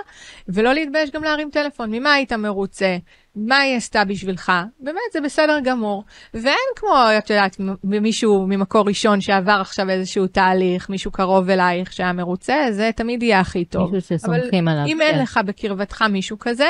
ולא 0.48 0.72
להתבייש 0.72 1.10
גם 1.10 1.22
להרים 1.22 1.50
טלפון, 1.52 1.90
ממה 1.90 2.12
היית 2.12 2.32
מרוצה? 2.32 2.96
מה 3.36 3.58
היא 3.58 3.76
עשתה 3.76 4.04
בשבילך, 4.04 4.52
באמת 4.80 5.00
זה 5.12 5.20
בסדר 5.20 5.58
גמור. 5.64 6.04
ואין 6.34 6.56
כמו, 6.76 6.94
את 7.18 7.30
יודעת, 7.30 7.56
מישהו 7.84 8.46
ממקור 8.48 8.86
ראשון 8.86 9.20
שעבר 9.20 9.58
עכשיו 9.60 9.90
איזשהו 9.90 10.26
תהליך, 10.26 10.90
מישהו 10.90 11.10
קרוב 11.10 11.50
אלייך 11.50 11.92
שהיה 11.92 12.12
מרוצה, 12.12 12.66
זה 12.70 12.90
תמיד 12.96 13.22
יהיה 13.22 13.40
הכי 13.40 13.64
טוב. 13.64 13.94
מישהו 13.94 14.18
שסומכים 14.18 14.68
עליו. 14.68 14.84
אם 14.86 14.98
כן. 15.00 15.06
אין 15.06 15.22
לך 15.22 15.40
בקרבתך 15.46 16.02
מישהו 16.02 16.38
כזה, 16.38 16.68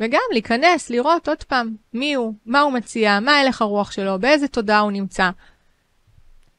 וגם 0.00 0.20
להיכנס, 0.32 0.90
לראות 0.90 1.28
עוד 1.28 1.42
פעם 1.44 1.74
מי 1.94 2.14
הוא, 2.14 2.34
מה 2.46 2.60
הוא 2.60 2.72
מציע, 2.72 3.20
מה 3.20 3.40
הלך 3.40 3.62
הרוח 3.62 3.92
שלו, 3.92 4.20
באיזה 4.20 4.48
תודעה 4.48 4.80
הוא 4.80 4.92
נמצא. 4.92 5.30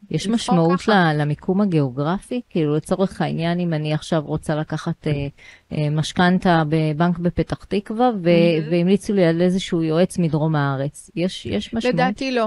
יש 0.10 0.28
משמעות 0.28 0.88
למיקום 1.16 1.62
הגיאוגרפי? 1.62 2.42
כאילו 2.50 2.76
לצורך 2.76 3.22
העניין, 3.22 3.60
אם 3.60 3.74
אני 3.74 3.94
עכשיו 3.94 4.22
רוצה 4.26 4.56
לקחת 4.56 5.08
אה, 5.08 5.28
אה, 5.72 5.90
משכנתה 5.90 6.64
בבנק 6.70 7.18
בפתח 7.18 7.64
תקווה, 7.64 8.10
ו- 8.24 8.30
mm-hmm. 8.30 8.72
והמליצו 8.72 9.14
לי 9.14 9.26
על 9.26 9.42
איזשהו 9.42 9.84
יועץ 9.84 10.18
מדרום 10.18 10.56
הארץ, 10.56 11.10
יש, 11.16 11.46
יש 11.46 11.74
משמעות? 11.74 11.96
לדעתי 11.96 12.32
לא, 12.32 12.46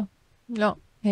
לא. 0.48 0.72
אה, 1.06 1.10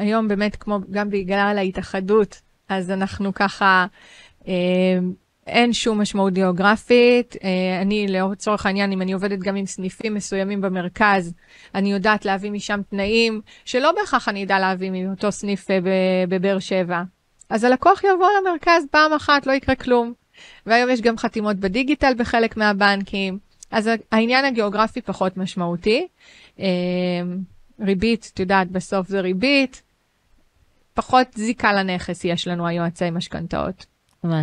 היום 0.00 0.28
באמת, 0.28 0.56
כמו 0.56 0.78
גם 0.90 1.10
בגלל 1.10 1.54
ההתאחדות, 1.58 2.40
אז 2.68 2.90
אנחנו 2.90 3.34
ככה... 3.34 3.86
אה, 4.48 4.98
אין 5.46 5.72
שום 5.72 6.00
משמעות 6.00 6.32
גיאוגרפית. 6.32 7.36
אה, 7.44 7.82
אני, 7.82 8.06
לצורך 8.08 8.66
העניין, 8.66 8.92
אם 8.92 9.02
אני 9.02 9.12
עובדת 9.12 9.38
גם 9.38 9.56
עם 9.56 9.66
סניפים 9.66 10.14
מסוימים 10.14 10.60
במרכז, 10.60 11.32
אני 11.74 11.92
יודעת 11.92 12.24
להביא 12.24 12.50
משם 12.50 12.80
תנאים 12.90 13.40
שלא 13.64 13.92
בהכרח 13.92 14.28
אני 14.28 14.44
אדע 14.44 14.58
להביא 14.58 14.90
מאותו 14.90 15.32
סניף 15.32 15.70
אה, 15.70 15.78
בבאר 16.28 16.58
שבע. 16.58 17.02
אז 17.50 17.64
הלקוח 17.64 18.04
יבוא 18.04 18.28
למרכז 18.40 18.86
פעם 18.90 19.12
אחת, 19.12 19.46
לא 19.46 19.52
יקרה 19.52 19.74
כלום. 19.74 20.12
והיום 20.66 20.90
יש 20.90 21.00
גם 21.00 21.18
חתימות 21.18 21.56
בדיגיטל 21.56 22.14
בחלק 22.16 22.56
מהבנקים, 22.56 23.38
אז 23.70 23.90
העניין 24.12 24.44
הגיאוגרפי 24.44 25.00
פחות 25.00 25.36
משמעותי. 25.36 26.06
אה, 26.60 26.66
ריבית, 27.80 28.30
את 28.34 28.40
יודעת, 28.40 28.70
בסוף 28.70 29.08
זה 29.08 29.20
ריבית. 29.20 29.82
פחות 30.94 31.26
זיקה 31.34 31.72
לנכס 31.72 32.24
יש 32.24 32.48
לנו 32.48 32.66
היועצי 32.66 33.10
משכנתאות. 33.10 33.86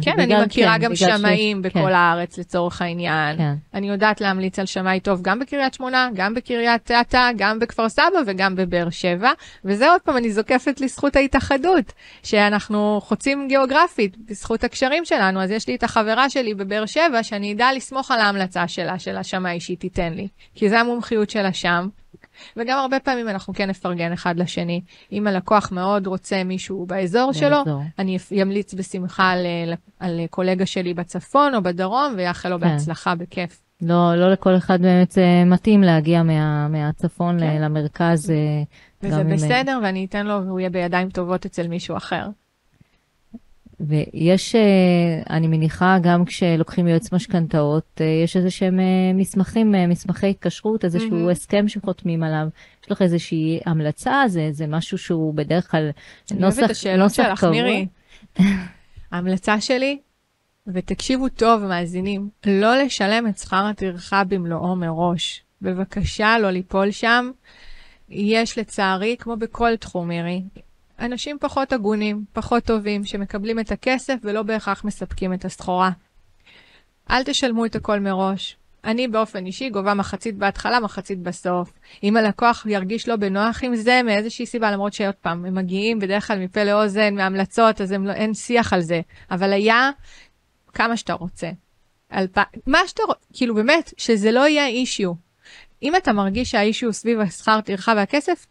כן, 0.01 0.19
אני 0.19 0.35
מכירה 0.45 0.75
כן, 0.77 0.81
גם 0.81 0.95
שמאים 0.95 1.61
ש... 1.63 1.65
בכל 1.65 1.79
כן. 1.79 1.93
הארץ 1.93 2.37
לצורך 2.37 2.81
העניין. 2.81 3.37
כן. 3.37 3.53
אני 3.73 3.89
יודעת 3.89 4.21
להמליץ 4.21 4.59
על 4.59 4.65
שמאי 4.65 4.99
טוב 4.99 5.21
גם 5.21 5.39
בקריית 5.39 5.73
שמונה, 5.73 6.09
גם 6.13 6.33
בקריית 6.33 6.91
אתא, 6.91 7.29
גם 7.37 7.59
בכפר 7.59 7.89
סבא 7.89 8.19
וגם 8.27 8.55
בבאר 8.55 8.89
שבע. 8.89 9.31
וזה 9.65 9.91
עוד 9.91 10.01
פעם, 10.01 10.17
אני 10.17 10.31
זוקפת 10.31 10.81
לזכות 10.81 11.15
ההתאחדות, 11.15 11.93
שאנחנו 12.23 12.99
חוצים 13.03 13.47
גיאוגרפית 13.47 14.17
בזכות 14.29 14.63
הקשרים 14.63 15.05
שלנו. 15.05 15.41
אז 15.41 15.51
יש 15.51 15.67
לי 15.67 15.75
את 15.75 15.83
החברה 15.83 16.29
שלי 16.29 16.53
בבאר 16.53 16.85
שבע, 16.85 17.23
שאני 17.23 17.53
אדע 17.53 17.67
לסמוך 17.75 18.11
על 18.11 18.19
ההמלצה 18.19 18.67
שלה, 18.67 18.99
של 18.99 19.17
השמאי 19.17 19.59
שהיא 19.59 19.77
תיתן 19.77 20.13
לי. 20.13 20.27
כי 20.55 20.69
זה 20.69 20.79
המומחיות 20.79 21.29
שלה 21.29 21.53
שם. 21.53 21.87
וגם 22.57 22.77
הרבה 22.79 22.99
פעמים 22.99 23.29
אנחנו 23.29 23.53
כן 23.53 23.69
נפרגן 23.69 24.11
אחד 24.11 24.37
לשני. 24.37 24.81
אם 25.11 25.27
הלקוח 25.27 25.71
מאוד 25.71 26.07
רוצה 26.07 26.43
מישהו 26.43 26.85
באזור 26.85 27.31
באזור. 27.31 27.33
שלו, 27.33 27.81
אני 27.99 28.17
אמליץ 28.41 28.73
בשמחה 28.73 29.31
על, 29.31 29.45
על 29.99 30.19
קולגה 30.29 30.65
שלי 30.65 30.93
בצפון 30.93 31.55
או 31.55 31.63
בדרום, 31.63 32.13
ויאחל 32.17 32.49
לו 32.49 32.59
כן. 32.59 32.67
בהצלחה, 32.67 33.15
בכיף. 33.15 33.61
לא, 33.81 34.15
לא 34.15 34.31
לכל 34.31 34.57
אחד 34.57 34.81
באמת 34.81 35.17
אה, 35.17 35.45
מתאים 35.45 35.81
להגיע 35.81 36.23
מה, 36.23 36.67
מהצפון 36.67 37.39
כן. 37.39 37.61
למרכז. 37.61 38.31
אה, 38.31 38.63
וזה 39.03 39.23
בסדר, 39.23 39.75
עם... 39.77 39.83
ואני 39.83 40.05
אתן 40.05 40.25
לו 40.25 40.45
והוא 40.45 40.59
יהיה 40.59 40.69
בידיים 40.69 41.09
טובות 41.09 41.45
אצל 41.45 41.67
מישהו 41.67 41.97
אחר. 41.97 42.27
ויש, 43.87 44.55
אה, 44.55 44.61
אני 45.29 45.47
מניחה, 45.47 45.97
גם 46.01 46.25
כשלוקחים 46.25 46.87
יועץ 46.87 47.13
משכנתאות, 47.13 48.01
אה, 48.01 48.05
יש 48.23 48.37
איזה 48.37 48.51
שהם 48.51 48.79
אה, 48.79 49.13
מסמכים, 49.13 49.75
מסמכי 49.89 50.29
התקשרות, 50.29 50.85
איזשהו 50.85 51.27
mm-hmm. 51.27 51.31
הסכם 51.31 51.67
שחותמים 51.67 52.23
עליו. 52.23 52.47
יש 52.83 52.91
לך 52.91 53.01
איזושהי 53.01 53.59
המלצה? 53.65 54.23
זה, 54.27 54.47
זה 54.51 54.67
משהו 54.67 54.97
שהוא 54.97 55.33
בדרך 55.33 55.71
כלל 55.71 55.89
נוסח, 55.89 56.33
אני 56.33 56.43
אוהבת 56.43 56.63
את 56.63 56.69
השאלות 56.69 57.13
שלך, 57.13 57.43
מירי. 57.43 57.87
ההמלצה 59.11 59.61
שלי, 59.61 59.99
ותקשיבו 60.67 61.29
טוב, 61.29 61.63
מאזינים, 61.63 62.29
לא 62.45 62.75
לשלם 62.77 63.27
את 63.27 63.37
שכר 63.37 63.65
הטרחה 63.65 64.23
במלואו 64.23 64.75
מראש. 64.75 65.43
בבקשה, 65.61 66.37
לא 66.39 66.49
ליפול 66.49 66.91
שם. 66.91 67.31
יש 68.09 68.57
לצערי, 68.57 69.15
כמו 69.19 69.37
בכל 69.37 69.75
תחום, 69.75 70.07
מירי, 70.07 70.41
אנשים 71.03 71.37
פחות 71.39 71.73
הגונים, 71.73 72.25
פחות 72.33 72.63
טובים, 72.63 73.05
שמקבלים 73.05 73.59
את 73.59 73.71
הכסף 73.71 74.15
ולא 74.23 74.43
בהכרח 74.43 74.83
מספקים 74.83 75.33
את 75.33 75.45
הסחורה. 75.45 75.91
אל 77.09 77.23
תשלמו 77.23 77.65
את 77.65 77.75
הכל 77.75 77.99
מראש. 77.99 78.57
אני 78.83 79.07
באופן 79.07 79.45
אישי 79.45 79.69
גובה 79.69 79.93
מחצית 79.93 80.37
בהתחלה, 80.37 80.79
מחצית 80.79 81.19
בסוף. 81.19 81.73
אם 82.03 82.17
הלקוח 82.17 82.65
ירגיש 82.69 83.07
לא 83.07 83.15
בנוח 83.15 83.63
עם 83.63 83.75
זה 83.75 84.01
מאיזושהי 84.05 84.45
סיבה, 84.45 84.71
למרות 84.71 84.93
שעוד 84.93 85.13
פעם, 85.13 85.45
הם 85.45 85.55
מגיעים 85.55 85.99
בדרך 85.99 86.27
כלל 86.27 86.39
מפה 86.39 86.63
לאוזן, 86.63 87.15
מהמלצות, 87.15 87.81
אז 87.81 87.91
הם 87.91 88.07
לא, 88.07 88.11
אין 88.11 88.33
שיח 88.33 88.73
על 88.73 88.81
זה. 88.81 89.01
אבל 89.31 89.53
היה 89.53 89.89
כמה 90.73 90.97
שאתה 90.97 91.13
רוצה. 91.13 91.49
אלפ... 92.13 92.37
מה 92.67 92.79
שאתה 92.87 93.03
רוצה, 93.07 93.25
כאילו 93.33 93.55
באמת, 93.55 93.93
שזה 93.97 94.31
לא 94.31 94.47
יהיה 94.47 94.67
אישיו. 94.67 95.13
אם 95.83 95.95
אתה 95.95 96.13
מרגיש 96.13 96.51
שהאישיו 96.51 96.93
סביב 96.93 97.19
השכר 97.19 97.61
טרחה 97.61 97.93
והכסף, 97.97 98.45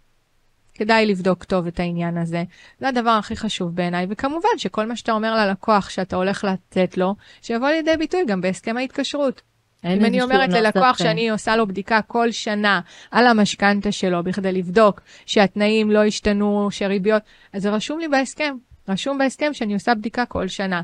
כדאי 0.75 1.07
לבדוק 1.07 1.45
טוב 1.45 1.67
את 1.67 1.81
העניין 1.81 2.19
הזה. 2.19 2.45
זה 2.81 2.89
הדבר 2.89 3.11
הכי 3.11 3.37
חשוב 3.37 3.75
בעיניי, 3.75 4.07
וכמובן 4.11 4.49
שכל 4.57 4.87
מה 4.87 4.97
שאתה 4.97 5.13
אומר 5.13 5.35
ללקוח 5.35 5.91
שאתה 5.91 6.17
הולך 6.17 6.45
לתת 6.45 6.99
לו, 6.99 7.15
שיבוא 7.43 7.69
לידי 7.69 7.97
ביטוי 7.97 8.25
גם 8.27 8.41
בהסכם 8.41 8.77
ההתקשרות. 8.77 9.43
אם 9.85 10.05
אני 10.05 10.23
אומרת 10.23 10.53
ללקוח 10.53 10.99
שאני 10.99 11.31
עושה 11.31 11.57
לו 11.57 11.67
בדיקה 11.67 12.03
כל 12.03 12.31
שנה 12.31 12.81
על 13.11 13.27
המשכנתה 13.27 13.93
שלו 13.93 14.23
בכדי 14.23 14.53
לבדוק 14.53 15.01
שהתנאים 15.27 15.91
לא 15.91 16.05
השתנו, 16.05 16.69
שריביות, 16.71 17.23
אז 17.53 17.63
זה 17.63 17.71
רשום 17.71 17.99
לי 17.99 18.09
בהסכם. 18.09 18.57
רשום 18.89 19.19
בהסכם 19.19 19.55
שאני 19.55 19.75
עושה 19.75 19.95
בדיקה 19.95 20.27
כל 20.27 20.49
שנה. 20.49 20.83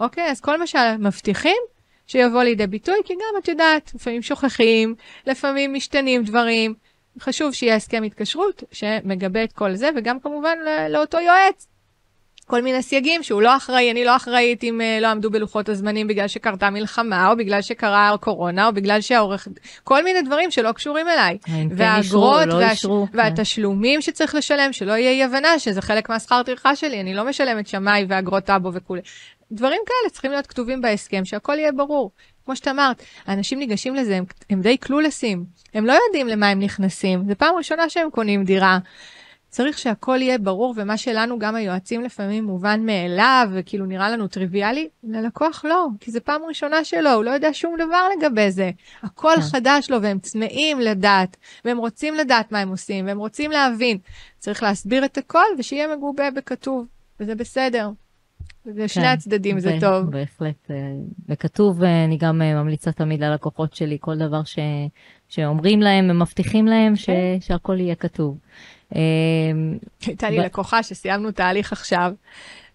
אוקיי, 0.00 0.30
אז 0.30 0.40
כל 0.40 0.58
מה 0.58 0.66
שמבטיחים, 0.66 1.62
שיבוא 2.06 2.42
לידי 2.42 2.66
ביטוי, 2.66 2.96
כי 3.04 3.14
גם 3.14 3.42
את 3.42 3.48
יודעת, 3.48 3.92
לפעמים 3.94 4.22
שוכחים, 4.22 4.94
לפעמים 5.26 5.74
משתנים 5.74 6.24
דברים. 6.24 6.74
חשוב 7.20 7.52
שיהיה 7.54 7.74
הסכם 7.74 8.02
התקשרות 8.02 8.62
שמגבה 8.72 9.44
את 9.44 9.52
כל 9.52 9.74
זה, 9.74 9.88
וגם 9.96 10.20
כמובן 10.20 10.58
לאותו 10.90 11.18
יועץ. 11.20 11.66
כל 12.46 12.62
מיני 12.62 12.82
סייגים 12.82 13.22
שהוא 13.22 13.42
לא 13.42 13.56
אחראי, 13.56 13.90
אני 13.90 14.04
לא 14.04 14.16
אחראית 14.16 14.64
אם 14.64 14.80
uh, 14.80 15.02
לא 15.02 15.06
עמדו 15.06 15.30
בלוחות 15.30 15.68
הזמנים 15.68 16.06
בגלל 16.06 16.28
שקרתה 16.28 16.70
מלחמה, 16.70 17.28
או 17.28 17.36
בגלל 17.36 17.62
שקרה 17.62 18.14
קורונה, 18.20 18.66
או 18.66 18.72
בגלל 18.72 19.00
שהעורך... 19.00 19.48
כל 19.84 20.04
מיני 20.04 20.22
דברים 20.22 20.50
שלא 20.50 20.72
קשורים 20.72 21.08
אליי. 21.08 21.38
והאגרות 21.70 22.46
לא 22.46 22.54
והש... 22.54 22.86
כן. 22.86 22.90
והתשלומים 23.12 24.00
שצריך 24.00 24.34
לשלם, 24.34 24.72
שלא 24.72 24.92
יהיה 24.92 25.10
אי 25.10 25.24
הבנה 25.24 25.58
שזה 25.58 25.82
חלק 25.82 26.08
מהשכר 26.08 26.42
טרחה 26.42 26.76
שלי, 26.76 27.00
אני 27.00 27.14
לא 27.14 27.24
משלמת 27.24 27.66
שמאי 27.66 28.04
ואגרות 28.08 28.44
טאבו 28.44 28.72
וכולי. 28.72 29.00
דברים 29.52 29.80
כאלה 29.86 30.10
צריכים 30.10 30.30
להיות 30.30 30.46
כתובים 30.46 30.80
בהסכם, 30.80 31.24
שהכל 31.24 31.58
יהיה 31.58 31.72
ברור. 31.72 32.10
כמו 32.46 32.56
שאת 32.56 32.68
אמרת, 32.68 33.02
האנשים 33.26 33.58
ניגשים 33.58 33.94
לזה, 33.94 34.16
הם, 34.16 34.24
הם 34.50 34.60
די 34.60 34.76
קלולסים, 34.76 35.44
הם 35.74 35.86
לא 35.86 35.98
יודעים 36.06 36.28
למה 36.28 36.48
הם 36.48 36.60
נכנסים, 36.60 37.28
זו 37.28 37.34
פעם 37.38 37.54
ראשונה 37.54 37.88
שהם 37.88 38.10
קונים 38.10 38.44
דירה. 38.44 38.78
צריך 39.48 39.78
שהכל 39.78 40.18
יהיה 40.22 40.38
ברור, 40.38 40.74
ומה 40.76 40.96
שלנו, 40.96 41.38
גם 41.38 41.54
היועצים 41.54 42.02
לפעמים 42.02 42.44
מובן 42.44 42.86
מאליו, 42.86 43.48
וכאילו 43.52 43.86
נראה 43.86 44.10
לנו 44.10 44.28
טריוויאלי, 44.28 44.88
ללקוח 45.04 45.64
לא, 45.64 45.86
כי 46.00 46.10
זו 46.10 46.18
פעם 46.24 46.42
ראשונה 46.48 46.84
שלו, 46.84 47.10
הוא 47.10 47.24
לא 47.24 47.30
יודע 47.30 47.48
שום 47.52 47.74
דבר 47.78 48.08
לגבי 48.16 48.50
זה. 48.50 48.70
הכל 49.02 49.34
כן. 49.36 49.40
חדש 49.40 49.90
לו, 49.90 50.02
והם 50.02 50.18
צמאים 50.18 50.80
לדעת, 50.80 51.36
והם 51.64 51.78
רוצים 51.78 52.14
לדעת 52.14 52.52
מה 52.52 52.58
הם 52.58 52.68
עושים, 52.68 53.06
והם 53.06 53.18
רוצים 53.18 53.50
להבין. 53.50 53.98
צריך 54.38 54.62
להסביר 54.62 55.04
את 55.04 55.18
הכל, 55.18 55.46
ושיהיה 55.58 55.96
מגובה 55.96 56.30
בכתוב, 56.30 56.86
וזה 57.20 57.34
בסדר. 57.34 57.90
לשני 58.74 59.02
כן, 59.02 59.08
הצדדים 59.08 59.60
זה, 59.60 59.70
זה 59.70 59.76
טוב. 59.80 60.10
בהחלט. 60.10 60.70
אה, 60.70 60.76
וכתוב, 61.28 61.82
אה, 61.82 62.04
אני 62.04 62.16
גם 62.16 62.42
אה, 62.42 62.62
ממליצה 62.62 62.92
תמיד 62.92 63.20
ללקוחות 63.20 63.74
שלי, 63.74 63.96
כל 64.00 64.18
דבר 64.18 64.44
ש, 64.44 64.58
שאומרים 65.28 65.80
להם, 65.80 66.10
הם 66.10 66.22
מבטיחים 66.22 66.66
להם 66.66 66.96
ש, 66.96 67.06
כן. 67.06 67.36
שהכל 67.40 67.80
יהיה 67.80 67.94
כתוב. 67.94 68.38
הייתה 70.06 70.30
לי 70.30 70.38
לקוחה 70.38 70.82
שסיימנו 70.82 71.30
תהליך 71.30 71.72
עכשיו, 71.72 72.12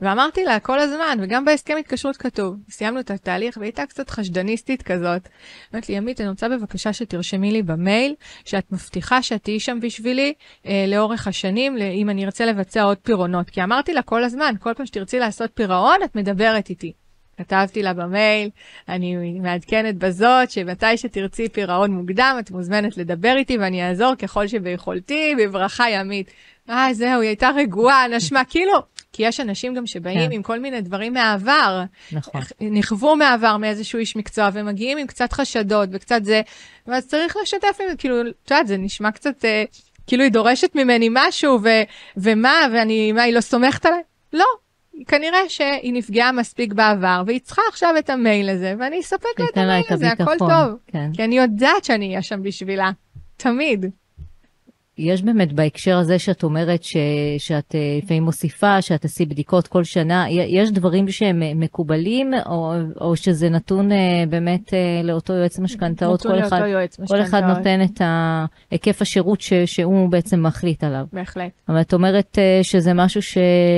ואמרתי 0.01 0.43
לה 0.43 0.59
כל 0.59 0.79
הזמן, 0.79 1.17
וגם 1.21 1.45
בהסכם 1.45 1.77
התקשרות 1.79 2.17
כתוב, 2.17 2.55
סיימנו 2.69 2.99
את 2.99 3.11
התהליך 3.11 3.57
והיא 3.57 3.67
הייתה 3.67 3.85
קצת 3.85 4.09
חשדניסטית 4.09 4.81
כזאת. 4.81 5.29
אמרת 5.73 5.89
לי, 5.89 5.97
עמית, 5.97 6.21
אני 6.21 6.29
רוצה 6.29 6.49
בבקשה 6.49 6.93
שתרשמי 6.93 7.51
לי 7.51 7.63
במייל, 7.63 8.15
שאת 8.45 8.71
מבטיחה 8.71 9.21
שאת 9.21 9.43
תהיי 9.43 9.59
שם 9.59 9.79
בשבילי 9.81 10.33
אה, 10.65 10.85
לאורך 10.87 11.27
השנים, 11.27 11.77
אם 11.77 12.09
אני 12.09 12.25
ארצה 12.25 12.45
לבצע 12.45 12.83
עוד 12.83 12.97
פירעונות. 12.97 13.49
כי 13.49 13.63
אמרתי 13.63 13.93
לה 13.93 14.01
כל 14.01 14.23
הזמן, 14.23 14.55
כל 14.59 14.73
פעם 14.73 14.85
שתרצי 14.85 15.19
לעשות 15.19 15.51
פירעון, 15.53 15.97
את 16.03 16.15
מדברת 16.15 16.69
איתי. 16.69 16.93
כתבתי 17.37 17.83
לה 17.83 17.93
במייל, 17.93 18.49
אני 18.89 19.39
מעדכנת 19.39 19.95
בזאת, 19.95 20.51
שמתי 20.51 20.97
שתרצי 20.97 21.49
פירעון 21.49 21.91
מוקדם, 21.91 22.35
את 22.39 22.51
מוזמנת 22.51 22.97
לדבר 22.97 23.33
איתי 23.37 23.57
ואני 23.57 23.87
אעזור 23.89 24.15
ככל 24.15 24.47
שביכולתי, 24.47 25.35
בברכה 25.37 25.89
ימית. 25.89 26.31
אה, 26.69 26.93
זהו, 26.93 27.21
היא 27.21 27.27
הייתה 27.27 27.49
רגועה, 27.55 28.07
נשמה, 28.07 28.41
כאילו, 28.45 28.73
כי 29.13 29.23
יש 29.23 29.39
אנשים 29.39 29.73
גם 29.73 29.85
שבאים 29.85 30.29
כן. 30.29 30.31
עם 30.31 30.43
כל 30.43 30.59
מיני 30.59 30.81
דברים 30.81 31.13
מהעבר. 31.13 31.83
נכון. 32.11 32.41
נכוו 32.61 33.15
מהעבר 33.15 33.57
מאיזשהו 33.57 33.99
איש 33.99 34.15
מקצוע 34.15 34.49
ומגיעים 34.53 34.97
עם 34.97 35.07
קצת 35.07 35.33
חשדות 35.33 35.89
וקצת 35.91 36.23
זה, 36.23 36.41
ואז 36.87 37.07
צריך 37.07 37.37
לשתף 37.43 37.77
עם 37.81 37.89
זה, 37.89 37.95
כאילו, 37.97 38.21
את 38.21 38.51
יודעת, 38.51 38.67
זה 38.67 38.77
נשמע 38.77 39.11
קצת, 39.11 39.45
אה, 39.45 39.63
כאילו 40.07 40.23
היא 40.23 40.31
דורשת 40.31 40.75
ממני 40.75 41.09
משהו, 41.11 41.59
ו, 41.63 41.69
ומה, 42.17 42.53
ואני, 42.73 43.11
מה, 43.11 43.21
היא 43.21 43.33
לא 43.33 43.41
סומכת 43.41 43.85
עליי? 43.85 44.01
לא, 44.33 44.45
כנראה 45.07 45.39
שהיא 45.49 45.93
נפגעה 45.93 46.31
מספיק 46.31 46.73
בעבר, 46.73 47.23
והיא 47.25 47.39
צריכה 47.39 47.61
עכשיו 47.69 47.95
את 47.99 48.09
המייל 48.09 48.49
הזה, 48.49 48.73
ואני 48.79 48.99
אספק 48.99 49.39
לה 49.39 49.45
את 49.53 49.57
המייל 49.57 49.85
הזה, 49.89 50.11
הכל 50.11 50.37
טוב. 50.37 50.77
כן. 50.87 51.09
כי 51.13 51.23
אני 51.23 51.37
יודעת 51.37 51.83
שאני 51.83 52.07
אהיה 52.07 52.21
שם 52.21 52.43
בשבילה, 52.43 52.91
תמיד. 53.37 53.85
יש 55.01 55.21
באמת 55.21 55.53
בהקשר 55.53 55.97
הזה 55.97 56.19
שאת 56.19 56.43
אומרת 56.43 56.83
ש, 56.83 56.97
שאת 57.37 57.75
אה, 57.75 57.99
לפעמים 58.03 58.23
מוסיפה, 58.23 58.81
שאת 58.81 59.01
תעשי 59.01 59.25
בדיקות 59.25 59.67
כל 59.67 59.83
שנה, 59.83 60.25
יש 60.29 60.71
דברים 60.71 61.07
שהם 61.07 61.41
מקובלים, 61.55 62.33
או, 62.45 62.73
או 63.01 63.15
שזה 63.15 63.49
נתון 63.49 63.91
אה, 63.91 64.23
באמת 64.29 64.73
אה, 64.73 65.01
לאותו 65.03 65.33
יועץ 65.33 65.59
משכנתאות? 65.59 66.25
נתון 66.25 66.39
לאותו 66.39 66.55
יועץ 66.55 66.99
משכנתאות. 66.99 67.21
כל 67.21 67.27
אחד 67.27 67.43
נותן 67.43 67.81
את 67.81 68.01
היקף 68.71 69.01
השירות 69.01 69.41
ש, 69.41 69.53
שהוא 69.53 70.09
בעצם 70.09 70.43
מחליט 70.43 70.83
עליו. 70.83 71.05
בהחלט. 71.13 71.51
אבל 71.69 71.81
את 71.81 71.93
אומרת 71.93 72.37
שזה 72.61 72.93
משהו 72.93 73.21
ש, 73.21 73.37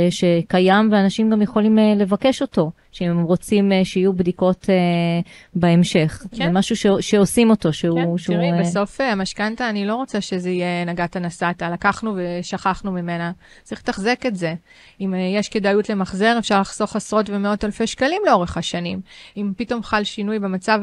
שקיים 0.10 0.90
ואנשים 0.92 1.30
גם 1.30 1.42
יכולים 1.42 1.78
לבקש 1.96 2.42
אותו. 2.42 2.72
שאם 2.94 3.10
הם 3.10 3.24
רוצים 3.24 3.72
uh, 3.72 3.86
שיהיו 3.86 4.14
בדיקות 4.14 4.64
uh, 4.64 5.30
בהמשך. 5.56 6.24
כן. 6.32 6.38
זה 6.38 6.50
משהו 6.52 6.76
ש, 6.76 6.86
שעושים 7.00 7.50
אותו, 7.50 7.74
שהוא... 7.74 8.00
כן, 8.00 8.18
שהוא, 8.18 8.36
תראי, 8.36 8.52
uh... 8.52 8.62
בסוף 8.62 9.02
המשכנתה, 9.02 9.70
אני 9.70 9.86
לא 9.86 9.96
רוצה 9.96 10.22
שזה 10.22 10.50
יהיה 10.50 10.86
נגעת 10.86 11.18
נסעת, 11.18 11.62
לקחנו 11.62 12.16
ושכחנו 12.16 12.92
ממנה. 12.92 13.32
צריך 13.64 13.82
לתחזק 13.82 14.26
את 14.28 14.36
זה. 14.36 14.54
אם 15.02 15.14
יש 15.40 15.50
כדאיות 15.50 15.90
למחזר, 15.90 16.36
אפשר 16.40 16.62
לחסוך 16.62 16.96
עשרות 16.96 17.30
ומאות 17.30 17.66
אלפי 17.66 17.88
שקלים 17.88 18.22
לאורך 18.26 18.58
השנים. 18.58 19.02
אם 19.38 19.52
פתאום 19.58 19.84
חל 19.84 20.04
שינוי 20.04 20.40
במצב 20.40 20.82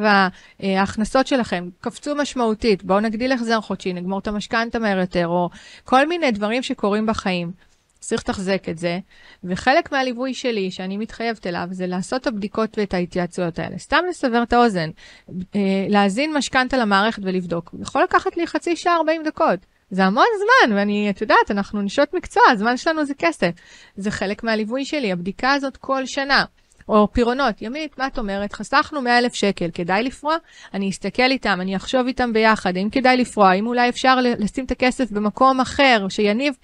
ההכנסות 0.60 1.26
שלכם, 1.26 1.68
קפצו 1.80 2.14
משמעותית, 2.14 2.84
בואו 2.84 3.00
נגדיל 3.00 3.32
החזר 3.32 3.60
חודשי, 3.60 3.92
נגמור 3.92 4.18
את 4.18 4.28
המשכנתה 4.28 4.78
מהר 4.78 4.98
יותר, 4.98 5.28
או 5.28 5.50
כל 5.84 6.08
מיני 6.08 6.30
דברים 6.30 6.62
שקורים 6.62 7.06
בחיים. 7.06 7.69
צריך 8.00 8.22
לתחזק 8.22 8.68
את 8.68 8.78
זה, 8.78 8.98
וחלק 9.44 9.92
מהליווי 9.92 10.34
שלי, 10.34 10.70
שאני 10.70 10.96
מתחייבת 10.96 11.46
אליו, 11.46 11.68
זה 11.70 11.86
לעשות 11.86 12.20
את 12.22 12.26
הבדיקות 12.26 12.78
ואת 12.78 12.94
ההתייעצויות 12.94 13.58
האלה. 13.58 13.78
סתם 13.78 13.98
לסבר 14.08 14.42
את 14.42 14.52
האוזן, 14.52 14.90
אה, 15.54 15.86
להזין 15.88 16.32
משכנתה 16.36 16.76
למערכת 16.76 17.22
ולבדוק. 17.24 17.74
יכול 17.80 18.02
לקחת 18.02 18.36
לי 18.36 18.46
חצי 18.46 18.76
שעה, 18.76 18.96
40 18.96 19.22
דקות. 19.24 19.58
זה 19.90 20.04
המון 20.04 20.26
זמן, 20.38 20.76
ואני, 20.76 21.10
את 21.10 21.20
יודעת, 21.20 21.50
אנחנו 21.50 21.82
נשות 21.82 22.14
מקצוע, 22.14 22.42
הזמן 22.52 22.76
שלנו 22.76 23.04
זה 23.04 23.14
כסף. 23.14 23.50
זה 23.96 24.10
חלק 24.10 24.44
מהליווי 24.44 24.84
שלי, 24.84 25.12
הבדיקה 25.12 25.52
הזאת 25.52 25.76
כל 25.76 26.06
שנה. 26.06 26.44
או 26.90 27.12
פירעונות, 27.12 27.62
ימית, 27.62 27.98
מה 27.98 28.06
את 28.06 28.18
אומרת? 28.18 28.52
חסכנו 28.52 29.02
100 29.02 29.18
אלף 29.18 29.34
שקל, 29.34 29.70
כדאי 29.74 30.02
לפרוע? 30.02 30.36
אני 30.74 30.90
אסתכל 30.90 31.22
איתם, 31.30 31.58
אני 31.60 31.76
אחשוב 31.76 32.06
איתם 32.06 32.32
ביחד, 32.32 32.76
האם 32.76 32.90
כדאי 32.90 33.16
לפרוע, 33.16 33.48
האם 33.48 33.66
אולי 33.66 33.88
אפשר 33.88 34.18
לשים 34.20 34.64
את 34.64 34.70
הכסף 34.70 35.10
במקום 35.10 35.60
אחר, 35.60 36.06
שיניב, 36.08 36.54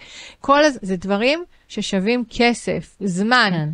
כל 0.41 0.65
הז... 0.65 0.79
זה 0.83 0.97
דברים 0.97 1.45
ששווים 1.69 2.25
כסף, 2.31 2.97
זמן. 3.01 3.51
כן. 3.53 3.69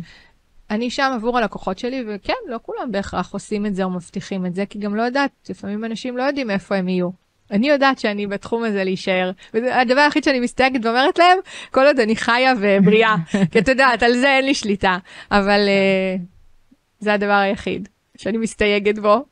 אני 0.69 0.89
שם 0.89 1.11
עבור 1.15 1.37
הלקוחות 1.37 1.79
שלי, 1.79 2.03
וכן, 2.07 2.33
לא 2.47 2.59
כולם 2.61 2.91
בהכרח 2.91 3.33
עושים 3.33 3.65
את 3.65 3.75
זה 3.75 3.83
או 3.83 3.89
מבטיחים 3.89 4.45
את 4.45 4.55
זה, 4.55 4.65
כי 4.65 4.79
גם 4.79 4.95
לא 4.95 5.03
יודעת, 5.03 5.31
לפעמים 5.49 5.85
אנשים 5.85 6.17
לא 6.17 6.23
יודעים 6.23 6.49
איפה 6.49 6.75
הם 6.75 6.89
יהיו. 6.89 7.09
אני 7.51 7.69
יודעת 7.69 7.99
שאני 7.99 8.27
בתחום 8.27 8.63
הזה 8.63 8.83
להישאר, 8.83 9.31
וזה 9.53 9.79
הדבר 9.79 10.01
היחיד 10.01 10.23
שאני 10.23 10.39
מסתייגת 10.39 10.85
ואומרת 10.85 11.19
להם, 11.19 11.37
כל 11.71 11.85
עוד 11.85 11.99
אני 11.99 12.15
חיה 12.15 12.53
ובריאה, 12.59 13.15
כי 13.51 13.59
את 13.59 13.67
יודעת, 13.67 14.03
על 14.03 14.13
זה 14.13 14.27
אין 14.27 14.45
לי 14.45 14.53
שליטה, 14.53 14.97
אבל 15.31 15.59
uh, 15.67 16.32
זה 17.03 17.13
הדבר 17.13 17.31
היחיד 17.33 17.89
שאני 18.17 18.37
מסתייגת 18.37 18.99
בו. 18.99 19.25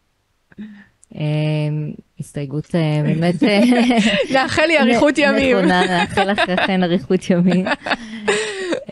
אמ, 1.15 1.91
הסתייגות 2.19 2.75
אה, 2.75 3.01
באמת... 3.03 3.43
אה, 3.43 3.61
לאחל 4.33 4.65
לי 4.65 4.79
אריכות 4.79 5.17
ימים. 5.17 5.57
נכונה, 5.57 5.81
לאחל 5.85 6.31
לך 6.31 6.41
כן 6.67 6.83
אריכות 6.83 7.29
ימים. 7.29 7.65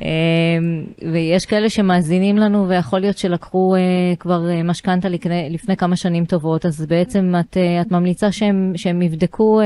אמ, 0.02 0.84
ויש 1.12 1.46
כאלה 1.46 1.70
שמאזינים 1.70 2.38
לנו 2.38 2.70
ויכול 2.70 3.00
להיות 3.00 3.18
שלקחו 3.18 3.76
uh, 3.76 4.16
כבר 4.20 4.46
uh, 4.50 4.64
משכנתה 4.64 5.10
לפני, 5.10 5.50
לפני 5.50 5.78
כמה 5.78 5.96
שנים 5.96 6.26
טובות, 6.26 6.66
אז 6.66 6.86
בעצם 6.86 7.34
את, 7.40 7.58
uh, 7.58 7.88
את 7.88 7.92
ממליצה 7.92 8.32
שהם, 8.32 8.74
שהם 8.76 9.02
יבדקו, 9.02 9.62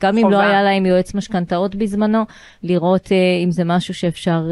גם 0.00 0.14
חובה. 0.14 0.26
אם 0.26 0.32
לא 0.32 0.40
היה 0.40 0.62
להם 0.62 0.86
יועץ 0.86 1.14
משכנתאות 1.14 1.74
בזמנו, 1.74 2.22
לראות 2.62 3.12
אם 3.44 3.50
זה 3.50 3.64
משהו 3.64 3.94
שאפשר 3.94 4.42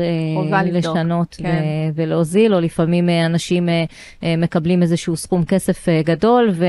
לשנות 0.64 1.36
כן. 1.42 1.48
ו- 1.48 1.90
ולהוזיל, 1.94 2.54
או 2.54 2.60
לפעמים 2.60 3.08
אנשים 3.08 3.68
מקבלים 4.22 4.82
איזשהו 4.82 5.16
סכום 5.16 5.44
כסף 5.44 5.86
גדול 6.04 6.50
ו- 6.52 6.64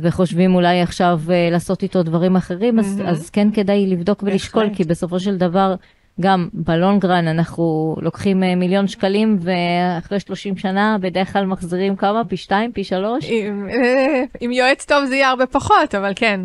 וחושבים 0.00 0.54
אולי 0.54 0.80
עכשיו 0.80 1.20
לעשות 1.50 1.82
איתו 1.82 2.02
דברים 2.02 2.36
אחרים, 2.36 2.78
mm-hmm. 2.78 2.82
אז, 2.82 3.02
אז 3.06 3.30
כן 3.30 3.50
כדאי 3.50 3.86
לבדוק 3.86 4.22
ולשקול, 4.22 4.70
כי 4.74 4.84
בסופו 4.84 5.20
של 5.20 5.36
דבר... 5.36 5.74
גם 6.20 6.48
בלונגרן 6.52 7.28
אנחנו 7.28 7.96
לוקחים 8.00 8.42
אה, 8.42 8.54
מיליון 8.54 8.88
שקלים 8.88 9.38
ואחרי 9.40 10.20
30 10.20 10.56
שנה 10.56 10.96
בדרך 11.00 11.32
כלל 11.32 11.46
מחזירים 11.46 11.96
כמה? 11.96 12.24
פי 12.24 12.36
2? 12.36 12.72
פי 12.72 12.84
3? 12.84 13.26
עם, 13.30 13.68
אה, 13.68 14.24
עם 14.40 14.52
יועץ 14.52 14.84
טוב 14.84 15.04
זה 15.04 15.14
יהיה 15.14 15.28
הרבה 15.28 15.46
פחות, 15.46 15.94
אבל 15.94 16.12
כן. 16.16 16.40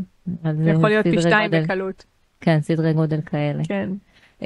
זה 0.63 0.69
יכול 0.69 0.89
להיות 0.89 1.07
פי 1.07 1.21
2 1.21 1.51
בקלות. 1.51 2.05
כן, 2.41 2.61
סדרי 2.61 2.93
גודל 2.93 3.19
כאלה. 3.26 3.63
כן. 3.67 3.89
Uh, 4.41 4.45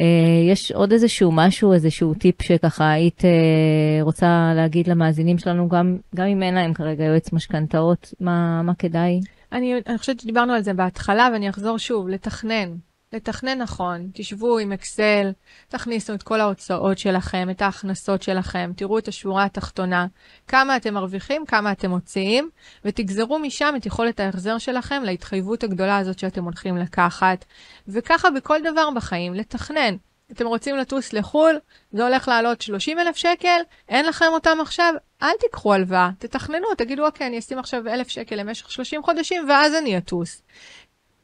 יש 0.50 0.72
עוד 0.72 0.92
איזשהו 0.92 1.32
משהו, 1.32 1.74
איזשהו 1.74 2.14
טיפ 2.14 2.42
שככה 2.42 2.92
היית 2.92 3.22
uh, 3.22 4.04
רוצה 4.04 4.52
להגיד 4.56 4.88
למאזינים 4.88 5.38
שלנו, 5.38 5.70
גם, 5.70 5.98
גם 6.16 6.26
אם 6.26 6.44
אין 6.44 6.54
להם 6.54 6.74
כרגע 6.74 7.04
יועץ 7.04 7.34
משכנתאות, 7.34 8.14
מה, 8.20 8.62
מה 8.62 8.74
כדאי? 8.74 9.20
אני, 9.52 9.74
אני 9.88 9.98
חושבת 9.98 10.20
שדיברנו 10.20 10.54
על 10.54 10.62
זה 10.62 10.74
בהתחלה 10.74 11.30
ואני 11.34 11.50
אחזור 11.50 11.78
שוב, 11.78 12.10
לתכנן. 12.10 12.76
לתכנן 13.14 13.62
נכון, 13.62 14.10
תשבו 14.14 14.58
עם 14.58 14.72
אקסל, 14.72 15.32
תכניסו 15.68 16.14
את 16.14 16.24
כל 16.24 16.40
ההוצאות 16.40 16.98
שלכם, 16.98 17.50
את 17.50 17.62
ההכנסות 17.62 18.22
שלכם, 18.22 18.72
תראו 18.76 18.98
את 18.98 19.08
השורה 19.08 19.44
התחתונה, 19.44 20.08
כמה 20.48 20.78
אתם 20.78 20.94
מרוויחים, 20.94 21.46
כמה 21.46 21.72
אתם 21.72 21.90
מוציאים, 21.90 22.50
ותגזרו 22.86 23.40
משם 23.40 23.74
את 23.78 23.86
יכולת 23.86 24.20
ההחזר 24.20 24.58
שלכם 24.58 25.04
להתחייבות 25.04 25.64
הגדולה 25.64 25.98
הזאת 25.98 26.20
שאתם 26.20 26.44
הולכים 26.44 26.78
לקחת. 26.78 27.46
וככה 27.88 28.30
בכל 28.30 28.60
דבר 28.64 28.90
בחיים, 28.96 29.34
לתכנן. 29.34 29.96
אתם 30.32 30.48
רוצים 30.48 30.78
לטוס 30.78 31.14
לחו"ל, 31.14 31.60
זה 31.92 32.04
הולך 32.04 32.28
לעלות 32.28 32.62
30 32.62 33.00
אלף 33.00 33.16
שקל, 33.16 33.62
אין 33.90 34.06
לכם 34.06 34.26
אותם 34.30 34.58
עכשיו, 34.62 34.94
אל 35.22 35.38
תיקחו 35.40 35.74
הלוואה, 35.74 36.10
תתכננו, 36.20 36.68
תגידו, 36.78 37.06
אוקיי, 37.06 37.28
אני 37.28 37.40
אשים 37.40 37.60
עכשיו 37.60 37.88
אלף 37.88 38.08
שקל 38.08 38.36
למשך 38.36 38.72
30 38.72 39.04
חודשים, 39.04 39.50
ואז 39.50 39.74
אני 39.74 39.98
אטוס. 39.98 40.42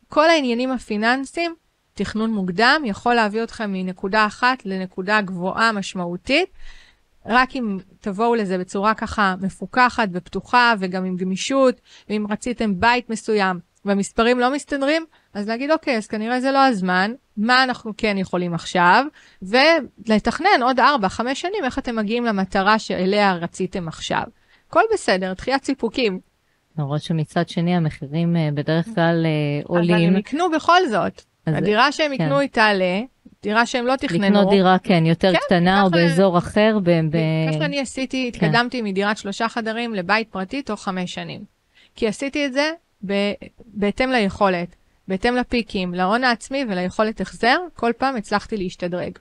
כל 0.09 0.29
העניינים 0.29 0.71
הפיננסיים, 0.71 1.55
תכנון 1.93 2.31
מוקדם, 2.31 2.81
יכול 2.85 3.13
להביא 3.13 3.43
אתכם 3.43 3.73
מנקודה 3.73 4.25
אחת 4.25 4.65
לנקודה 4.65 5.21
גבוהה 5.21 5.71
משמעותית, 5.71 6.49
רק 7.25 7.55
אם 7.55 7.77
תבואו 8.01 8.35
לזה 8.35 8.57
בצורה 8.57 8.93
ככה 8.93 9.35
מפוקחת 9.41 10.07
ופתוחה, 10.11 10.73
וגם 10.79 11.05
עם 11.05 11.15
גמישות, 11.15 11.81
ואם 12.09 12.25
רציתם 12.29 12.79
בית 12.79 13.09
מסוים, 13.09 13.59
והמספרים 13.85 14.39
לא 14.39 14.53
מסתדרים, 14.53 15.05
אז 15.33 15.47
להגיד, 15.47 15.71
אוקיי, 15.71 15.97
אז 15.97 16.07
כנראה 16.07 16.41
זה 16.41 16.51
לא 16.51 16.65
הזמן, 16.65 17.11
מה 17.37 17.63
אנחנו 17.63 17.93
כן 17.97 18.17
יכולים 18.17 18.53
עכשיו, 18.53 19.05
ולתכנן 19.41 20.61
עוד 20.63 20.79
4-5 20.79 20.83
שנים 21.33 21.63
איך 21.63 21.79
אתם 21.79 21.95
מגיעים 21.95 22.25
למטרה 22.25 22.79
שאליה 22.79 23.33
רציתם 23.33 23.87
עכשיו. 23.87 24.23
הכל 24.67 24.81
בסדר, 24.93 25.33
דחיית 25.33 25.63
סיפוקים. 25.63 26.19
למרות 26.77 27.01
שמצד 27.01 27.49
שני 27.49 27.75
המחירים 27.75 28.35
אה, 28.35 28.49
בדרך 28.53 28.85
כלל 28.95 29.25
אה, 29.25 29.61
עולים. 29.63 29.95
אבל 29.95 30.05
הם 30.05 30.17
יקנו 30.17 30.51
בכל 30.51 30.87
זאת. 30.89 31.32
אז 31.45 31.53
הדירה 31.55 31.91
שהם 31.91 32.17
כן. 32.17 32.23
יקנו 32.23 32.39
היא 32.39 32.49
תעלה, 32.49 33.01
דירה 33.43 33.65
שהם 33.65 33.85
לא 33.85 33.95
תכננו. 33.95 34.23
לקנות 34.23 34.49
דירה, 34.49 34.77
כן, 34.83 35.05
יותר 35.05 35.31
כן, 35.33 35.39
קטנה 35.45 35.81
או 35.83 35.89
באזור 35.89 36.37
אחר. 36.37 36.77
ב- 36.83 36.89
ב- 36.89 37.17
ככה 37.49 37.59
שאני 37.59 37.79
עשיתי, 37.79 38.31
כן. 38.33 38.45
התקדמתי 38.45 38.81
מדירת 38.81 39.17
שלושה 39.17 39.49
חדרים 39.49 39.93
לבית 39.95 40.27
פרטי 40.31 40.61
תוך 40.61 40.83
חמש 40.83 41.13
שנים. 41.13 41.41
כי 41.95 42.07
עשיתי 42.07 42.45
את 42.45 42.53
זה 42.53 42.71
ב- 43.05 43.33
בהתאם 43.65 44.09
ליכולת. 44.11 44.75
בהתאם 45.07 45.35
לפיקים, 45.35 45.93
להון 45.93 46.23
העצמי 46.23 46.65
וליכולת 46.69 47.21
החזר, 47.21 47.57
כל 47.75 47.91
פעם 47.97 48.15
הצלחתי 48.15 48.57
להשתדרג. 48.57 49.11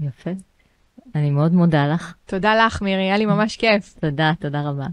יפה. 0.00 0.30
אני 1.14 1.30
מאוד 1.30 1.52
מודה 1.52 1.86
לך. 1.86 2.14
תודה 2.26 2.66
לך, 2.66 2.82
מירי, 2.82 3.02
היה 3.02 3.16
לי 3.16 3.26
ממש 3.26 3.56
כיף. 3.56 3.94
תודה, 4.00 4.32
תודה 4.40 4.62
רבה. 4.62 4.86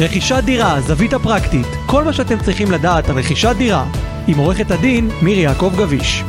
רכישת 0.00 0.42
דירה, 0.44 0.80
זווית 0.80 1.12
הפרקטית, 1.12 1.66
כל 1.86 2.04
מה 2.04 2.12
שאתם 2.12 2.38
צריכים 2.44 2.70
לדעת 2.70 3.08
על 3.08 3.18
רכישת 3.18 3.54
דירה, 3.58 3.84
עם 4.28 4.38
עורכת 4.38 4.70
הדין 4.70 5.08
מירי 5.22 5.40
יעקב 5.40 5.72
גביש. 5.76 6.24